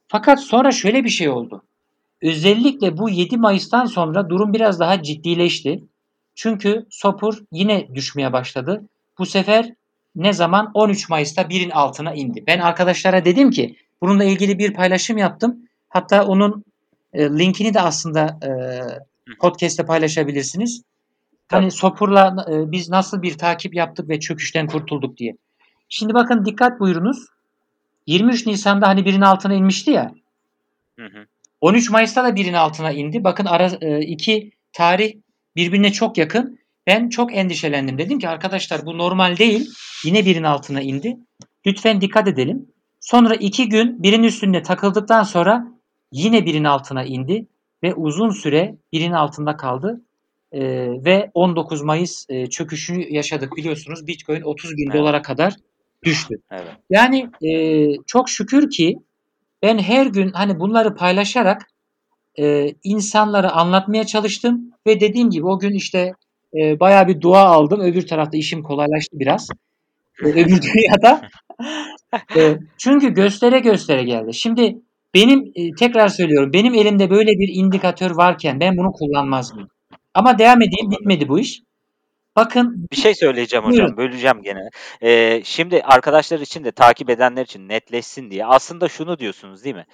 Fakat 0.09 0.41
sonra 0.41 0.73
şöyle 0.73 1.05
bir 1.05 1.09
şey 1.09 1.29
oldu. 1.29 1.63
Özellikle 2.23 2.99
bu 2.99 3.11
7 3.11 3.37
Mayıs'tan 3.37 3.85
sonra 3.85 4.29
durum 4.29 4.53
biraz 4.53 4.81
daha 4.81 5.03
ciddileşti. 5.03 5.83
Çünkü 6.35 6.87
Sopur 6.91 7.39
yine 7.53 7.95
düşmeye 7.95 8.33
başladı. 8.33 8.89
Bu 9.19 9.27
sefer 9.27 9.75
ne 10.17 10.33
zaman? 10.33 10.71
13 10.75 11.09
Mayıs'ta 11.09 11.49
birin 11.49 11.71
altına 11.71 12.15
indi. 12.15 12.45
Ben 12.47 12.59
arkadaşlara 12.59 13.25
dedim 13.25 13.51
ki 13.51 13.77
bununla 14.01 14.25
ilgili 14.25 14.59
bir 14.59 14.75
paylaşım 14.75 15.19
yaptım. 15.19 15.69
Hatta 15.89 16.27
onun 16.27 16.65
e, 17.12 17.31
linkini 17.31 17.75
de 17.75 17.81
aslında 17.81 18.39
e, 18.43 18.51
podcast'te 19.41 19.87
paylaşabilirsiniz. 19.87 20.83
Hani 21.49 21.71
Sopur'la 21.71 22.47
e, 22.51 22.73
biz 22.73 22.89
nasıl 22.89 23.23
bir 23.23 23.39
takip 23.39 23.75
yaptık 23.75 24.09
ve 24.09 24.21
çöküşten 24.21 24.67
kurtulduk 24.67 25.17
diye. 25.17 25.37
Şimdi 25.89 26.15
bakın 26.15 26.45
dikkat 26.45 26.81
buyurunuz. 26.81 27.27
23 28.07 28.47
Nisan'da 28.47 28.89
hani 28.89 29.05
birin 29.05 29.21
altına 29.21 29.55
inmişti 29.55 29.91
ya. 29.91 30.15
Hı 30.99 31.07
hı. 31.07 31.27
13 31.65 31.91
Mayıs'ta 31.91 32.25
da 32.25 32.37
birin 32.37 32.53
altına 32.53 32.93
indi. 32.93 33.25
Bakın 33.25 33.45
ara 33.45 33.71
e, 33.81 34.01
iki 34.01 34.51
tarih 34.73 35.15
birbirine 35.57 35.93
çok 35.93 36.19
yakın. 36.19 36.59
Ben 36.87 37.09
çok 37.09 37.37
endişelendim. 37.37 37.99
Dedim 37.99 38.19
ki 38.19 38.29
arkadaşlar 38.29 38.87
bu 38.87 38.99
normal 38.99 39.37
değil. 39.37 39.71
Yine 40.05 40.27
birin 40.27 40.43
altına 40.43 40.81
indi. 40.81 41.17
Lütfen 41.67 42.01
dikkat 42.01 42.29
edelim. 42.29 42.67
Sonra 43.01 43.35
iki 43.35 43.69
gün 43.69 44.03
birin 44.03 44.23
üstünde 44.23 44.62
takıldıktan 44.62 45.23
sonra 45.23 45.67
yine 46.12 46.47
birin 46.47 46.65
altına 46.65 47.05
indi 47.05 47.47
ve 47.83 47.95
uzun 47.95 48.31
süre 48.31 48.77
birin 48.93 49.12
altında 49.12 49.57
kaldı. 49.57 50.01
Ee, 50.53 50.61
ve 51.05 51.31
19 51.35 51.83
Mayıs 51.83 52.27
e, 52.29 52.47
çöküşünü 52.47 53.15
yaşadık 53.15 53.57
biliyorsunuz. 53.57 54.07
Bitcoin 54.07 54.43
30 54.43 54.71
bin 54.71 54.91
evet. 54.91 55.01
dolara 55.01 55.23
kadar 55.23 55.55
düştü. 56.03 56.35
Evet. 56.51 56.77
Yani 56.91 57.31
e, 57.43 57.87
çok 58.07 58.31
şükür 58.31 58.71
ki 58.71 58.99
ben 59.65 59.79
her 59.79 60.07
gün 60.07 60.31
hani 60.33 60.61
bunları 60.61 60.95
paylaşarak 60.95 61.67
e, 62.39 62.75
insanlara 62.85 63.53
anlatmaya 63.53 64.07
çalıştım 64.07 64.71
ve 64.87 65.01
dediğim 65.01 65.31
gibi 65.31 65.47
o 65.47 65.59
gün 65.59 65.75
işte 65.75 66.12
e, 66.55 66.81
bayağı 66.81 67.09
bir 67.09 67.21
dua 67.21 67.45
aldım. 67.45 67.81
Öbür 67.81 68.07
tarafta 68.07 68.39
işim 68.39 68.62
kolaylaştı 68.62 69.19
biraz. 69.21 69.49
E, 70.25 70.29
öbür 70.29 70.62
dünyada. 70.62 71.29
e, 72.37 72.59
çünkü 72.79 73.15
göstere 73.15 73.59
göstere 73.59 74.03
geldi. 74.03 74.35
Şimdi 74.35 74.79
benim 75.15 75.53
e, 75.55 75.71
tekrar 75.79 76.09
söylüyorum 76.09 76.53
benim 76.53 76.75
elimde 76.75 77.11
böyle 77.11 77.31
bir 77.31 77.49
indikatör 77.55 78.11
varken 78.11 78.61
ben 78.61 78.77
bunu 78.77 78.93
kullanmaz 78.93 79.55
mıyım? 79.55 79.69
Ama 80.15 80.39
devam 80.39 80.62
edeyim 80.62 80.91
bitmedi 80.91 81.29
bu 81.29 81.39
iş. 81.39 81.62
Bakın 82.37 82.89
bir 82.93 82.97
şey 82.97 83.14
söyleyeceğim 83.14 83.64
hocam. 83.64 83.78
Buyurun. 83.78 83.97
Böleceğim 83.97 84.43
gene. 84.43 84.68
Ee, 85.03 85.43
şimdi 85.45 85.82
arkadaşlar 85.82 86.41
için 86.41 86.64
de 86.64 86.72
takip 86.72 87.11
edenler 87.11 87.43
için 87.43 87.68
netleşsin 87.68 88.30
diye 88.30 88.47
aslında 88.47 88.89
şunu 88.89 89.18
diyorsunuz 89.18 89.64
değil 89.64 89.74
mi? 89.74 89.87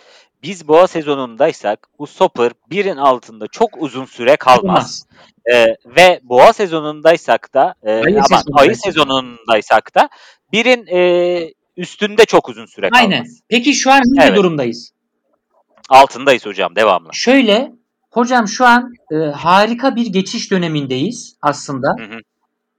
Biz 0.43 0.69
boğa 0.69 0.87
sezonundaysak 0.87 1.89
bu 1.99 2.07
stopper 2.07 2.53
birin 2.71 2.97
altında 2.97 3.47
çok 3.47 3.71
uzun 3.83 4.05
süre 4.05 4.37
kalmaz. 4.37 5.07
Ee, 5.53 5.67
ve 5.87 6.21
boğa 6.23 6.53
sezonundaysak 6.53 7.55
da 7.55 7.75
e, 7.83 7.91
ayı, 7.91 8.17
ama 8.17 8.23
sezonundaysak. 8.23 8.61
ayı 8.61 8.77
sezonundaysak 8.77 9.95
da 9.95 10.09
birin 10.53 10.87
e, 10.87 11.53
üstünde 11.77 12.25
çok 12.25 12.49
uzun 12.49 12.67
süre 12.67 12.91
kalmaz. 12.91 13.05
Aynen. 13.05 13.27
Peki 13.49 13.75
şu 13.75 13.91
an 13.91 14.03
hangi 14.19 14.29
evet. 14.29 14.37
durumdayız? 14.37 14.93
Altındayız 15.89 16.47
hocam 16.47 16.77
devamlı. 16.77 17.09
Şöyle 17.13 17.73
hocam 18.11 18.49
şu 18.49 18.67
an 18.67 18.93
e, 19.13 19.17
harika 19.17 19.97
bir 19.97 20.07
geçiş 20.07 20.51
dönemindeyiz 20.51 21.37
aslında. 21.43 21.89
Hı 21.99 22.05
hı 22.05 22.21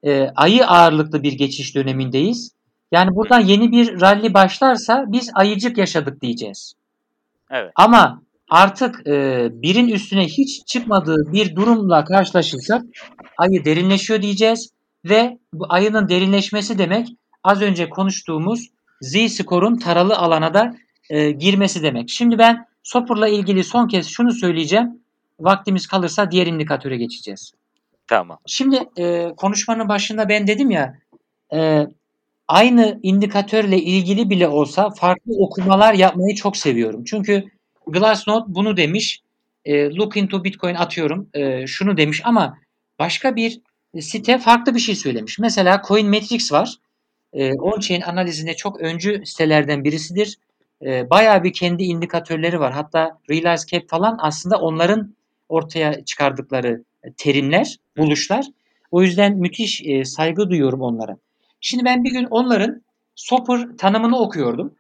e, 0.04 0.32
ayı 0.36 0.68
ağırlıklı 0.68 1.24
bir 1.24 1.34
geçiş 1.34 1.76
dönemindeyiz. 1.76 2.52
Yani 2.92 3.16
buradan 3.16 3.40
yeni 3.40 3.72
bir 3.72 4.02
rally 4.02 4.34
başlarsa 4.34 5.06
biz 5.08 5.32
ayıcık 5.34 5.78
yaşadık 5.78 6.22
diyeceğiz. 6.22 6.74
Evet. 7.52 7.72
Ama 7.76 8.22
artık 8.50 9.08
e, 9.08 9.48
birin 9.52 9.88
üstüne 9.88 10.26
hiç 10.28 10.66
çıkmadığı 10.66 11.32
bir 11.34 11.56
durumla 11.56 12.06
karşılaşırsak 12.06 12.82
ayı 13.38 13.66
derinleşiyor 13.66 14.22
diyeceğiz 14.22 14.70
ve 15.06 15.38
bu 15.54 15.66
ayının 15.70 16.10
derinleşmesi 16.10 16.78
demek 16.78 17.08
az 17.44 17.62
önce 17.62 17.90
konuştuğumuz 17.90 18.70
z-skorun 19.02 19.76
taralı 19.76 20.18
alana 20.18 20.54
da 20.54 20.76
e, 21.10 21.32
girmesi 21.32 21.84
demek. 21.84 22.10
Şimdi 22.10 22.38
ben 22.38 22.66
Sopur'la 22.84 23.28
ilgili 23.28 23.64
son 23.64 23.88
kez 23.88 24.08
şunu 24.08 24.32
söyleyeceğim. 24.32 25.02
Vaktimiz 25.40 25.88
kalırsa 25.88 26.32
diğer 26.32 26.48
indikatöre 26.48 26.98
geçeceğiz. 26.98 27.52
Tamam. 28.12 28.40
Şimdi 28.46 28.80
e, 28.98 29.30
konuşmanın 29.38 29.90
başında 29.90 30.30
ben 30.30 30.48
dedim 30.48 30.72
ya 30.72 30.98
e, 31.54 31.88
aynı 32.48 33.00
indikatörle 33.04 33.78
ilgili 33.78 34.30
bile 34.30 34.48
olsa 34.48 34.90
farklı 34.90 35.34
okumalar 35.38 35.94
yapmayı 35.94 36.36
çok 36.36 36.58
seviyorum. 36.58 37.04
Çünkü 37.04 37.44
Glassnode 37.88 38.46
bunu 38.48 38.78
demiş. 38.78 39.22
E, 39.66 39.90
look 39.90 40.18
into 40.18 40.44
Bitcoin 40.44 40.76
atıyorum. 40.76 41.30
E, 41.34 41.68
şunu 41.68 41.98
demiş 41.98 42.22
ama 42.26 42.58
başka 43.00 43.36
bir 43.36 43.62
site 44.00 44.38
farklı 44.38 44.76
bir 44.76 44.80
şey 44.80 44.96
söylemiş. 44.96 45.40
Mesela 45.40 45.82
Coinmetrics 45.88 46.52
var. 46.52 46.76
E, 47.34 47.52
on-chain 47.52 48.04
analizinde 48.04 48.56
çok 48.56 48.82
öncü 48.82 49.22
sitelerden 49.26 49.84
birisidir. 49.84 50.38
E, 50.86 51.10
bayağı 51.10 51.44
bir 51.44 51.54
kendi 51.54 51.84
indikatörleri 51.84 52.60
var. 52.60 52.74
Hatta 52.74 53.20
Realize 53.30 53.68
Cap 53.68 53.90
falan 53.90 54.18
aslında 54.22 54.58
onların 54.58 55.16
ortaya 55.50 56.06
çıkardıkları 56.06 56.84
terimler, 57.18 57.78
buluşlar. 57.98 58.46
O 58.92 59.02
yüzden 59.02 59.38
müthiş 59.38 59.82
e, 59.86 60.06
saygı 60.06 60.50
duyuyorum 60.50 60.82
onlara. 60.82 61.18
Şimdi 61.62 61.86
ben 61.86 62.04
bir 62.04 62.12
gün 62.12 62.28
onların 62.30 62.82
Soper 63.16 63.78
tanımını 63.78 64.20
okuyordum. 64.20 64.76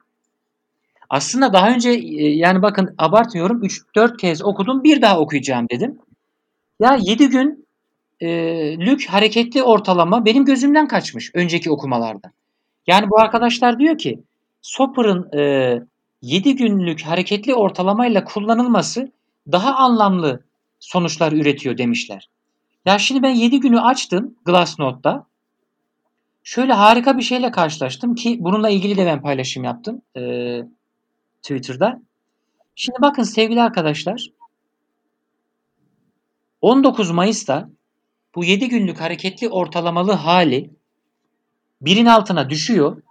Aslında 1.10 1.54
daha 1.54 1.70
önce 1.70 1.90
e, 1.90 2.30
yani 2.30 2.62
bakın 2.62 2.96
abartmıyorum 2.98 3.64
3-4 3.64 4.18
kez 4.18 4.44
okudum 4.44 4.84
bir 4.84 5.02
daha 5.02 5.20
okuyacağım 5.20 5.68
dedim. 5.72 6.00
Ya 6.80 6.98
7 7.02 7.30
gün 7.30 7.68
e, 8.20 8.28
lük 8.78 9.06
hareketli 9.10 9.64
ortalama 9.64 10.26
benim 10.26 10.46
gözümden 10.46 10.88
kaçmış 10.88 11.32
önceki 11.34 11.72
okumalarda. 11.72 12.32
Yani 12.88 13.10
bu 13.10 13.20
arkadaşlar 13.20 13.80
diyor 13.80 13.98
ki 13.98 14.24
Soper'ın 14.62 15.38
e, 15.38 15.82
7 16.22 16.56
günlük 16.56 17.02
hareketli 17.02 17.56
ortalamayla 17.56 18.24
kullanılması 18.24 19.12
daha 19.52 19.76
anlamlı 19.76 20.44
sonuçlar 20.82 21.32
üretiyor 21.32 21.78
demişler. 21.78 22.30
Ya 22.86 23.00
şimdi 23.00 23.24
ben 23.24 23.36
7 23.36 23.60
günü 23.60 23.82
açtım 23.82 24.36
Glassnode'da. 24.46 25.26
Şöyle 26.44 26.74
harika 26.74 27.18
bir 27.18 27.24
şeyle 27.24 27.52
karşılaştım 27.52 28.16
ki 28.16 28.38
bununla 28.40 28.70
ilgili 28.70 28.98
de 28.98 29.06
ben 29.06 29.22
paylaşım 29.22 29.64
yaptım 29.64 30.02
e, 30.18 30.22
Twitter'da. 31.42 32.02
Şimdi 32.76 32.98
bakın 33.02 33.24
sevgili 33.24 33.62
arkadaşlar 33.62 34.28
19 36.62 37.12
Mayıs'ta 37.12 37.70
bu 38.36 38.44
7 38.44 38.70
günlük 38.70 39.02
hareketli 39.02 39.50
ortalamalı 39.50 40.12
hali 40.12 40.72
birin 41.82 42.06
altına 42.06 42.50
düşüyor 42.50 43.02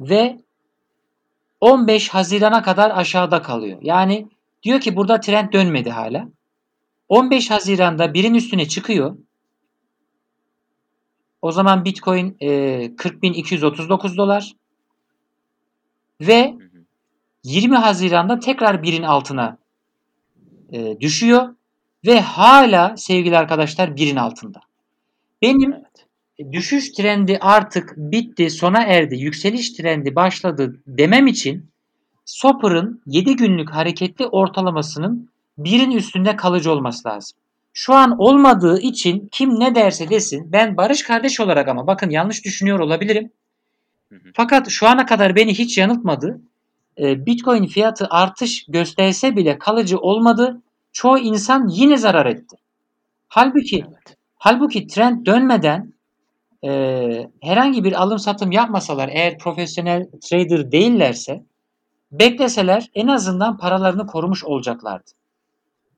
ve 0.00 0.38
15 1.60 2.08
Haziran'a 2.08 2.62
kadar 2.62 2.90
aşağıda 2.90 3.42
kalıyor. 3.42 3.78
Yani 3.82 4.28
Diyor 4.62 4.80
ki 4.80 4.96
burada 4.96 5.20
trend 5.20 5.52
dönmedi 5.52 5.90
hala. 5.90 6.28
15 7.08 7.50
Haziran'da 7.50 8.14
birin 8.14 8.34
üstüne 8.34 8.68
çıkıyor. 8.68 9.16
O 11.42 11.52
zaman 11.52 11.84
Bitcoin 11.84 12.36
e, 12.40 12.48
40.239 12.96 14.16
dolar. 14.16 14.52
Ve 16.20 16.54
20 17.44 17.76
Haziran'da 17.76 18.38
tekrar 18.38 18.82
birin 18.82 19.02
altına 19.02 19.58
e, 20.72 21.00
düşüyor. 21.00 21.54
Ve 22.06 22.20
hala 22.20 22.96
sevgili 22.96 23.38
arkadaşlar 23.38 23.96
birin 23.96 24.16
altında. 24.16 24.60
Benim 25.42 25.74
düşüş 26.52 26.92
trendi 26.92 27.38
artık 27.40 27.94
bitti, 27.96 28.50
sona 28.50 28.82
erdi, 28.82 29.16
yükseliş 29.16 29.72
trendi 29.72 30.14
başladı 30.14 30.82
demem 30.86 31.26
için 31.26 31.71
Soper'ın 32.32 33.02
7 33.06 33.36
günlük 33.36 33.70
hareketli 33.70 34.26
ortalamasının 34.26 35.30
birin 35.58 35.90
üstünde 35.90 36.36
kalıcı 36.36 36.72
olması 36.72 37.08
lazım. 37.08 37.38
Şu 37.72 37.94
an 37.94 38.18
olmadığı 38.18 38.80
için 38.80 39.28
kim 39.32 39.60
ne 39.60 39.74
derse 39.74 40.10
desin 40.10 40.52
ben 40.52 40.76
Barış 40.76 41.02
kardeş 41.02 41.40
olarak 41.40 41.68
ama 41.68 41.86
bakın 41.86 42.10
yanlış 42.10 42.44
düşünüyor 42.44 42.78
olabilirim. 42.78 43.30
Fakat 44.34 44.68
şu 44.68 44.88
ana 44.88 45.06
kadar 45.06 45.36
beni 45.36 45.54
hiç 45.54 45.78
yanıltmadı. 45.78 46.40
Ee, 46.98 47.26
Bitcoin 47.26 47.66
fiyatı 47.66 48.06
artış 48.10 48.66
gösterse 48.68 49.36
bile 49.36 49.58
kalıcı 49.58 49.98
olmadı. 49.98 50.62
Çoğu 50.92 51.18
insan 51.18 51.68
yine 51.68 51.96
zarar 51.96 52.26
etti. 52.26 52.56
Halbuki 53.28 53.84
evet. 53.88 54.16
halbuki 54.36 54.86
trend 54.86 55.26
dönmeden 55.26 55.92
e, 56.64 56.70
herhangi 57.40 57.84
bir 57.84 58.02
alım 58.02 58.18
satım 58.18 58.52
yapmasalar 58.52 59.08
eğer 59.08 59.38
profesyonel 59.38 60.06
trader 60.20 60.72
değillerse 60.72 61.42
Bekleseler 62.12 62.90
en 62.94 63.06
azından 63.06 63.58
paralarını 63.58 64.06
korumuş 64.06 64.44
olacaklardı. 64.44 65.10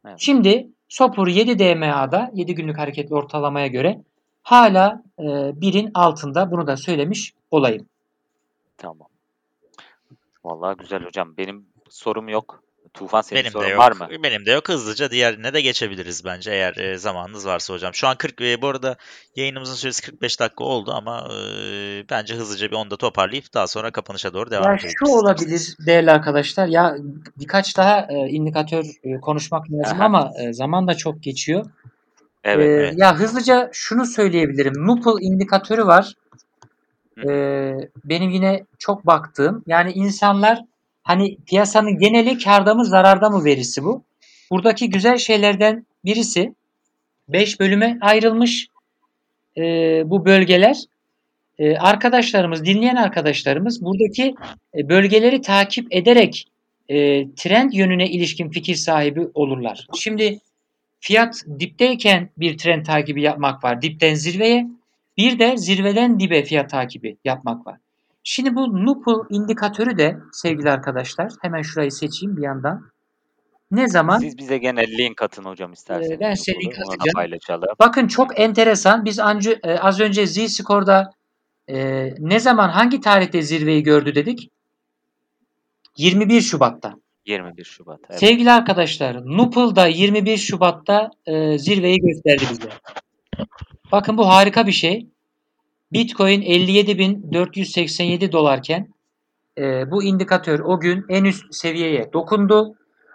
Evet. 0.06 0.16
Şimdi 0.18 0.68
Sopur 0.88 1.28
7 1.28 1.58
DMA'da 1.58 2.30
7 2.34 2.54
günlük 2.54 2.78
hareketli 2.78 3.14
ortalamaya 3.14 3.66
göre 3.66 4.02
hala 4.42 5.02
e, 5.18 5.24
birin 5.60 5.90
altında 5.94 6.50
bunu 6.50 6.66
da 6.66 6.76
söylemiş 6.76 7.34
olayım. 7.50 7.88
Tamam. 8.76 9.08
Vallahi 10.44 10.76
güzel 10.76 11.04
hocam. 11.04 11.36
Benim 11.36 11.66
sorum 11.90 12.28
yok. 12.28 12.63
Tufan 12.94 13.20
senin 13.20 13.40
benim 13.40 13.52
sorun 13.52 13.66
de 13.66 13.70
yok. 13.70 13.78
var 13.78 13.92
mı? 13.92 14.08
Benim 14.22 14.46
de 14.46 14.52
yok. 14.52 14.68
Hızlıca 14.68 15.10
diğerine 15.10 15.54
de 15.54 15.60
geçebiliriz 15.60 16.24
bence 16.24 16.50
eğer 16.50 16.76
e, 16.76 16.98
zamanınız 16.98 17.46
varsa 17.46 17.74
hocam. 17.74 17.94
Şu 17.94 18.08
an 18.08 18.16
40 18.16 18.40
e, 18.40 18.62
bu 18.62 18.68
arada 18.68 18.96
yayınımızın 19.36 19.74
süresi 19.74 20.02
45 20.02 20.40
dakika 20.40 20.64
oldu 20.64 20.92
ama 20.92 21.28
e, 21.32 21.38
bence 22.10 22.34
hızlıca 22.34 22.70
bir 22.70 22.76
onda 22.76 22.96
toparlayıp 22.96 23.54
daha 23.54 23.66
sonra 23.66 23.90
kapanışa 23.90 24.34
doğru 24.34 24.50
devam 24.50 24.64
Ya 24.64 24.72
edebiliriz. 24.74 24.94
şu 24.98 25.06
olabilir 25.06 25.76
değerli 25.86 26.10
arkadaşlar. 26.10 26.66
Ya 26.66 26.96
birkaç 27.38 27.76
daha 27.76 28.00
e, 28.00 28.14
indikatör 28.14 28.84
e, 29.04 29.20
konuşmak 29.20 29.72
lazım 29.72 29.98
Aha. 30.00 30.04
ama 30.04 30.30
e, 30.40 30.52
zaman 30.52 30.88
da 30.88 30.94
çok 30.94 31.22
geçiyor. 31.22 31.66
Evet. 32.44 32.66
Ee, 32.66 32.70
evet. 32.72 32.94
Ya 32.96 33.16
hızlıca 33.18 33.70
şunu 33.72 34.06
söyleyebilirim. 34.06 34.86
Nupl 34.86 35.20
indikatörü 35.20 35.86
var. 35.86 36.14
Ee, 37.28 37.74
benim 38.04 38.30
yine 38.30 38.64
çok 38.78 39.06
baktığım. 39.06 39.62
Yani 39.66 39.92
insanlar 39.92 40.60
hani 41.04 41.36
piyasanın 41.46 41.98
geneli 41.98 42.38
karda 42.38 42.74
mı 42.74 42.84
zararda 42.84 43.30
mı 43.30 43.44
verisi 43.44 43.84
bu. 43.84 44.04
Buradaki 44.50 44.90
güzel 44.90 45.18
şeylerden 45.18 45.86
birisi 46.04 46.54
5 47.28 47.60
bölüme 47.60 47.98
ayrılmış 48.00 48.68
e, 49.56 49.62
bu 50.10 50.24
bölgeler. 50.24 50.76
E, 51.58 51.76
arkadaşlarımız, 51.76 52.64
dinleyen 52.64 52.96
arkadaşlarımız 52.96 53.84
buradaki 53.84 54.34
e, 54.76 54.88
bölgeleri 54.88 55.40
takip 55.40 55.94
ederek 55.94 56.44
e, 56.88 56.96
trend 57.34 57.72
yönüne 57.72 58.10
ilişkin 58.10 58.50
fikir 58.50 58.74
sahibi 58.74 59.28
olurlar. 59.34 59.86
Şimdi 59.98 60.38
fiyat 61.00 61.44
dipteyken 61.60 62.30
bir 62.38 62.58
trend 62.58 62.86
takibi 62.86 63.22
yapmak 63.22 63.64
var. 63.64 63.82
Dipten 63.82 64.14
zirveye. 64.14 64.66
Bir 65.16 65.38
de 65.38 65.56
zirveden 65.56 66.20
dibe 66.20 66.44
fiyat 66.44 66.70
takibi 66.70 67.16
yapmak 67.24 67.66
var. 67.66 67.76
Şimdi 68.24 68.54
bu 68.54 68.86
Nupl 68.86 69.34
indikatörü 69.34 69.98
de 69.98 70.18
sevgili 70.32 70.70
arkadaşlar 70.70 71.32
hemen 71.42 71.62
şurayı 71.62 71.92
seçeyim 71.92 72.36
bir 72.36 72.42
yandan. 72.42 72.90
Ne 73.70 73.88
zaman? 73.88 74.18
Siz 74.18 74.38
bize 74.38 74.58
gene 74.58 74.86
link 74.98 75.22
atın 75.22 75.44
hocam 75.44 75.72
isterseniz. 75.72 76.10
Ee, 76.10 76.20
ben 76.20 76.34
size 76.34 76.52
link 76.52 76.78
atacağım. 76.78 77.14
paylaşalım. 77.14 77.68
Bakın 77.80 78.08
çok 78.08 78.40
enteresan. 78.40 79.04
Biz 79.04 79.18
anca, 79.18 79.58
e, 79.62 79.78
az 79.78 80.00
önce 80.00 80.26
Z-Score'da 80.26 81.10
e, 81.68 82.08
ne 82.18 82.40
zaman 82.40 82.68
hangi 82.68 83.00
tarihte 83.00 83.42
zirveyi 83.42 83.82
gördü 83.82 84.14
dedik? 84.14 84.50
21 85.96 86.40
Şubat'ta. 86.40 86.94
21 87.26 87.64
Şubat. 87.64 88.00
Evet. 88.10 88.20
Sevgili 88.20 88.52
arkadaşlar, 88.52 89.26
Nupl 89.26 89.76
da 89.76 89.86
21 89.86 90.36
Şubat'ta 90.36 91.10
e, 91.26 91.58
zirveyi 91.58 92.00
gösterdi 92.00 92.44
bize. 92.50 92.68
Bakın 93.92 94.18
bu 94.18 94.28
harika 94.28 94.66
bir 94.66 94.72
şey. 94.72 95.13
Bitcoin 95.94 96.42
57.487 96.42 98.32
dolarken 98.32 98.88
e, 99.58 99.90
bu 99.90 100.02
indikatör 100.02 100.60
o 100.60 100.80
gün 100.80 101.04
en 101.08 101.24
üst 101.24 101.54
seviyeye 101.54 102.12
dokundu. 102.12 102.74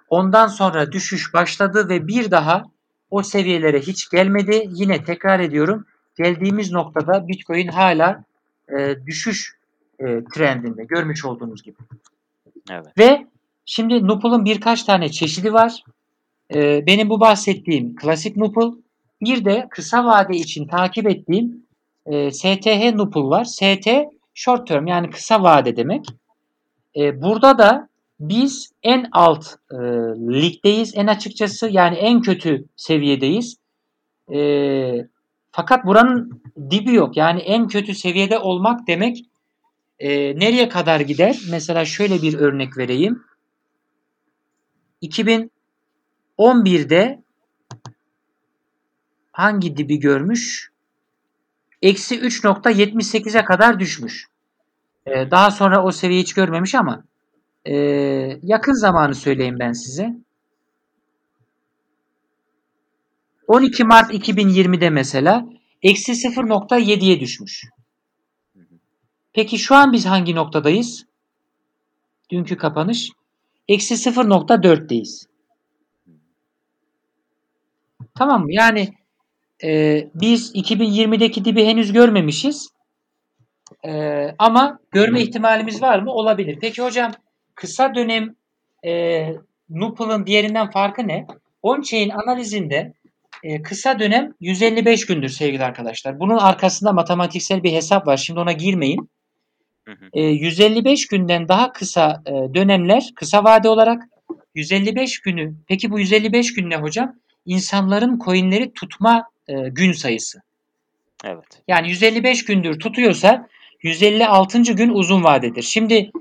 Ondan 0.09 0.47
sonra 0.47 0.91
düşüş 0.91 1.34
başladı 1.34 1.89
ve 1.89 2.07
bir 2.07 2.32
daha 2.32 2.63
o 3.11 3.23
seviyelere 3.23 3.80
hiç 3.80 4.09
gelmedi. 4.09 4.63
Yine 4.69 5.03
tekrar 5.03 5.39
ediyorum. 5.39 5.86
Geldiğimiz 6.17 6.71
noktada 6.71 7.27
Bitcoin 7.27 7.67
hala 7.67 8.23
e, 8.77 8.95
düşüş 9.05 9.55
e, 9.99 10.05
trendinde 10.34 10.84
görmüş 10.84 11.25
olduğunuz 11.25 11.63
gibi. 11.63 11.77
Evet. 12.71 12.88
Ve 12.97 13.27
şimdi 13.65 14.07
Nupul'un 14.07 14.45
birkaç 14.45 14.84
tane 14.84 15.09
çeşidi 15.09 15.53
var. 15.53 15.84
Ee, 16.53 16.86
benim 16.88 17.09
bu 17.09 17.19
bahsettiğim 17.19 17.95
klasik 17.95 18.38
Nupul. 18.38 18.75
Bir 19.21 19.45
de 19.45 19.67
kısa 19.71 20.05
vade 20.05 20.36
için 20.36 20.67
takip 20.67 21.07
ettiğim 21.07 21.63
e, 22.10 22.32
STH 22.32 22.95
Nupul 22.95 23.30
var. 23.30 23.43
ST 23.43 23.89
short 24.34 24.68
term 24.68 24.88
yani 24.88 25.10
kısa 25.10 25.43
vade 25.43 25.76
demek. 25.76 26.05
E, 26.95 27.22
burada 27.22 27.57
da 27.57 27.89
biz 28.20 28.72
en 28.84 29.10
alt 29.12 29.47
e, 29.72 29.78
ligdeyiz 30.41 30.95
en 30.95 31.07
açıkçası 31.07 31.70
yani 31.70 31.95
en 31.95 32.22
kötü 32.22 32.66
seviyedeyiz. 32.76 33.57
E, 34.34 34.39
fakat 35.51 35.86
buranın 35.86 36.41
dibi 36.72 36.93
yok. 36.93 37.18
Yani 37.18 37.39
en 37.39 37.68
kötü 37.68 37.95
seviyede 37.95 38.39
olmak 38.39 38.88
demek 38.88 39.26
e, 39.99 40.39
nereye 40.39 40.70
kadar 40.70 40.99
gider? 40.99 41.39
Mesela 41.49 41.86
şöyle 41.86 42.22
bir 42.22 42.34
örnek 42.34 42.78
vereyim. 42.78 43.24
2011'de 45.01 47.24
hangi 49.32 49.78
dibi 49.78 49.99
görmüş? 49.99 50.72
Eksi 51.82 52.19
3.78'e 52.19 53.45
kadar 53.45 53.80
düşmüş. 53.80 54.27
E, 55.05 55.32
daha 55.32 55.51
sonra 55.51 55.84
o 55.84 55.91
seviyeyi 55.91 56.23
hiç 56.23 56.34
görmemiş 56.34 56.75
ama 56.75 57.03
e, 57.65 57.75
yakın 58.43 58.73
zamanı 58.73 59.15
söyleyeyim 59.15 59.59
ben 59.59 59.71
size. 59.71 60.15
12 63.47 63.84
Mart 63.84 64.13
2020'de 64.13 64.89
mesela 64.89 65.45
eksi 65.84 66.11
0.7'ye 66.11 67.19
düşmüş. 67.19 67.63
Peki 69.34 69.59
şu 69.59 69.75
an 69.75 69.93
biz 69.93 70.05
hangi 70.05 70.36
noktadayız? 70.36 71.05
Dünkü 72.30 72.57
kapanış. 72.57 73.09
Eksi 73.67 73.93
0.4'teyiz. 73.93 75.25
Tamam 78.15 78.43
mı? 78.43 78.53
Yani 78.53 78.99
e, 79.64 80.07
biz 80.16 80.55
2020'deki 80.55 81.45
dibi 81.45 81.66
henüz 81.66 81.93
görmemişiz. 81.93 82.70
E, 83.86 84.26
ama 84.39 84.80
görme 84.91 85.22
ihtimalimiz 85.22 85.82
var 85.82 85.99
mı? 85.99 86.12
Olabilir. 86.12 86.57
Peki 86.62 86.82
hocam 86.82 87.12
kısa 87.55 87.95
dönem 87.95 88.36
e, 88.86 89.26
Nupul'un 89.70 90.26
diğerinden 90.28 90.72
farkı 90.72 91.07
ne? 91.07 91.28
On-chain 91.64 92.12
analizinde 92.14 92.93
e, 93.43 93.62
kısa 93.62 93.99
dönem 93.99 94.34
155 94.39 95.05
gündür 95.05 95.30
sevgili 95.30 95.64
arkadaşlar. 95.64 96.20
Bunun 96.20 96.38
arkasında 96.38 96.93
matematiksel 96.93 97.64
bir 97.64 97.74
hesap 97.74 98.07
var. 98.07 98.18
Şimdi 98.18 98.39
ona 98.39 98.51
girmeyin. 98.51 99.10
E, 100.14 100.22
155 100.24 101.07
günden 101.07 101.47
daha 101.47 101.72
kısa 101.72 102.22
e, 102.26 102.32
dönemler 102.32 103.10
kısa 103.16 103.43
vade 103.43 103.70
olarak 103.70 104.03
155 104.55 105.20
günü 105.20 105.55
peki 105.68 105.91
bu 105.91 105.99
155 105.99 106.53
gün 106.53 106.70
ne 106.70 106.76
hocam? 106.76 107.16
İnsanların 107.45 108.20
coinleri 108.26 108.74
tutma 108.74 109.30
e, 109.50 109.70
gün 109.70 109.91
sayısı. 109.91 110.41
Evet. 111.26 111.62
Yani 111.68 111.89
155 111.89 112.45
gündür 112.45 112.80
tutuyorsa 112.80 113.47
156. 113.84 114.62
gün 114.62 114.89
uzun 114.89 115.24
vadedir. 115.24 115.62
Şimdi 115.62 116.12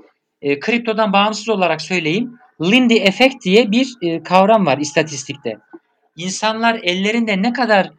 e, 0.41 0.59
kriptodan 0.59 1.13
bağımsız 1.13 1.49
olarak 1.49 1.81
söyleyeyim. 1.81 2.39
Lindy 2.61 2.97
efekt 2.97 3.45
diye 3.45 3.71
bir 3.71 3.93
e, 4.01 4.23
kavram 4.23 4.65
var 4.65 4.77
istatistikte. 4.77 5.57
İnsanlar 6.15 6.79
ellerinde 6.83 7.41
ne 7.41 7.53
kadar 7.53 7.91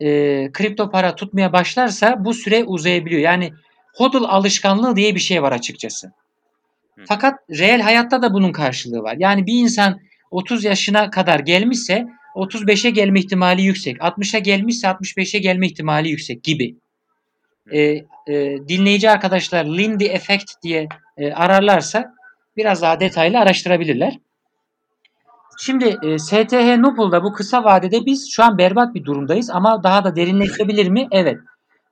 e, 0.00 0.06
kripto 0.52 0.90
para 0.90 1.14
tutmaya 1.14 1.52
başlarsa 1.52 2.24
bu 2.24 2.34
süre 2.34 2.64
uzayabiliyor. 2.64 3.20
Yani 3.20 3.52
hodl 3.94 4.24
alışkanlığı 4.24 4.96
diye 4.96 5.14
bir 5.14 5.20
şey 5.20 5.42
var 5.42 5.52
açıkçası. 5.52 6.06
Hı. 6.06 7.04
Fakat 7.08 7.38
reel 7.50 7.80
hayatta 7.80 8.22
da 8.22 8.34
bunun 8.34 8.52
karşılığı 8.52 9.02
var. 9.02 9.16
Yani 9.18 9.46
bir 9.46 9.58
insan 9.58 10.00
30 10.30 10.64
yaşına 10.64 11.10
kadar 11.10 11.40
gelmişse 11.40 12.06
35'e 12.34 12.90
gelme 12.90 13.18
ihtimali 13.18 13.62
yüksek. 13.62 13.96
60'a 13.96 14.38
gelmişse 14.38 14.86
65'e 14.86 15.40
gelme 15.40 15.66
ihtimali 15.66 16.08
yüksek 16.08 16.42
gibi. 16.42 16.76
E, 17.72 17.80
e, 17.80 18.04
dinleyici 18.68 19.10
arkadaşlar 19.10 19.64
Lindy 19.64 20.04
Effect 20.04 20.62
diye 20.62 20.88
e, 21.16 21.32
ararlarsa 21.32 22.14
biraz 22.56 22.82
daha 22.82 23.00
detaylı 23.00 23.38
araştırabilirler. 23.38 24.18
Şimdi 25.58 25.96
e, 26.02 26.18
STH 26.18 26.78
Nupul'da 26.78 27.22
bu 27.22 27.32
kısa 27.32 27.64
vadede 27.64 28.06
biz 28.06 28.30
şu 28.32 28.44
an 28.44 28.58
berbat 28.58 28.94
bir 28.94 29.04
durumdayız 29.04 29.50
ama 29.50 29.82
daha 29.82 30.04
da 30.04 30.16
derinleşebilir 30.16 30.88
mi? 30.88 31.08
Evet. 31.10 31.36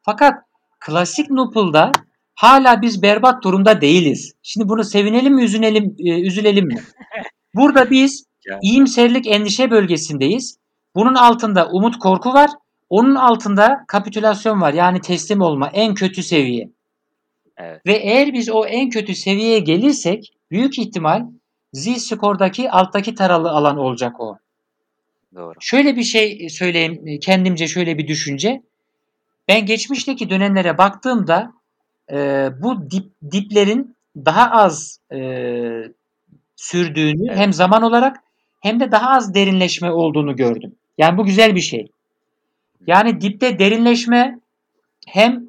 Fakat 0.03 0.35
klasik 0.81 1.31
Nupul'da 1.31 1.93
hala 2.35 2.83
biz 2.83 3.03
berbat 3.03 3.45
durumda 3.45 3.81
değiliz. 3.81 4.33
Şimdi 4.43 4.69
bunu 4.69 4.85
sevinelim 4.85 5.35
mi, 5.35 5.45
üzülelim, 5.45 5.97
e, 5.99 6.21
üzülelim 6.21 6.67
mi? 6.67 6.77
Burada 7.55 7.91
biz 7.91 8.25
Yani. 8.47 8.61
iyimserlik 8.63 9.27
endişe 9.27 9.71
bölgesindeyiz. 9.71 10.59
Bunun 10.95 11.15
altında 11.15 11.69
umut 11.69 11.99
korku 11.99 12.33
var. 12.33 12.51
Onun 12.91 13.15
altında 13.15 13.85
kapitülasyon 13.89 14.61
var. 14.61 14.73
Yani 14.73 15.01
teslim 15.01 15.41
olma 15.41 15.71
en 15.73 15.95
kötü 15.95 16.23
seviye. 16.23 16.71
Evet. 17.57 17.87
Ve 17.87 17.93
eğer 17.93 18.33
biz 18.33 18.51
o 18.51 18.67
en 18.67 18.91
kötü 18.91 19.15
seviyeye 19.15 19.59
gelirsek 19.59 20.33
büyük 20.51 20.79
ihtimal 20.79 21.27
Z-Score'daki 21.73 22.71
alttaki 22.71 23.15
taralı 23.15 23.51
alan 23.51 23.79
olacak 23.79 24.21
o. 24.21 24.39
Doğru. 25.35 25.55
Şöyle 25.61 25.97
bir 25.97 26.03
şey 26.03 26.49
söyleyeyim 26.49 27.19
kendimce 27.21 27.69
şöyle 27.69 27.99
bir 27.99 28.09
düşünce. 28.09 28.63
Ben 29.49 29.67
geçmişteki 29.67 30.31
dönemlere 30.31 30.79
baktığımda 30.79 31.53
e, 32.13 32.49
bu 32.63 32.91
dip, 32.91 33.13
diplerin 33.33 33.97
daha 34.17 34.51
az 34.51 35.01
e, 35.13 35.19
sürdüğünü 36.57 37.29
Evet. 37.29 37.39
hem 37.39 37.53
zaman 37.53 37.83
olarak 37.83 38.17
hem 38.63 38.81
de 38.81 38.93
daha 38.93 39.11
az 39.11 39.35
derinleşme 39.35 39.91
olduğunu 39.91 40.37
gördüm. 40.37 40.75
Yani 40.99 41.19
bu 41.19 41.25
güzel 41.25 41.55
bir 41.55 41.61
şey. 41.61 41.89
Yani 42.87 43.21
dipte 43.21 43.59
derinleşme 43.59 44.39
hem 45.07 45.43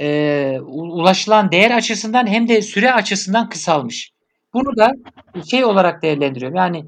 e, 0.00 0.58
ulaşılan 0.66 1.52
değer 1.52 1.70
açısından 1.70 2.26
hem 2.26 2.48
de 2.48 2.62
süre 2.62 2.92
açısından 2.92 3.48
kısalmış. 3.48 4.10
Bunu 4.54 4.76
da 4.76 4.92
şey 5.50 5.64
olarak 5.64 6.02
değerlendiriyorum. 6.02 6.56
Yani 6.56 6.84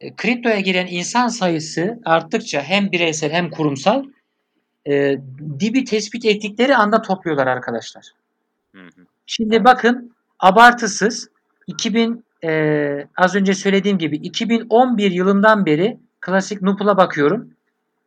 e, 0.00 0.14
kriptoya 0.14 0.60
giren 0.60 0.86
insan 0.90 1.28
sayısı 1.28 2.00
arttıkça 2.04 2.62
hem 2.62 2.92
bireysel 2.92 3.32
hem 3.32 3.50
kurumsal 3.50 4.04
e, 4.86 5.18
dibi 5.60 5.84
tespit 5.84 6.24
ettikleri 6.24 6.76
anda 6.76 7.02
topluyorlar 7.02 7.46
arkadaşlar. 7.46 8.04
Hı 8.74 8.82
hı. 8.82 9.06
Şimdi 9.26 9.64
bakın 9.64 10.14
abartısız 10.38 11.28
2000 11.66 12.23
e, 12.44 13.06
az 13.16 13.34
önce 13.34 13.54
söylediğim 13.54 13.98
gibi 13.98 14.16
2011 14.16 15.10
yılından 15.10 15.66
beri 15.66 15.98
klasik 16.20 16.62
Nupul'a 16.62 16.96
bakıyorum. 16.96 17.50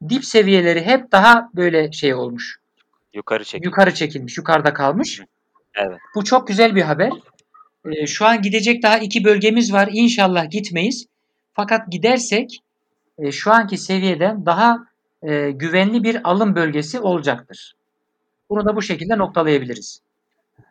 Dip 0.10 0.26
seviyeleri 0.26 0.82
hep 0.82 1.12
daha 1.12 1.50
böyle 1.56 1.92
şey 1.92 2.14
olmuş. 2.14 2.60
Yukarı 3.14 3.44
çekilmiş. 3.44 3.66
Yukarı 3.66 3.94
çekilmiş, 3.94 4.38
yukarıda 4.38 4.74
kalmış. 4.74 5.22
Evet. 5.76 5.98
Bu 6.16 6.24
çok 6.24 6.48
güzel 6.48 6.76
bir 6.76 6.82
haber. 6.82 7.12
E, 7.86 8.08
şu 8.08 8.26
an 8.26 8.42
gidecek 8.42 8.84
daha 8.84 8.98
iki 8.98 9.24
bölgemiz 9.24 9.74
var. 9.74 9.90
İnşallah 9.92 10.50
gitmeyiz. 10.50 11.06
Fakat 11.54 11.92
gidersek 11.92 12.60
e, 13.20 13.32
şu 13.32 13.52
anki 13.52 13.78
seviyeden 13.78 14.46
daha 14.46 14.88
e, 15.24 15.52
güvenli 15.52 16.04
bir 16.04 16.30
alım 16.30 16.56
bölgesi 16.56 17.00
olacaktır. 17.00 17.74
Bunu 18.50 18.66
da 18.66 18.76
bu 18.76 18.82
şekilde 18.82 19.18
noktalayabiliriz. 19.18 20.02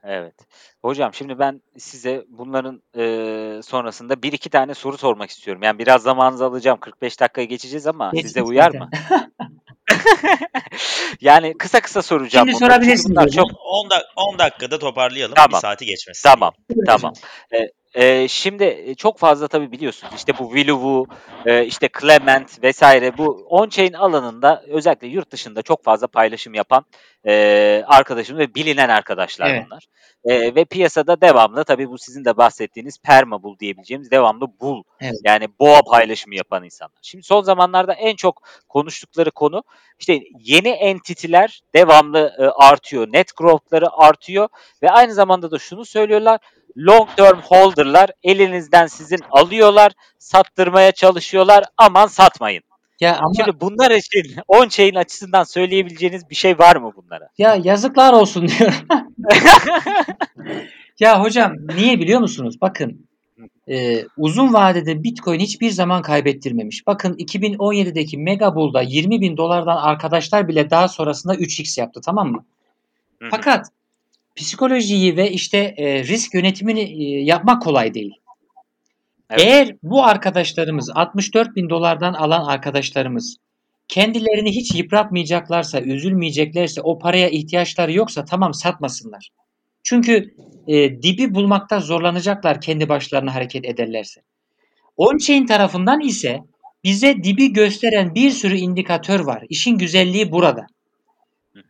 Evet. 0.07 0.35
Hocam 0.83 1.15
şimdi 1.15 1.39
ben 1.39 1.63
size 1.79 2.25
bunların 2.29 2.83
e, 2.97 3.63
sonrasında 3.63 4.23
bir 4.23 4.33
iki 4.33 4.51
tane 4.51 4.75
soru 4.75 4.99
sormak 4.99 5.31
istiyorum. 5.31 5.63
Yani 5.63 5.79
biraz 5.79 6.03
zamanınızı 6.03 6.45
alacağım. 6.45 6.81
45 6.81 7.21
dakikaya 7.21 7.45
geçeceğiz 7.45 7.87
ama 7.87 8.11
Geçmiş 8.11 8.33
size 8.33 8.43
uyar 8.43 8.75
mı? 8.75 8.91
yani 11.21 11.59
kısa 11.59 11.81
kısa 11.81 12.03
soracağım. 12.03 12.49
Şimdi 12.49 12.59
sorabilirsiniz. 12.59 13.35
Çok 13.35 13.47
10 13.65 13.91
dak 13.91 14.03
10 14.17 14.39
dakikada 14.39 14.79
toparlayalım. 14.79 15.35
Tamam. 15.35 15.51
Bir 15.51 15.61
saati 15.61 15.87
geçmesin. 15.87 16.29
Tamam. 16.29 16.53
Tamam. 16.87 17.13
Ee, 17.53 17.71
e, 17.97 18.29
şimdi 18.29 18.95
çok 18.97 19.19
fazla 19.19 19.49
tabii 19.49 19.73
biliyorsunuz 19.73 20.13
işte 20.17 20.33
bu 20.39 20.55
Willow, 20.55 21.17
e, 21.47 21.65
işte 21.65 21.89
Clement 22.01 22.63
vesaire 22.63 23.19
bu 23.19 23.47
on-chain 23.51 23.97
alanında 23.97 24.63
özellikle 24.69 25.07
yurt 25.07 25.31
dışında 25.31 25.63
çok 25.63 25.85
fazla 25.85 26.07
paylaşım 26.07 26.55
yapan 26.55 26.85
e, 27.27 27.85
arkadaşım 27.87 28.39
ve 28.39 28.55
bilinen 28.55 28.89
arkadaşlar 28.89 29.51
evet. 29.51 29.65
bunlar. 29.67 29.87
E, 30.25 30.55
ve 30.55 30.65
piyasada 30.65 31.21
devamlı 31.21 31.65
tabii 31.65 31.89
bu 31.89 31.99
sizin 31.99 32.25
de 32.25 32.37
bahsettiğiniz 32.37 32.99
permabull 32.99 33.59
diyebileceğimiz 33.59 34.11
devamlı 34.11 34.47
bull 34.61 34.83
evet. 35.01 35.15
yani 35.25 35.49
boğa 35.61 35.83
paylaşımı 35.83 36.35
yapan 36.35 36.65
insanlar. 36.65 36.99
Şimdi 37.03 37.25
son 37.25 37.43
zamanlarda 37.43 37.93
en 37.93 38.17
çok 38.17 38.43
konuştukları 38.69 39.31
konu 39.31 39.63
işte 39.99 40.21
yeni 40.41 40.69
entitiler 40.69 41.61
devamlı 41.75 42.35
e, 42.39 42.43
artıyor. 42.43 43.09
Net 43.13 43.37
growth'ları 43.37 43.87
artıyor 43.93 44.49
ve 44.83 44.91
aynı 44.91 45.15
zamanda 45.15 45.51
da 45.51 45.59
şunu 45.59 45.85
söylüyorlar. 45.85 46.41
Long 46.77 47.09
term 47.17 47.41
holder'lar 47.41 48.11
elinizden 48.23 48.87
sizin 48.87 49.21
alıyorlar, 49.31 49.93
sattırmaya 50.19 50.93
çalışıyorlar. 50.93 51.65
Aman 51.77 52.07
satmayın. 52.07 52.63
Ya 53.01 53.17
ama 53.17 53.33
Şimdi 53.37 53.61
bunlar 53.61 53.91
için 53.91 54.37
on 54.49 54.69
chain 54.69 54.95
açısından 54.95 55.45
söyleyebileceğiniz 55.45 56.31
bir 56.31 56.35
şey 56.35 56.59
var 56.59 56.77
mı 56.77 56.93
bunlara? 56.97 57.29
Ya 57.39 57.61
yazıklar 57.65 58.13
olsun 58.13 58.49
diyor. 58.59 58.85
ya 61.01 61.23
hocam 61.23 61.53
niye 61.77 61.99
biliyor 61.99 62.21
musunuz? 62.21 62.61
Bakın 62.61 63.07
e, 63.69 64.05
uzun 64.17 64.53
vadede 64.53 65.03
Bitcoin 65.03 65.41
hiçbir 65.41 65.71
zaman 65.71 66.03
kaybettirmemiş. 66.03 66.87
Bakın 66.87 67.15
2017'deki 67.15 68.19
Mega 68.19 68.55
Bull'da 68.55 68.83
20 68.83 69.21
bin 69.21 69.37
dolardan 69.37 69.77
arkadaşlar 69.77 70.49
bile 70.49 70.71
daha 70.71 70.89
sonrasında 70.89 71.35
3x 71.35 71.81
yaptı 71.81 72.01
tamam 72.05 72.33
mı? 72.33 72.45
Fakat 73.31 73.67
psikolojiyi 74.37 75.17
ve 75.17 75.31
işte 75.31 75.59
e, 75.77 76.05
risk 76.05 76.35
yönetimini 76.35 76.81
e, 76.81 77.25
yapmak 77.25 77.63
kolay 77.63 77.95
değil. 77.95 78.15
Evet. 79.31 79.41
Eğer 79.47 79.77
bu 79.83 80.05
arkadaşlarımız 80.05 80.91
64 80.95 81.57
bin 81.57 81.71
dolardan 81.71 82.15
alan 82.15 82.45
arkadaşlarımız 82.45 83.37
kendilerini 83.89 84.51
hiç 84.51 84.75
yıpratmayacaklarsa, 84.75 85.81
üzülmeyeceklerse, 85.81 86.81
o 86.81 86.99
paraya 86.99 87.29
ihtiyaçları 87.29 87.93
yoksa 87.93 88.25
tamam 88.25 88.55
satmasınlar. 88.55 89.31
Çünkü 89.83 90.35
e, 90.69 91.03
dibi 91.03 91.35
bulmakta 91.35 91.81
zorlanacaklar 91.81 92.61
kendi 92.61 92.89
başlarına 92.89 93.35
hareket 93.35 93.65
ederlerse. 93.65 94.21
On-chain 94.97 95.47
tarafından 95.47 96.01
ise 96.01 96.39
bize 96.85 97.15
dibi 97.25 97.53
gösteren 97.53 98.15
bir 98.15 98.31
sürü 98.31 98.57
indikatör 98.57 99.21
var. 99.21 99.45
İşin 99.49 99.79
güzelliği 99.79 100.33
burada. 100.33 100.67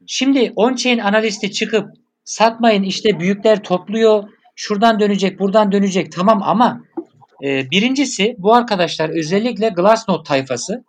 Şimdi 0.06 0.52
on-chain 0.56 1.02
analisti 1.02 1.52
çıkıp 1.52 1.86
satmayın 2.26 2.82
işte 2.82 3.20
büyükler 3.20 3.62
topluyor, 3.62 4.24
şuradan 4.56 5.00
dönecek, 5.00 5.40
buradan 5.40 5.72
dönecek 5.72 6.12
tamam 6.12 6.42
ama 6.42 6.84
e, 7.44 7.70
birincisi 7.70 8.36
bu 8.38 8.54
arkadaşlar 8.54 9.08
özellikle 9.08 9.68
Glassnode 9.68 10.22
tayfası 10.22 10.84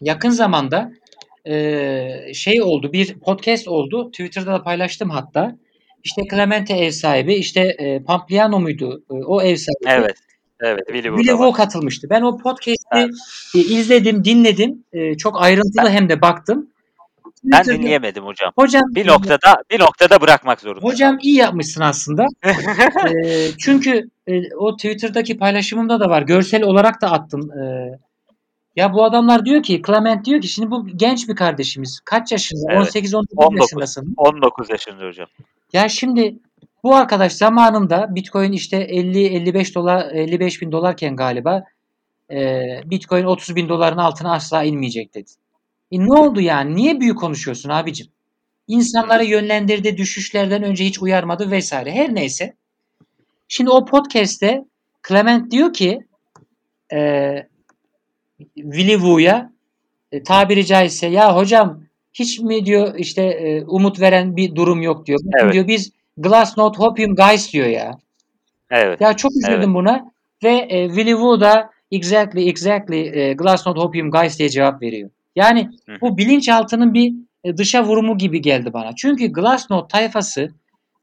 yakın 0.00 0.30
zamanda 0.30 0.92
e, 1.44 2.34
şey 2.34 2.62
oldu 2.62 2.92
bir 2.92 3.14
podcast 3.14 3.68
oldu 3.68 4.10
Twitter'da 4.10 4.52
da 4.52 4.62
paylaştım 4.62 5.10
hatta 5.10 5.56
işte 6.04 6.22
Clemente 6.30 6.74
ev 6.74 6.90
sahibi 6.90 7.34
işte 7.34 7.60
e, 7.60 8.02
Pampliano 8.02 8.60
muydu 8.60 9.02
e, 9.10 9.14
o 9.14 9.42
ev 9.42 9.56
sahibi. 9.56 10.02
Evet. 10.02 10.16
Evet, 10.64 10.86
Willy 10.86 11.26
Wu 11.26 11.52
katılmıştı. 11.52 12.10
Ben 12.10 12.22
o 12.22 12.36
podcast'i 12.38 12.98
evet. 12.98 13.10
izledim, 13.54 14.24
dinledim. 14.24 14.84
E, 14.92 15.16
çok 15.16 15.42
ayrıntılı 15.42 15.86
ben, 15.86 15.90
hem 15.90 16.08
de 16.08 16.20
baktım. 16.20 16.71
Ben 17.44 17.64
dinleyemedim 17.64 18.24
hocam. 18.24 18.52
Hocam 18.56 18.82
bir 18.94 19.06
noktada 19.06 19.62
bir 19.70 19.80
noktada 19.80 20.20
bırakmak 20.20 20.60
zorunda. 20.60 20.84
Hocam 20.84 21.18
iyi 21.22 21.36
yapmışsın 21.36 21.80
aslında. 21.80 22.26
e, 23.24 23.50
çünkü 23.58 24.10
e, 24.26 24.54
o 24.54 24.76
Twitter'daki 24.76 25.38
paylaşımımda 25.38 26.00
da 26.00 26.10
var. 26.10 26.22
Görsel 26.22 26.62
olarak 26.62 27.02
da 27.02 27.10
attım. 27.10 27.50
E, 27.58 27.90
ya 28.76 28.92
bu 28.92 29.04
adamlar 29.04 29.44
diyor 29.44 29.62
ki 29.62 29.82
Clement 29.86 30.24
diyor 30.24 30.40
ki 30.40 30.48
şimdi 30.48 30.70
bu 30.70 30.86
genç 30.96 31.28
bir 31.28 31.36
kardeşimiz. 31.36 32.00
Kaç 32.04 32.32
yaşında? 32.32 32.72
Evet. 32.72 32.80
18 32.80 33.14
19, 33.14 33.38
19 33.38 33.60
yaşındasın. 33.60 34.14
19 34.16 34.70
yaşında 34.70 35.06
hocam. 35.06 35.26
Ya 35.72 35.88
şimdi 35.88 36.38
bu 36.82 36.94
arkadaş 36.94 37.32
zamanında 37.32 38.14
Bitcoin 38.14 38.52
işte 38.52 38.76
50 38.76 39.24
55 39.26 39.74
dolar 39.74 40.10
55 40.10 40.62
bin 40.62 40.72
dolarken 40.72 41.16
galiba 41.16 41.64
e, 42.30 42.60
Bitcoin 42.84 43.24
30 43.24 43.56
bin 43.56 43.68
doların 43.68 43.98
altına 43.98 44.34
asla 44.34 44.62
inmeyecek 44.62 45.14
dedi. 45.14 45.30
E 45.92 46.00
ne 46.00 46.12
oldu 46.12 46.40
yani? 46.40 46.76
Niye 46.76 47.00
büyük 47.00 47.18
konuşuyorsun 47.18 47.68
abicim? 47.68 48.06
İnsanları 48.68 49.24
yönlendirdi, 49.24 49.96
düşüşlerden 49.96 50.62
önce 50.62 50.84
hiç 50.84 51.02
uyarmadı 51.02 51.50
vesaire. 51.50 51.92
Her 51.92 52.14
neyse. 52.14 52.54
Şimdi 53.48 53.70
o 53.70 53.84
podcast'te 53.84 54.64
Clement 55.08 55.50
diyor 55.50 55.72
ki 55.72 56.06
e, 56.92 57.32
Willy 58.54 58.92
Wu'ya 58.92 59.52
e, 60.12 60.22
tabiri 60.22 60.66
caizse 60.66 61.06
ya 61.06 61.36
hocam 61.36 61.84
hiç 62.12 62.40
mi 62.40 62.66
diyor 62.66 62.94
işte 62.98 63.22
e, 63.22 63.64
umut 63.64 64.00
veren 64.00 64.36
bir 64.36 64.54
durum 64.54 64.82
yok 64.82 65.06
diyor. 65.06 65.20
Evet. 65.42 65.52
diyor 65.52 65.68
biz 65.68 65.92
Glassnode 66.16 66.78
Hopium 66.78 67.14
Guys 67.14 67.52
diyor 67.52 67.66
ya. 67.66 67.98
Evet. 68.70 69.00
Ya 69.00 69.16
çok 69.16 69.32
üzüldüm 69.32 69.56
evet. 69.56 69.74
buna 69.74 70.12
ve 70.44 70.66
e, 70.68 70.88
Willy 70.88 71.10
Wu 71.10 71.40
da 71.40 71.70
exactly 71.90 72.48
exactly 72.48 73.20
e, 73.20 73.32
Glassnode 73.32 73.80
Hopium 73.80 74.10
Guys 74.10 74.38
diye 74.38 74.48
cevap 74.48 74.82
veriyor. 74.82 75.10
Yani 75.36 75.70
bu 76.00 76.18
bilinçaltının 76.18 76.94
bir 76.94 77.12
e, 77.44 77.56
dışa 77.56 77.84
vurumu 77.84 78.18
gibi 78.18 78.40
geldi 78.40 78.72
bana. 78.72 78.94
Çünkü 78.96 79.26
Glassnode 79.26 79.88
tayfası 79.88 80.48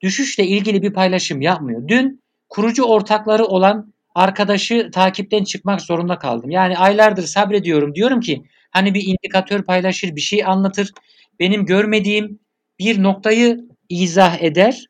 düşüşle 0.02 0.48
ilgili 0.48 0.82
bir 0.82 0.94
paylaşım 0.94 1.42
yapmıyor. 1.42 1.88
Dün 1.88 2.22
kurucu 2.50 2.84
ortakları 2.84 3.46
olan 3.46 3.94
arkadaşı 4.16 4.90
takipten 4.94 5.44
çıkmak 5.44 5.82
zorunda 5.82 6.20
kaldım. 6.20 6.50
Yani 6.50 6.78
aylardır 6.78 7.24
sabrediyorum. 7.24 7.96
Diyorum 7.96 8.20
ki 8.20 8.44
hani 8.72 8.94
bir 8.94 9.08
indikatör 9.08 9.64
paylaşır, 9.64 10.16
bir 10.16 10.22
şey 10.22 10.46
anlatır. 10.46 10.92
Benim 11.40 11.66
görmediğim 11.66 12.40
bir 12.80 13.04
noktayı 13.04 13.66
izah 13.90 14.44
eder. 14.44 14.86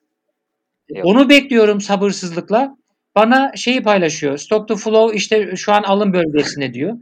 Yok. 0.90 1.06
Onu 1.06 1.30
bekliyorum 1.30 1.82
sabırsızlıkla. 1.82 2.78
Bana 3.16 3.52
şeyi 3.56 3.84
paylaşıyor. 3.84 4.38
Stock 4.38 4.68
to 4.68 4.76
flow 4.76 5.18
işte 5.18 5.56
şu 5.56 5.74
an 5.74 5.84
alım 5.84 6.14
bölgesinde 6.14 6.74
diyor. 6.74 6.98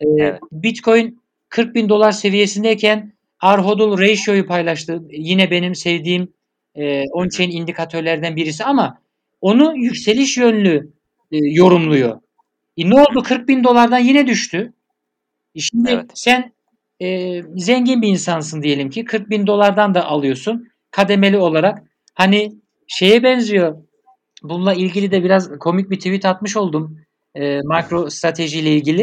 Ee, 0.00 0.06
evet. 0.18 0.40
Bitcoin 0.52 1.22
40 1.48 1.74
bin 1.74 1.88
dolar 1.88 2.12
seviyesindeyken 2.12 3.12
Arhodl 3.40 3.98
ratio'yu 3.98 4.46
paylaştı. 4.46 5.02
Yine 5.10 5.50
benim 5.50 5.74
sevdiğim 5.74 6.32
e, 6.74 7.02
on-chain 7.02 7.50
indikatörlerden 7.50 8.36
birisi 8.36 8.64
ama 8.64 9.00
onu 9.40 9.76
yükseliş 9.76 10.36
yönlü 10.36 10.92
e, 11.32 11.36
yorumluyor. 11.36 12.20
E, 12.76 12.90
ne 12.90 12.94
oldu? 12.94 13.22
40 13.22 13.48
bin 13.48 13.64
dolardan 13.64 13.98
yine 13.98 14.26
düştü. 14.26 14.72
E 15.54 15.60
şimdi 15.60 15.90
evet. 15.90 16.10
sen 16.14 16.52
e, 17.02 17.40
zengin 17.56 18.02
bir 18.02 18.08
insansın 18.08 18.62
diyelim 18.62 18.90
ki 18.90 19.04
40 19.04 19.30
bin 19.30 19.46
dolardan 19.46 19.94
da 19.94 20.04
alıyorsun 20.04 20.68
kademeli 20.90 21.38
olarak. 21.38 21.82
Hani 22.14 22.52
şeye 22.86 23.22
benziyor. 23.22 23.76
Bununla 24.42 24.74
ilgili 24.74 25.10
de 25.10 25.24
biraz 25.24 25.58
komik 25.58 25.90
bir 25.90 25.96
tweet 25.96 26.24
atmış 26.24 26.56
oldum. 26.56 27.00
E, 27.34 27.60
makro 27.62 28.10
stratejiyle 28.10 28.76
ilgili. 28.76 29.02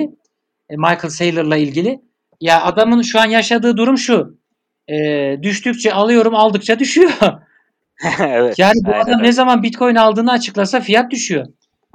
E, 0.69 0.75
Michael 0.75 1.09
Saylor'la 1.09 1.57
ilgili. 1.57 2.01
Ya 2.41 2.63
adamın 2.63 3.01
şu 3.01 3.19
an 3.19 3.25
yaşadığı 3.25 3.77
durum 3.77 3.97
şu. 3.97 4.37
E, 4.87 4.95
düştükçe 5.41 5.93
alıyorum 5.93 6.35
aldıkça 6.35 6.79
düşüyor. 6.79 7.11
evet, 8.19 8.59
yani 8.59 8.75
bu 8.85 8.95
adam 8.95 9.13
evet. 9.13 9.21
ne 9.21 9.31
zaman 9.31 9.63
Bitcoin 9.63 9.95
aldığını 9.95 10.31
açıklasa 10.31 10.79
fiyat 10.79 11.11
düşüyor. 11.11 11.45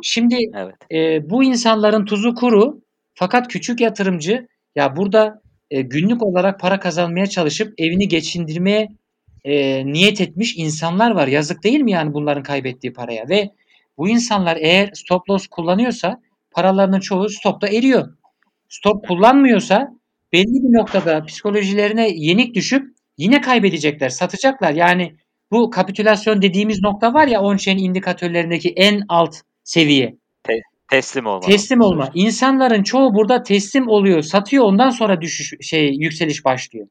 Şimdi 0.02 0.36
evet. 0.54 0.74
e, 0.92 1.30
bu 1.30 1.44
insanların 1.44 2.04
tuzu 2.04 2.34
kuru 2.34 2.80
Fakat 3.20 3.48
küçük 3.48 3.80
yatırımcı 3.80 4.48
ya 4.76 4.96
burada 4.96 5.42
e, 5.70 5.82
günlük 5.82 6.22
olarak 6.22 6.60
para 6.60 6.80
kazanmaya 6.80 7.26
çalışıp 7.26 7.74
evini 7.78 8.08
geçindirmeye 8.08 8.88
e, 9.44 9.86
niyet 9.86 10.20
etmiş 10.20 10.56
insanlar 10.56 11.10
var. 11.10 11.26
Yazık 11.26 11.64
değil 11.64 11.80
mi 11.80 11.90
yani 11.90 12.14
bunların 12.14 12.42
kaybettiği 12.42 12.92
paraya? 12.92 13.28
Ve 13.28 13.50
bu 13.98 14.08
insanlar 14.08 14.56
eğer 14.60 14.90
stop 14.94 15.30
loss 15.30 15.46
kullanıyorsa 15.46 16.20
paralarının 16.50 17.00
çoğu 17.00 17.28
stopta 17.28 17.68
eriyor. 17.68 18.14
Stop 18.68 19.08
kullanmıyorsa 19.08 19.88
belli 20.32 20.44
bir 20.44 20.78
noktada 20.78 21.24
psikolojilerine 21.24 22.08
yenik 22.10 22.54
düşüp 22.54 22.94
yine 23.18 23.40
kaybedecekler, 23.40 24.08
satacaklar. 24.08 24.72
Yani 24.72 25.16
bu 25.50 25.70
kapitülasyon 25.70 26.42
dediğimiz 26.42 26.82
nokta 26.82 27.14
var 27.14 27.26
ya 27.26 27.40
on-chain 27.40 27.78
indikatörlerindeki 27.78 28.70
en 28.70 29.02
alt 29.08 29.36
seviye. 29.64 30.16
Te- 30.42 30.62
teslim 30.90 31.26
olma. 31.26 31.40
Teslim 31.40 31.80
olma. 31.80 32.10
İnsanların 32.14 32.82
çoğu 32.82 33.14
burada 33.14 33.42
teslim 33.42 33.88
oluyor, 33.88 34.22
satıyor. 34.22 34.64
Ondan 34.64 34.90
sonra 34.90 35.20
düşüş 35.20 35.54
şey 35.60 35.94
yükseliş 35.94 36.44
başlıyor. 36.44 36.86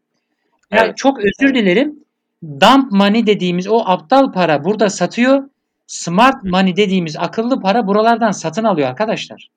Yani 0.71 0.85
evet. 0.85 0.97
çok 0.97 1.17
özür 1.19 1.55
dilerim. 1.55 1.99
Dump 2.43 2.91
money 2.91 3.25
dediğimiz 3.27 3.67
o 3.67 3.83
aptal 3.85 4.31
para 4.31 4.63
burada 4.63 4.89
satıyor. 4.89 5.49
Smart 5.87 6.43
money 6.43 6.75
dediğimiz 6.75 7.17
akıllı 7.17 7.61
para 7.61 7.87
buralardan 7.87 8.31
satın 8.31 8.63
alıyor 8.63 8.89
arkadaşlar. 8.89 9.49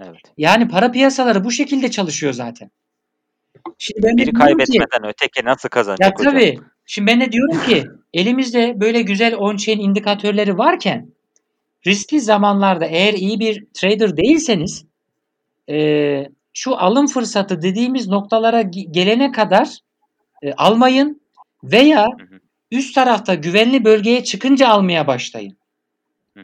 Evet. 0.00 0.20
Yani 0.38 0.68
para 0.68 0.90
piyasaları 0.90 1.44
bu 1.44 1.50
şekilde 1.50 1.90
çalışıyor 1.90 2.32
zaten. 2.32 2.70
Şimdi 3.78 4.02
ben 4.02 4.16
Biri 4.16 4.32
kaybetmeden 4.32 5.02
ki, 5.02 5.08
öteki 5.08 5.44
nasıl 5.44 5.68
kazanacak 5.68 6.18
ya 6.18 6.30
tabii, 6.30 6.58
Şimdi 6.86 7.10
ben 7.10 7.20
de 7.20 7.32
diyorum 7.32 7.60
ki 7.66 7.84
elimizde 8.12 8.80
böyle 8.80 9.02
güzel 9.02 9.34
on-chain 9.34 9.80
indikatörleri 9.80 10.58
varken 10.58 11.08
riskli 11.86 12.20
zamanlarda 12.20 12.86
eğer 12.86 13.14
iyi 13.14 13.40
bir 13.40 13.66
trader 13.74 14.16
değilseniz 14.16 14.84
e, 15.70 16.28
şu 16.52 16.76
alım 16.76 17.06
fırsatı 17.06 17.62
dediğimiz 17.62 18.08
noktalara 18.08 18.62
gelene 18.90 19.32
kadar 19.32 19.78
e, 20.42 20.52
almayın 20.52 21.20
veya 21.64 22.06
üst 22.70 22.94
tarafta 22.94 23.34
güvenli 23.34 23.84
bölgeye 23.84 24.24
çıkınca 24.24 24.68
almaya 24.68 25.06
başlayın. 25.06 25.56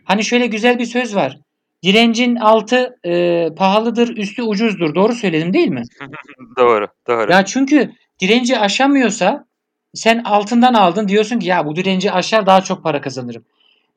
Hani 0.04 0.24
şöyle 0.24 0.46
güzel 0.46 0.78
bir 0.78 0.86
söz 0.86 1.14
var. 1.14 1.38
Direncin 1.82 2.36
altı 2.36 2.98
e, 3.06 3.48
pahalıdır, 3.56 4.16
üstü 4.16 4.42
ucuzdur. 4.42 4.94
Doğru 4.94 5.12
söyledim 5.12 5.52
değil 5.52 5.68
mi? 5.68 5.82
doğru, 6.58 6.88
doğru. 7.08 7.32
Ya 7.32 7.44
çünkü 7.44 7.92
direnci 8.20 8.58
aşamıyorsa 8.58 9.46
sen 9.94 10.18
altından 10.24 10.74
aldın 10.74 11.08
diyorsun 11.08 11.38
ki 11.38 11.46
ya 11.46 11.66
bu 11.66 11.76
direnci 11.76 12.12
aşar 12.12 12.46
daha 12.46 12.60
çok 12.60 12.82
para 12.82 13.00
kazanırım. 13.00 13.44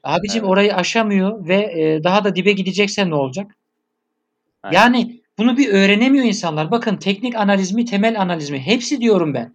Abicim 0.04 0.40
evet. 0.40 0.52
orayı 0.52 0.76
aşamıyor 0.76 1.48
ve 1.48 1.56
e, 1.56 2.04
daha 2.04 2.24
da 2.24 2.36
dibe 2.36 2.52
gideceksen 2.52 3.10
ne 3.10 3.16
olacak? 3.16 3.56
Evet. 4.66 4.76
Yani 4.76 5.22
bunu 5.38 5.58
bir 5.58 5.70
öğrenemiyor 5.70 6.26
insanlar. 6.26 6.72
Bakın 6.72 6.98
teknik 6.98 7.36
analiz 7.36 7.72
mi, 7.72 7.86
temel 7.86 8.22
analiz 8.22 8.50
mi? 8.50 8.60
Hepsi 8.60 9.02
diyorum 9.02 9.34
ben. 9.34 9.54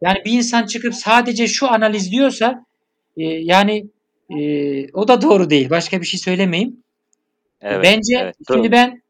Yani 0.00 0.18
bir 0.24 0.32
insan 0.32 0.66
çıkıp 0.66 0.94
sadece 0.94 1.46
şu 1.46 1.72
analiz 1.72 2.12
diyorsa 2.12 2.64
e, 3.16 3.22
yani 3.24 3.86
e, 4.30 4.92
o 4.92 5.08
da 5.08 5.22
doğru 5.22 5.50
değil. 5.50 5.70
Başka 5.70 6.00
bir 6.00 6.06
şey 6.06 6.20
söylemeyeyim. 6.20 6.82
Evet, 7.60 7.84
Bence 7.84 8.18
evet, 8.18 8.36
şimdi 8.52 8.72
ben 8.72 9.02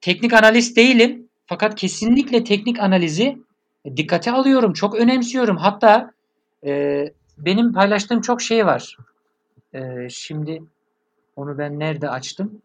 teknik 0.00 0.32
analist 0.32 0.76
değilim. 0.76 1.28
Fakat 1.46 1.74
kesinlikle 1.74 2.44
teknik 2.44 2.80
analizi 2.80 3.38
dikkate 3.96 4.32
alıyorum. 4.32 4.72
Çok 4.72 4.94
önemsiyorum. 4.94 5.56
Hatta 5.56 6.12
e, 6.66 7.04
benim 7.38 7.72
paylaştığım 7.72 8.20
çok 8.20 8.42
şey 8.42 8.66
var. 8.66 8.96
E, 9.74 10.08
şimdi 10.10 10.62
onu 11.36 11.58
ben 11.58 11.78
nerede 11.78 12.10
açtım? 12.10 12.62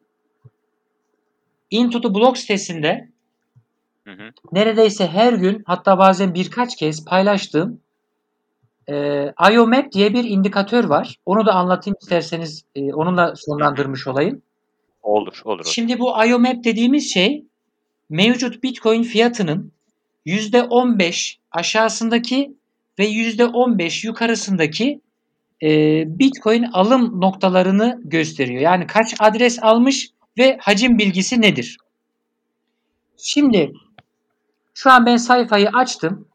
Into 1.72 2.02
the 2.02 2.14
Blog 2.14 2.38
sitesinde 2.38 3.10
hı 4.04 4.12
hı. 4.12 4.30
neredeyse 4.52 5.08
her 5.08 5.34
gün 5.34 5.64
hatta 5.66 5.98
bazen 5.98 6.34
birkaç 6.34 6.76
kez 6.76 7.06
paylaştığım 7.06 7.82
e, 8.90 9.34
IOMAP 9.52 9.92
diye 9.92 10.14
bir 10.14 10.24
indikatör 10.24 10.84
var. 10.84 11.20
Onu 11.26 11.46
da 11.46 11.54
anlatayım 11.54 11.98
isterseniz 12.02 12.66
e, 12.76 12.94
onunla 12.94 13.36
sonlandırmış 13.36 14.08
olayım. 14.08 14.42
Olur, 15.06 15.42
olur. 15.44 15.66
Şimdi 15.66 16.00
bu 16.00 16.26
IOMAP 16.26 16.64
dediğimiz 16.64 17.14
şey 17.14 17.46
mevcut 18.10 18.64
Bitcoin 18.64 19.04
fiyatının 19.04 19.72
%15 20.26 21.38
aşağısındaki 21.52 22.56
ve 23.00 23.10
%15 23.10 24.08
yukarısındaki 24.08 25.02
e, 25.64 25.70
Bitcoin 26.20 26.64
alım 26.64 27.22
noktalarını 27.22 28.02
gösteriyor. 28.04 28.62
Yani 28.62 28.88
kaç 28.88 29.16
adres 29.20 29.60
almış 29.62 30.10
ve 30.38 30.58
hacim 30.62 30.98
bilgisi 30.98 31.42
nedir? 31.42 31.78
Şimdi 33.18 33.74
şu 34.74 34.92
an 34.92 35.06
ben 35.06 35.18
sayfayı 35.18 35.70
açtım. 35.70 36.28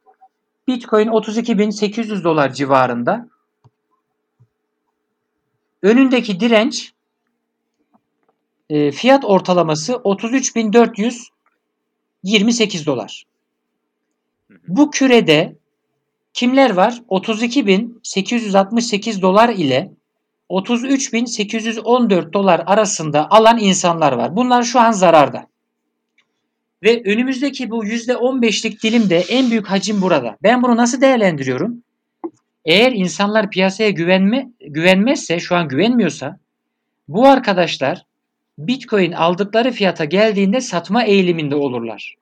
Bitcoin 0.68 1.09
32.800 1.09 2.25
dolar 2.25 2.53
civarında. 2.53 3.29
Önündeki 5.83 6.41
direnç 6.41 6.93
e, 8.71 8.91
fiyat 8.91 9.25
ortalaması 9.25 9.93
33.428 9.93 12.87
dolar. 12.87 13.25
Bu 14.68 14.91
kürede 14.91 15.57
kimler 16.33 16.71
var? 16.71 17.03
32.868 17.09 19.23
dolar 19.23 19.49
ile 19.49 19.91
33.814 20.51 22.33
dolar 22.33 22.62
arasında 22.66 23.31
alan 23.31 23.59
insanlar 23.59 24.12
var. 24.12 24.37
Bunlar 24.37 24.62
şu 24.62 24.81
an 24.81 24.93
zararda. 24.93 25.47
Ve 26.83 27.03
önümüzdeki 27.05 27.71
bu 27.71 27.85
%15'lik 27.85 28.83
dilimde 28.83 29.18
en 29.18 29.51
büyük 29.51 29.66
hacim 29.66 30.03
burada. 30.03 30.37
Ben 30.43 30.62
bunu 30.62 30.77
nasıl 30.77 31.01
değerlendiriyorum? 31.01 31.83
Eğer 32.64 32.93
insanlar 32.93 33.51
piyasaya 33.51 33.91
güvenme, 33.91 34.51
güvenmezse, 34.61 35.41
şu 35.41 35.57
an 35.57 35.68
güvenmiyorsa 35.68 36.39
bu 37.09 37.29
arkadaşlar 37.29 38.05
Bitcoin 38.66 39.12
aldıkları 39.12 39.70
fiyata 39.70 40.04
geldiğinde 40.04 40.61
satma 40.61 41.04
eğiliminde 41.04 41.54
olurlar. 41.56 42.14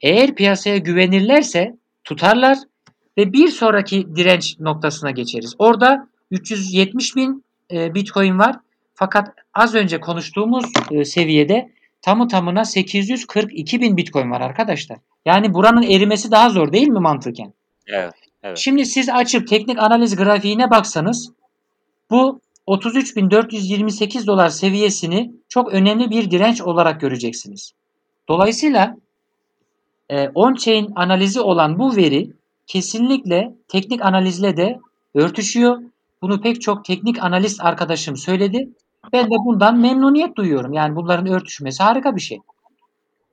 Eğer 0.00 0.34
piyasaya 0.34 0.76
güvenirlerse 0.76 1.76
tutarlar 2.04 2.58
ve 3.18 3.32
bir 3.32 3.48
sonraki 3.48 4.16
direnç 4.16 4.60
noktasına 4.60 5.10
geçeriz. 5.10 5.54
Orada 5.58 6.08
370 6.30 7.16
bin 7.16 7.44
e, 7.72 7.94
Bitcoin 7.94 8.38
var. 8.38 8.56
Fakat 8.94 9.28
az 9.54 9.74
önce 9.74 10.00
konuştuğumuz 10.00 10.64
e, 10.90 11.04
seviyede 11.04 11.70
tamı 12.02 12.28
tamına 12.28 12.64
842 12.64 13.80
bin 13.80 13.96
Bitcoin 13.96 14.30
var 14.30 14.40
arkadaşlar. 14.40 14.98
Yani 15.26 15.54
buranın 15.54 15.82
erimesi 15.82 16.30
daha 16.30 16.50
zor 16.50 16.72
değil 16.72 16.88
mi 16.88 17.00
mantıken? 17.00 17.52
Evet. 17.86 18.14
evet. 18.42 18.58
Şimdi 18.58 18.86
siz 18.86 19.08
açıp 19.08 19.48
teknik 19.48 19.78
analiz 19.78 20.16
grafiğine 20.16 20.70
baksanız 20.70 21.32
bu 22.10 22.40
33.428 22.66 24.26
dolar 24.26 24.48
seviyesini 24.48 25.32
çok 25.48 25.72
önemli 25.72 26.10
bir 26.10 26.30
direnç 26.30 26.62
olarak 26.62 27.00
göreceksiniz. 27.00 27.72
Dolayısıyla 28.28 28.96
e, 30.08 30.28
on-chain 30.28 30.92
analizi 30.96 31.40
olan 31.40 31.78
bu 31.78 31.96
veri 31.96 32.30
kesinlikle 32.66 33.54
teknik 33.68 34.02
analizle 34.02 34.56
de 34.56 34.80
örtüşüyor. 35.14 35.82
Bunu 36.22 36.40
pek 36.40 36.62
çok 36.62 36.84
teknik 36.84 37.22
analist 37.22 37.64
arkadaşım 37.64 38.16
söyledi. 38.16 38.68
Ben 39.12 39.26
de 39.26 39.34
bundan 39.44 39.78
memnuniyet 39.78 40.36
duyuyorum. 40.36 40.72
Yani 40.72 40.96
bunların 40.96 41.26
örtüşmesi 41.26 41.82
harika 41.82 42.16
bir 42.16 42.20
şey. 42.20 42.38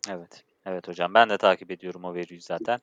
Evet. 0.09 0.43
Evet 0.65 0.87
hocam 0.87 1.13
ben 1.13 1.29
de 1.29 1.37
takip 1.37 1.71
ediyorum 1.71 2.03
o 2.03 2.13
veriyi 2.13 2.41
zaten. 2.41 2.79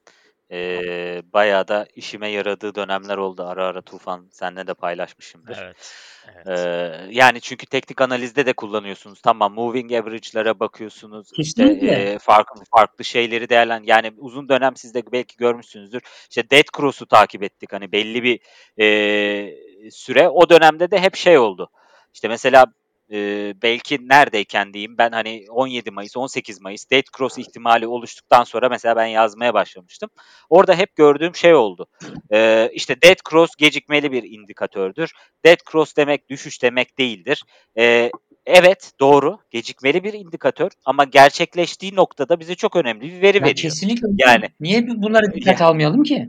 Ee, 0.53 1.23
bayağı 1.33 1.69
da 1.69 1.87
işime 1.95 2.29
yaradığı 2.29 2.75
dönemler 2.75 3.17
oldu. 3.17 3.43
Ara 3.43 3.67
ara 3.67 3.83
Tufan 3.83 4.29
senle 4.33 4.67
de 4.67 4.75
paylaşmışımdır. 4.75 5.59
Evet. 5.63 5.95
evet. 6.35 6.59
Ee, 6.59 7.07
yani 7.11 7.41
çünkü 7.41 7.67
teknik 7.67 8.01
analizde 8.01 8.47
de 8.47 8.53
kullanıyorsunuz. 8.53 9.21
Tamam 9.21 9.55
moving 9.55 9.93
average'lara 9.93 10.61
bakıyorsunuz. 10.61 11.33
Kesinlikle. 11.33 11.73
İşte, 11.75 11.87
e, 11.87 12.19
farklı 12.19 12.63
farklı 12.77 13.05
şeyleri 13.05 13.49
değerlen. 13.49 13.83
Yani 13.85 14.13
uzun 14.17 14.49
dönem 14.49 14.77
siz 14.77 14.95
de 14.95 15.13
belki 15.13 15.37
görmüşsünüzdür. 15.37 16.03
İşte 16.31 16.51
Dead 16.51 16.77
Cross'u 16.77 17.07
takip 17.07 17.43
ettik. 17.43 17.73
Hani 17.73 17.93
belli 17.93 18.23
bir 18.23 18.41
e, 18.81 19.91
süre. 19.91 20.29
O 20.29 20.49
dönemde 20.49 20.91
de 20.91 20.99
hep 20.99 21.17
şey 21.17 21.39
oldu. 21.39 21.71
İşte 22.15 22.29
mesela 22.29 22.67
e, 23.13 23.55
belki 23.63 24.09
neredeyken 24.09 24.73
diyeyim 24.75 24.99
ben 24.99 25.11
hani 25.11 25.45
17 25.51 25.91
Mayıs 25.91 26.17
18 26.17 26.61
Mayıs 26.61 26.91
Dead 26.91 27.05
Cross 27.19 27.39
ihtimali 27.39 27.87
oluştuktan 27.87 28.45
sonra 28.45 28.69
mesela 28.69 28.97
ben 28.97 29.07
yazmaya 29.07 29.55
başlamıştım. 29.55 30.11
Orada 30.51 30.75
hep 30.75 30.97
gördüğüm 30.97 31.35
şey 31.35 31.55
oldu. 31.55 31.87
E, 32.33 32.71
işte 32.73 33.03
Dead 33.03 33.19
Cross 33.31 33.51
gecikmeli 33.59 34.13
bir 34.13 34.23
indikatördür. 34.23 35.13
Dead 35.45 35.59
Cross 35.71 35.97
demek 35.97 36.29
düşüş 36.29 36.63
demek 36.63 36.99
değildir. 36.99 37.45
E, 37.79 38.11
evet 38.47 38.93
doğru 39.01 39.39
gecikmeli 39.51 40.05
bir 40.05 40.13
indikatör 40.13 40.71
ama 40.85 41.05
gerçekleştiği 41.05 41.97
noktada 41.97 42.41
bize 42.41 42.55
çok 42.55 42.77
önemli 42.77 43.03
bir 43.03 43.23
veri 43.23 43.37
ya 43.37 43.43
veriyor. 43.43 43.57
Kesinlikle. 43.57 44.09
Yani 44.19 44.45
niye 44.61 44.89
bunları 44.89 45.35
dikkate 45.35 45.65
almayalım 45.65 46.03
ki? 46.03 46.29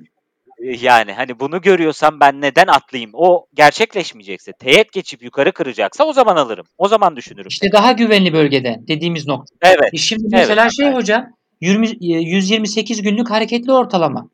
Yani 0.61 1.13
hani 1.13 1.39
bunu 1.39 1.61
görüyorsam 1.61 2.19
ben 2.19 2.41
neden 2.41 2.67
atlayayım? 2.67 3.11
O 3.13 3.45
gerçekleşmeyecekse, 3.53 4.51
teğet 4.53 4.91
geçip 4.91 5.23
yukarı 5.23 5.51
kıracaksa 5.51 6.03
o 6.03 6.13
zaman 6.13 6.35
alırım. 6.35 6.65
O 6.77 6.87
zaman 6.87 7.15
düşünürüm. 7.15 7.47
İşte 7.47 7.71
daha 7.71 7.91
güvenli 7.91 8.33
bölgeden 8.33 8.87
dediğimiz 8.87 9.27
nokta. 9.27 9.55
Evet. 9.61 9.93
E 9.93 9.97
şimdi 9.97 10.27
mesela 10.31 10.61
evet, 10.61 10.75
şey 10.77 10.85
evet. 10.87 10.97
hocam 10.97 11.25
20, 11.61 11.87
128 11.99 13.01
günlük 13.01 13.29
hareketli 13.29 13.71
ortalama. 13.71 14.29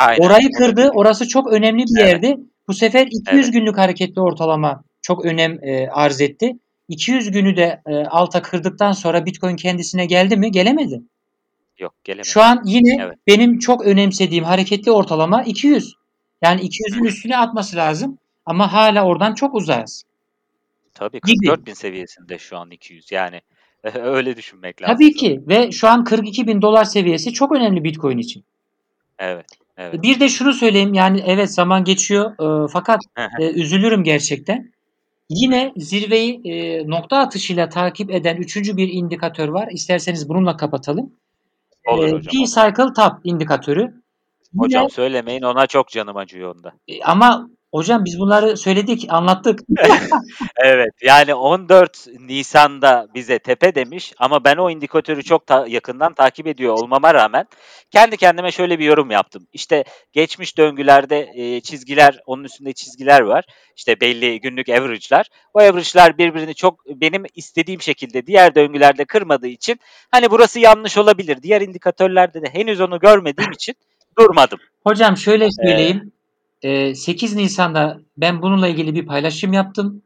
Aynen. 0.00 0.22
Orayı 0.22 0.50
kırdı. 0.58 0.90
Orası 0.94 1.28
çok 1.28 1.52
önemli 1.52 1.82
bir 1.82 2.00
Evet. 2.00 2.12
yerdi. 2.12 2.36
Bu 2.68 2.74
sefer 2.74 3.06
200 3.06 3.44
Evet. 3.44 3.52
günlük 3.52 3.78
hareketli 3.78 4.20
ortalama 4.20 4.82
çok 5.02 5.24
önem 5.24 5.64
e, 5.64 5.88
arz 5.88 6.20
etti. 6.20 6.52
200 6.88 7.30
günü 7.30 7.56
de 7.56 7.80
e, 7.86 7.94
alta 7.94 8.42
kırdıktan 8.42 8.92
sonra 8.92 9.26
Bitcoin 9.26 9.56
kendisine 9.56 10.06
geldi 10.06 10.36
mi? 10.36 10.50
Gelemedi. 10.50 11.00
Yok 11.80 11.94
gelemem. 12.04 12.24
Şu 12.24 12.42
an 12.42 12.62
yine 12.64 13.02
Evet. 13.02 13.18
benim 13.26 13.58
çok 13.58 13.86
önemsediğim 13.86 14.44
hareketli 14.44 14.90
ortalama 14.90 15.42
200. 15.42 15.94
Yani 16.42 16.60
200'ün 16.60 17.04
üstüne 17.04 17.36
atması 17.36 17.76
lazım 17.76 18.18
ama 18.46 18.72
hala 18.72 19.04
oradan 19.04 19.34
çok 19.34 19.54
uzağız. 19.54 20.04
Tabii 20.94 21.20
Gibi. 21.26 21.46
44 21.46 21.66
bin 21.66 21.74
seviyesinde 21.74 22.38
şu 22.38 22.58
an 22.58 22.70
200 22.70 23.12
yani. 23.12 23.40
Öyle 23.94 24.36
düşünmek 24.36 24.82
lazım. 24.82 24.94
Tabii 24.94 25.12
ki 25.12 25.40
ve 25.48 25.72
şu 25.72 25.88
an 25.88 26.04
42 26.04 26.46
bin 26.46 26.62
dolar 26.62 26.84
seviyesi 26.84 27.32
çok 27.32 27.52
önemli 27.52 27.84
Bitcoin 27.84 28.18
için. 28.18 28.44
Evet. 29.18 29.46
Evet. 29.76 30.02
Bir 30.02 30.20
de 30.20 30.28
şunu 30.28 30.52
söyleyeyim 30.52 30.94
yani 30.94 31.22
evet 31.26 31.54
zaman 31.54 31.84
geçiyor 31.84 32.32
e, 32.64 32.68
fakat 32.72 33.00
e, 33.38 33.50
üzülürüm 33.50 34.04
gerçekten. 34.04 34.72
Yine 35.30 35.72
zirveyi 35.76 36.40
e, 36.44 36.86
nokta 36.88 37.18
atışıyla 37.18 37.68
takip 37.68 38.10
eden 38.10 38.36
üçüncü 38.36 38.76
bir 38.76 38.88
indikatör 38.88 39.48
var. 39.48 39.68
İsterseniz 39.72 40.28
bununla 40.28 40.56
kapatalım. 40.56 41.12
Olur 41.90 42.04
E, 42.08 42.12
hocam. 42.12 42.32
P-Cycle 42.32 42.92
Top 42.96 43.12
indikatörü. 43.24 43.80
Yine- 43.80 44.02
Hocam 44.58 44.90
söylemeyin 44.90 45.42
ona 45.42 45.66
çok 45.66 45.88
canım 45.88 46.16
acıyor 46.16 46.54
onda. 46.56 46.72
e, 46.88 47.02
ama 47.02 47.50
hocam 47.72 48.04
biz 48.04 48.18
bunları 48.18 48.56
söyledik, 48.56 49.06
anlattık. 49.08 49.60
Evet 50.64 50.94
yani 51.02 51.34
14 51.34 52.06
Nisan'da 52.20 53.06
bize 53.14 53.38
tepe 53.38 53.74
demiş 53.74 54.12
ama 54.18 54.44
ben 54.44 54.56
o 54.56 54.70
indikatörü 54.70 55.22
çok 55.22 55.46
ta- 55.46 55.66
yakından 55.68 56.14
takip 56.14 56.46
ediyor 56.46 56.74
olmama 56.74 57.14
rağmen 57.14 57.46
kendi 57.90 58.16
kendime 58.16 58.52
şöyle 58.52 58.78
bir 58.78 58.84
yorum 58.84 59.10
yaptım. 59.10 59.46
İşte 59.52 59.84
geçmiş 60.12 60.58
döngülerde 60.58 61.30
e, 61.34 61.60
çizgiler 61.60 62.20
onun 62.26 62.44
üstünde 62.44 62.72
çizgiler 62.72 63.20
var. 63.20 63.44
İşte 63.76 64.00
belli 64.00 64.40
günlük 64.40 64.68
average'lar. 64.68 65.26
O 65.54 65.60
average'lar 65.60 66.18
birbirini 66.18 66.54
çok 66.54 66.86
benim 66.86 67.24
istediğim 67.34 67.82
şekilde 67.82 68.26
diğer 68.26 68.54
döngülerde 68.54 69.04
kırmadığı 69.04 69.48
için 69.48 69.80
hani 70.10 70.30
burası 70.30 70.60
yanlış 70.60 70.98
olabilir. 70.98 71.42
Diğer 71.42 71.60
indikatörlerde 71.60 72.42
de 72.42 72.46
henüz 72.52 72.80
onu 72.80 72.98
görmediğim 72.98 73.52
için 73.52 73.74
durmadım. 74.18 74.58
Hocam 74.84 75.16
şöyle 75.16 75.48
söyleyeyim. 75.50 76.12
E, 76.62 76.94
8 76.94 77.36
Nisan'da 77.36 78.00
ben 78.16 78.42
bununla 78.42 78.68
ilgili 78.68 78.94
bir 78.94 79.06
paylaşım 79.06 79.52
yaptım 79.52 80.02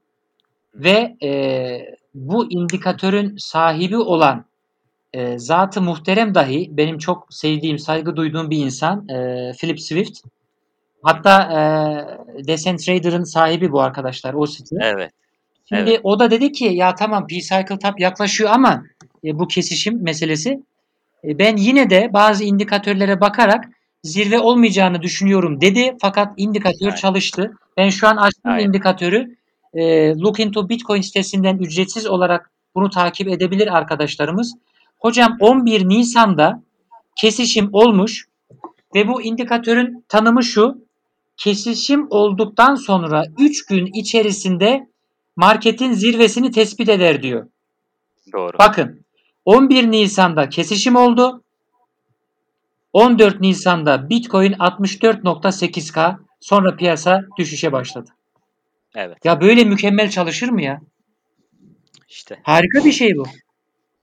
ve 0.75 1.17
e, 1.23 1.97
bu 2.15 2.51
indikatörün 2.51 3.37
sahibi 3.37 3.97
olan 3.97 4.45
e, 5.13 5.39
zatı 5.39 5.83
muhterem 5.83 6.35
dahi 6.35 6.69
benim 6.73 6.99
çok 6.99 7.27
sevdiğim, 7.31 7.79
saygı 7.79 8.17
duyduğum 8.17 8.51
bir 8.51 8.59
insan 8.59 9.09
e, 9.09 9.53
Philip 9.61 9.81
Swift. 9.81 10.21
Hatta 11.03 11.43
e, 11.43 12.47
Decentrader'ın 12.47 13.25
sahibi 13.25 13.73
bu 13.73 13.81
arkadaşlar 13.81 14.35
o 14.35 14.47
site. 14.47 14.77
Evet. 14.81 15.11
Şimdi 15.69 15.91
evet. 15.91 16.01
o 16.03 16.19
da 16.19 16.31
dedi 16.31 16.53
ki 16.53 16.65
ya 16.65 16.95
tamam 16.95 17.27
P-Cycle 17.27 17.79
Tap 17.79 18.01
yaklaşıyor 18.01 18.51
ama 18.51 18.85
e, 19.25 19.39
bu 19.39 19.49
kesişim 19.49 20.03
meselesi 20.03 20.63
e, 21.25 21.39
ben 21.39 21.57
yine 21.57 21.91
de 21.91 22.11
bazı 22.13 22.45
indikatörlere 22.45 23.21
bakarak 23.21 23.65
zirve 24.05 24.39
olmayacağını 24.39 25.03
düşünüyorum 25.03 25.61
dedi. 25.61 25.97
Fakat 26.01 26.35
indikatör 26.37 26.87
Aynen. 26.87 26.97
çalıştı. 26.97 27.57
Ben 27.77 27.89
şu 27.89 28.09
an 28.09 28.17
açtım 28.17 28.53
Aynen. 28.53 28.69
indikatörü. 28.69 29.37
E, 29.75 30.11
Look 30.15 30.41
into 30.41 30.69
Bitcoin 30.69 31.01
sitesinden 31.01 31.59
ücretsiz 31.59 32.07
olarak 32.07 32.51
bunu 32.75 32.91
takip 32.91 33.29
edebilir 33.29 33.77
arkadaşlarımız. 33.77 34.55
Hocam 34.99 35.37
11 35.41 35.89
Nisan'da 35.89 36.63
kesişim 37.17 37.69
olmuş 37.73 38.27
ve 38.95 39.09
bu 39.09 39.23
indikatörün 39.23 40.05
tanımı 40.09 40.45
şu. 40.45 40.85
Kesişim 41.37 42.07
olduktan 42.11 42.75
sonra 42.75 43.25
3 43.39 43.67
gün 43.67 43.87
içerisinde 43.87 44.89
marketin 45.37 45.93
zirvesini 45.93 46.51
tespit 46.51 46.89
eder 46.89 47.23
diyor. 47.23 47.47
Doğru. 48.33 48.59
Bakın 48.59 49.05
11 49.45 49.91
Nisan'da 49.91 50.49
kesişim 50.49 50.97
oldu. 50.97 51.44
14 52.95 53.41
Nisan'da 53.41 54.11
Bitcoin 54.11 54.53
64.8K 54.53 56.17
sonra 56.41 56.77
piyasa 56.77 57.21
düşüşe 57.39 57.73
başladı. 57.73 58.11
Evet. 58.97 59.25
Ya 59.25 59.41
böyle 59.41 59.65
mükemmel 59.65 60.11
çalışır 60.11 60.49
mı 60.49 60.63
ya? 60.63 60.81
İşte. 62.09 62.39
Harika 62.43 62.85
bir 62.85 62.93
şey 62.93 63.17
bu. 63.17 63.25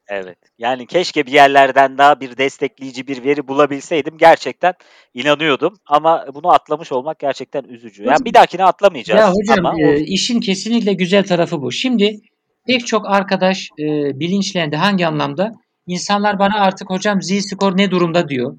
Evet. 0.07 0.37
Yani 0.57 0.87
keşke 0.87 1.25
bir 1.25 1.31
yerlerden 1.31 1.97
daha 1.97 2.19
bir 2.19 2.37
destekleyici 2.37 3.07
bir 3.07 3.23
veri 3.23 3.47
bulabilseydim. 3.47 4.17
Gerçekten 4.17 4.73
inanıyordum. 5.13 5.77
Ama 5.85 6.25
bunu 6.33 6.53
atlamış 6.53 6.91
olmak 6.91 7.19
gerçekten 7.19 7.63
üzücü. 7.63 8.03
Yani 8.03 8.25
bir 8.25 8.33
dahakine 8.33 8.63
atlamayacağız. 8.63 9.19
Ya 9.21 9.31
hocam 9.31 9.65
ama 9.65 9.81
e, 9.81 9.99
işin 9.99 10.39
kesinlikle 10.39 10.93
güzel 10.93 11.23
tarafı 11.23 11.61
bu. 11.61 11.71
Şimdi 11.71 12.19
pek 12.67 12.87
çok 12.87 13.09
arkadaş 13.09 13.69
e, 13.79 13.85
bilinçlendi. 14.19 14.75
Hangi 14.75 15.07
anlamda? 15.07 15.51
İnsanlar 15.87 16.39
bana 16.39 16.59
artık 16.59 16.89
hocam 16.89 17.21
Z-score 17.21 17.77
ne 17.77 17.91
durumda 17.91 18.29
diyor. 18.29 18.57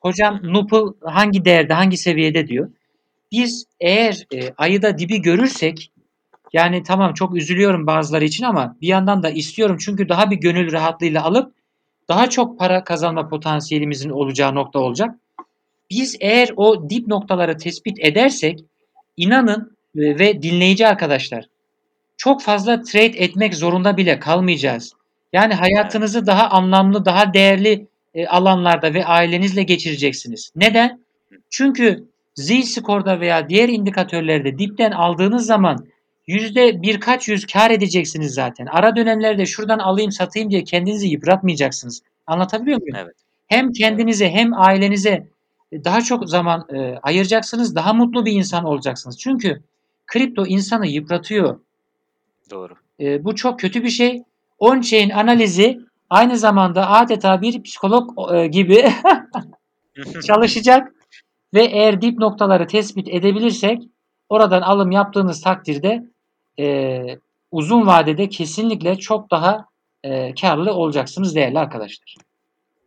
Hocam 0.00 0.40
Nupl 0.42 0.92
hangi 1.04 1.44
değerde, 1.44 1.72
hangi 1.72 1.96
seviyede 1.96 2.48
diyor. 2.48 2.70
Biz 3.32 3.64
eğer 3.80 4.26
e, 4.34 4.52
ayıda 4.56 4.98
dibi 4.98 5.22
görürsek 5.22 5.90
yani 6.52 6.82
tamam 6.82 7.14
çok 7.14 7.36
üzülüyorum 7.36 7.86
bazıları 7.86 8.24
için 8.24 8.44
ama 8.44 8.76
bir 8.80 8.88
yandan 8.88 9.22
da 9.22 9.30
istiyorum 9.30 9.76
çünkü 9.80 10.08
daha 10.08 10.30
bir 10.30 10.36
gönül 10.36 10.72
rahatlığıyla 10.72 11.24
alıp 11.24 11.54
daha 12.08 12.30
çok 12.30 12.58
para 12.58 12.84
kazanma 12.84 13.28
potansiyelimizin 13.28 14.10
olacağı 14.10 14.54
nokta 14.54 14.78
olacak. 14.78 15.14
Biz 15.90 16.16
eğer 16.20 16.50
o 16.56 16.90
dip 16.90 17.06
noktaları 17.06 17.56
tespit 17.58 17.98
edersek 18.00 18.64
inanın 19.16 19.76
e, 19.96 20.18
ve 20.18 20.42
dinleyici 20.42 20.86
arkadaşlar 20.86 21.44
çok 22.16 22.42
fazla 22.42 22.82
trade 22.82 23.04
etmek 23.04 23.54
zorunda 23.54 23.96
bile 23.96 24.18
kalmayacağız. 24.18 24.92
Yani 25.32 25.54
hayatınızı 25.54 26.26
daha 26.26 26.48
anlamlı, 26.48 27.04
daha 27.04 27.34
değerli 27.34 27.86
e, 28.18 28.26
alanlarda 28.26 28.94
ve 28.94 29.04
ailenizle 29.04 29.62
geçireceksiniz. 29.62 30.52
Neden? 30.56 31.00
Çünkü 31.50 32.04
Z-Score'da 32.34 33.20
veya 33.20 33.48
diğer 33.48 33.68
indikatörlerde 33.68 34.58
dipten 34.58 34.90
aldığınız 34.90 35.46
zaman 35.46 35.86
yüzde 36.26 36.82
birkaç 36.82 37.28
yüz 37.28 37.46
kar 37.46 37.70
edeceksiniz 37.70 38.34
zaten. 38.34 38.66
Ara 38.66 38.96
dönemlerde 38.96 39.46
şuradan 39.46 39.78
alayım 39.78 40.12
satayım 40.12 40.50
diye 40.50 40.64
kendinizi 40.64 41.08
yıpratmayacaksınız. 41.08 42.02
Anlatabiliyor 42.26 42.80
muyum? 42.80 42.96
Evet. 42.98 43.14
Hem 43.46 43.72
kendinize 43.72 44.30
hem 44.30 44.54
ailenize 44.54 45.26
daha 45.72 46.00
çok 46.00 46.28
zaman 46.28 46.66
e, 46.74 46.98
ayıracaksınız. 47.02 47.74
Daha 47.74 47.92
mutlu 47.92 48.26
bir 48.26 48.32
insan 48.32 48.64
olacaksınız. 48.64 49.18
Çünkü 49.18 49.62
kripto 50.06 50.46
insanı 50.46 50.86
yıpratıyor. 50.86 51.60
Doğru. 52.50 52.74
E, 53.00 53.24
bu 53.24 53.34
çok 53.34 53.60
kötü 53.60 53.82
bir 53.82 53.90
şey. 53.90 54.22
On-chain 54.60 55.14
analizi 55.14 55.87
aynı 56.10 56.38
zamanda 56.38 56.90
adeta 56.90 57.42
bir 57.42 57.62
psikolog 57.62 58.32
e, 58.34 58.46
gibi 58.46 58.92
çalışacak 60.26 60.92
ve 61.54 61.64
eğer 61.64 62.02
dip 62.02 62.18
noktaları 62.18 62.66
tespit 62.66 63.08
edebilirsek 63.08 63.82
oradan 64.28 64.62
alım 64.62 64.90
yaptığınız 64.90 65.40
takdirde 65.40 66.06
e, 66.58 67.00
uzun 67.50 67.86
vadede 67.86 68.28
kesinlikle 68.28 68.96
çok 68.96 69.30
daha 69.30 69.66
e, 70.04 70.34
karlı 70.34 70.74
olacaksınız 70.74 71.34
değerli 71.34 71.58
arkadaşlar. 71.58 72.14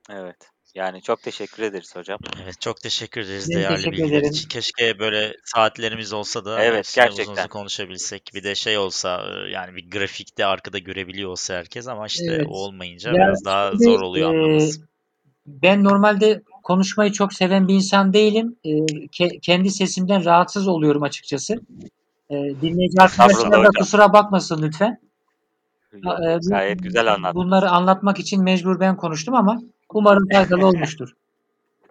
Evet. 0.10 0.51
Yani 0.76 1.02
çok 1.02 1.22
teşekkür 1.22 1.64
ederiz 1.64 1.96
hocam. 1.96 2.20
Evet 2.44 2.62
çok 2.62 2.82
teşekkür 2.82 3.22
ederiz 3.22 3.50
Ben 3.50 3.56
değerli 3.58 3.76
teşekkür 3.76 3.92
bilgiler 3.98 4.18
ederim. 4.18 4.32
için. 4.32 4.50
Keşke 4.50 5.00
böyle 5.00 5.34
saatlerimiz 5.46 6.14
olsa 6.14 6.46
da 6.46 6.64
Evet, 6.64 6.86
uzun 6.86 7.04
gerçekten. 7.04 7.34
uzun 7.34 7.48
konuşabilsek. 7.48 8.32
Bir 8.34 8.44
de 8.44 8.56
şey 8.56 8.78
olsa 8.78 9.24
e, 9.28 9.50
yani 9.50 9.76
bir 9.76 9.92
grafikte 9.92 10.46
arkada 10.46 10.78
görebiliyor 10.80 11.30
olsa 11.30 11.54
herkes 11.54 11.88
ama 11.88 12.08
işte 12.08 12.26
Evet. 12.34 12.46
olmayınca 12.50 13.10
Ya 13.10 13.16
biraz 13.16 13.46
daha 13.46 13.72
şimdi, 13.72 13.84
zor 13.84 14.02
oluyor 14.02 14.34
e, 14.34 14.38
anlaması. 14.38 14.82
Ben 15.48 15.84
normalde 15.84 16.42
konuşmayı 16.64 17.12
çok 17.12 17.34
seven 17.34 17.68
bir 17.68 17.74
insan 17.74 18.14
değilim. 18.14 18.56
E, 18.64 18.70
ke- 19.08 19.40
kendi 19.40 19.72
sesimden 19.72 20.26
rahatsız 20.26 20.68
oluyorum 20.68 21.04
açıkçası. 21.04 21.54
E, 22.30 22.36
dinleyici 22.36 23.02
arkadaşlar 23.02 23.52
da 23.52 23.58
hocam. 23.58 23.72
kusura 23.80 24.14
bakmasın 24.14 24.62
lütfen. 24.62 25.00
Yok, 25.94 26.14
E, 26.30 26.38
Gayet 26.50 26.84
güzel 26.84 27.14
anlattın. 27.14 27.36
Bunları 27.42 27.70
anlatmak 27.70 28.20
için 28.20 28.44
mecbur 28.44 28.80
ben 28.80 28.98
konuştum 28.98 29.36
ama 29.36 29.62
umarım 29.96 30.28
faydalı 30.34 30.68
olmuştur. 30.68 31.10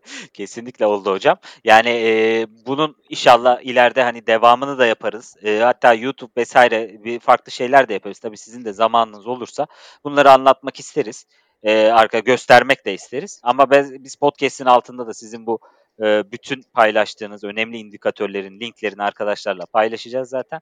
Kesinlikle 0.34 0.86
oldu 0.86 1.12
hocam. 1.12 1.36
Yani 1.64 1.88
e, 1.88 2.46
bunun 2.66 2.96
inşallah 3.08 3.60
ileride 3.62 4.02
hani 4.02 4.26
devamını 4.26 4.78
da 4.78 4.86
yaparız. 4.86 5.36
E, 5.42 5.58
hatta 5.58 5.94
YouTube 5.94 6.32
vesaire 6.36 7.04
bir 7.04 7.20
farklı 7.20 7.52
şeyler 7.52 7.88
de 7.88 7.92
yaparız. 7.92 8.18
Tabii 8.18 8.36
sizin 8.36 8.64
de 8.64 8.72
zamanınız 8.72 9.26
olursa 9.26 9.66
bunları 10.04 10.30
anlatmak 10.30 10.80
isteriz. 10.80 11.26
E, 11.62 11.86
arka 11.86 12.18
göstermek 12.18 12.86
de 12.86 12.94
isteriz. 12.94 13.40
Ama 13.42 13.70
ben, 13.70 14.04
biz 14.04 14.16
podcast'in 14.16 14.64
altında 14.64 15.06
da 15.06 15.14
sizin 15.14 15.46
bu 15.46 15.58
e, 16.02 16.32
bütün 16.32 16.62
paylaştığınız 16.74 17.44
önemli 17.44 17.76
indikatörlerin 17.78 18.60
linklerini 18.60 19.02
arkadaşlarla 19.02 19.66
paylaşacağız 19.66 20.28
zaten. 20.28 20.60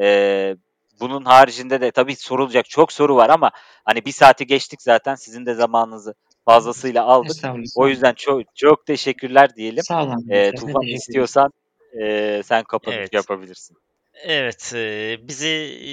E, 0.00 0.56
bunun 1.00 1.24
haricinde 1.24 1.80
de 1.80 1.90
tabii 1.90 2.16
sorulacak 2.16 2.70
çok 2.70 2.92
soru 2.92 3.16
var 3.16 3.30
ama 3.30 3.50
hani 3.84 4.04
bir 4.04 4.12
saati 4.12 4.46
geçtik 4.46 4.82
zaten 4.82 5.14
sizin 5.14 5.46
de 5.46 5.54
zamanınızı 5.54 6.14
fazlasıyla 6.48 7.04
aldık. 7.04 7.36
O 7.76 7.88
yüzden 7.88 8.14
çok 8.14 8.56
çok 8.56 8.86
teşekkürler 8.86 9.54
diyelim. 9.56 9.82
Sağ 9.82 10.04
olun. 10.04 10.28
E, 10.30 10.52
Tufan 10.54 10.82
istiyorsan 10.82 11.52
e, 12.02 12.42
sen 12.44 12.64
kapanış 12.64 12.98
evet. 12.98 13.12
yapabilirsin. 13.12 13.76
Evet, 14.24 14.72
e, 14.74 15.16
bizi 15.22 15.48
e, 15.48 15.92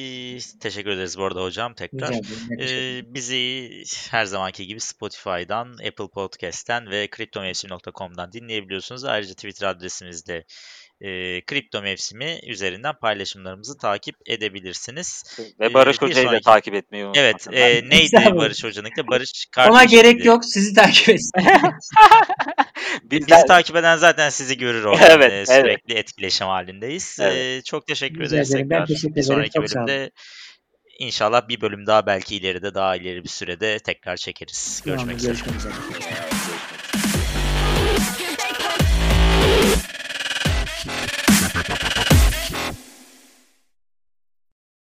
teşekkür 0.59 0.89
ederiz 0.89 1.17
bu 1.17 1.23
arada 1.23 1.43
hocam 1.43 1.73
tekrar. 1.73 2.13
E, 2.59 3.01
bizi 3.13 3.69
her 4.11 4.25
zamanki 4.25 4.67
gibi 4.67 4.79
Spotify'dan, 4.79 5.73
Apple 5.73 6.07
Podcast'ten 6.13 6.89
ve 6.89 7.07
kriptomevsim.com'dan 7.07 8.31
dinleyebiliyorsunuz. 8.31 9.05
Ayrıca 9.05 9.33
Twitter 9.33 9.67
adresimizde 9.67 10.45
e, 11.01 11.41
kripto 11.45 11.81
mevsimi 11.81 12.39
üzerinden 12.47 12.95
paylaşımlarımızı 13.01 13.77
takip 13.77 14.15
edebilirsiniz. 14.25 15.23
Ve 15.59 15.73
Barış 15.73 15.97
ee, 16.01 16.05
Hoca'yı 16.05 16.31
da 16.31 16.39
takip 16.39 16.73
etmeyi 16.73 17.05
unutmayın. 17.05 17.25
Evet. 17.25 17.47
E, 17.51 17.89
neydi 17.89 18.35
Barış 18.35 18.63
Hoca'nın? 18.63 18.89
Barış 19.07 19.47
Ona 19.69 19.83
gerek 19.83 20.25
yok. 20.25 20.45
Sizi 20.45 20.73
takip 20.73 21.09
etsin. 21.09 21.31
Bizi 23.03 23.21
Bizden... 23.21 23.45
takip 23.45 23.75
eden 23.75 23.97
zaten 23.97 24.29
sizi 24.29 24.57
görür 24.57 24.83
orada. 24.83 25.07
Evet, 25.07 25.31
e, 25.31 25.45
sürekli 25.45 25.93
evet. 25.93 25.99
etkileşim 25.99 26.47
halindeyiz. 26.47 27.17
Evet. 27.21 27.35
E, 27.35 27.61
çok 27.61 27.87
teşekkür 27.87 28.19
Rica 28.19 28.35
ederiz 28.35 28.51
ederim. 28.51 28.69
tekrar. 28.69 28.87
Teşekkür 28.87 29.15
bir 29.15 29.21
sonraki 29.21 29.51
çok 29.51 29.63
bölümde 29.63 30.11
İnşallah 30.99 31.47
bir 31.47 31.61
bölüm 31.61 31.87
daha 31.87 32.05
belki 32.05 32.35
ileride 32.35 32.73
daha 32.73 32.95
ileri 32.95 33.23
bir 33.23 33.29
sürede 33.29 33.79
tekrar 33.79 34.17
çekeriz. 34.17 34.81
Görüşmek 34.85 35.17
üzere. 35.17 35.31
Görüşmek 35.31 35.55
üzere. 35.55 35.73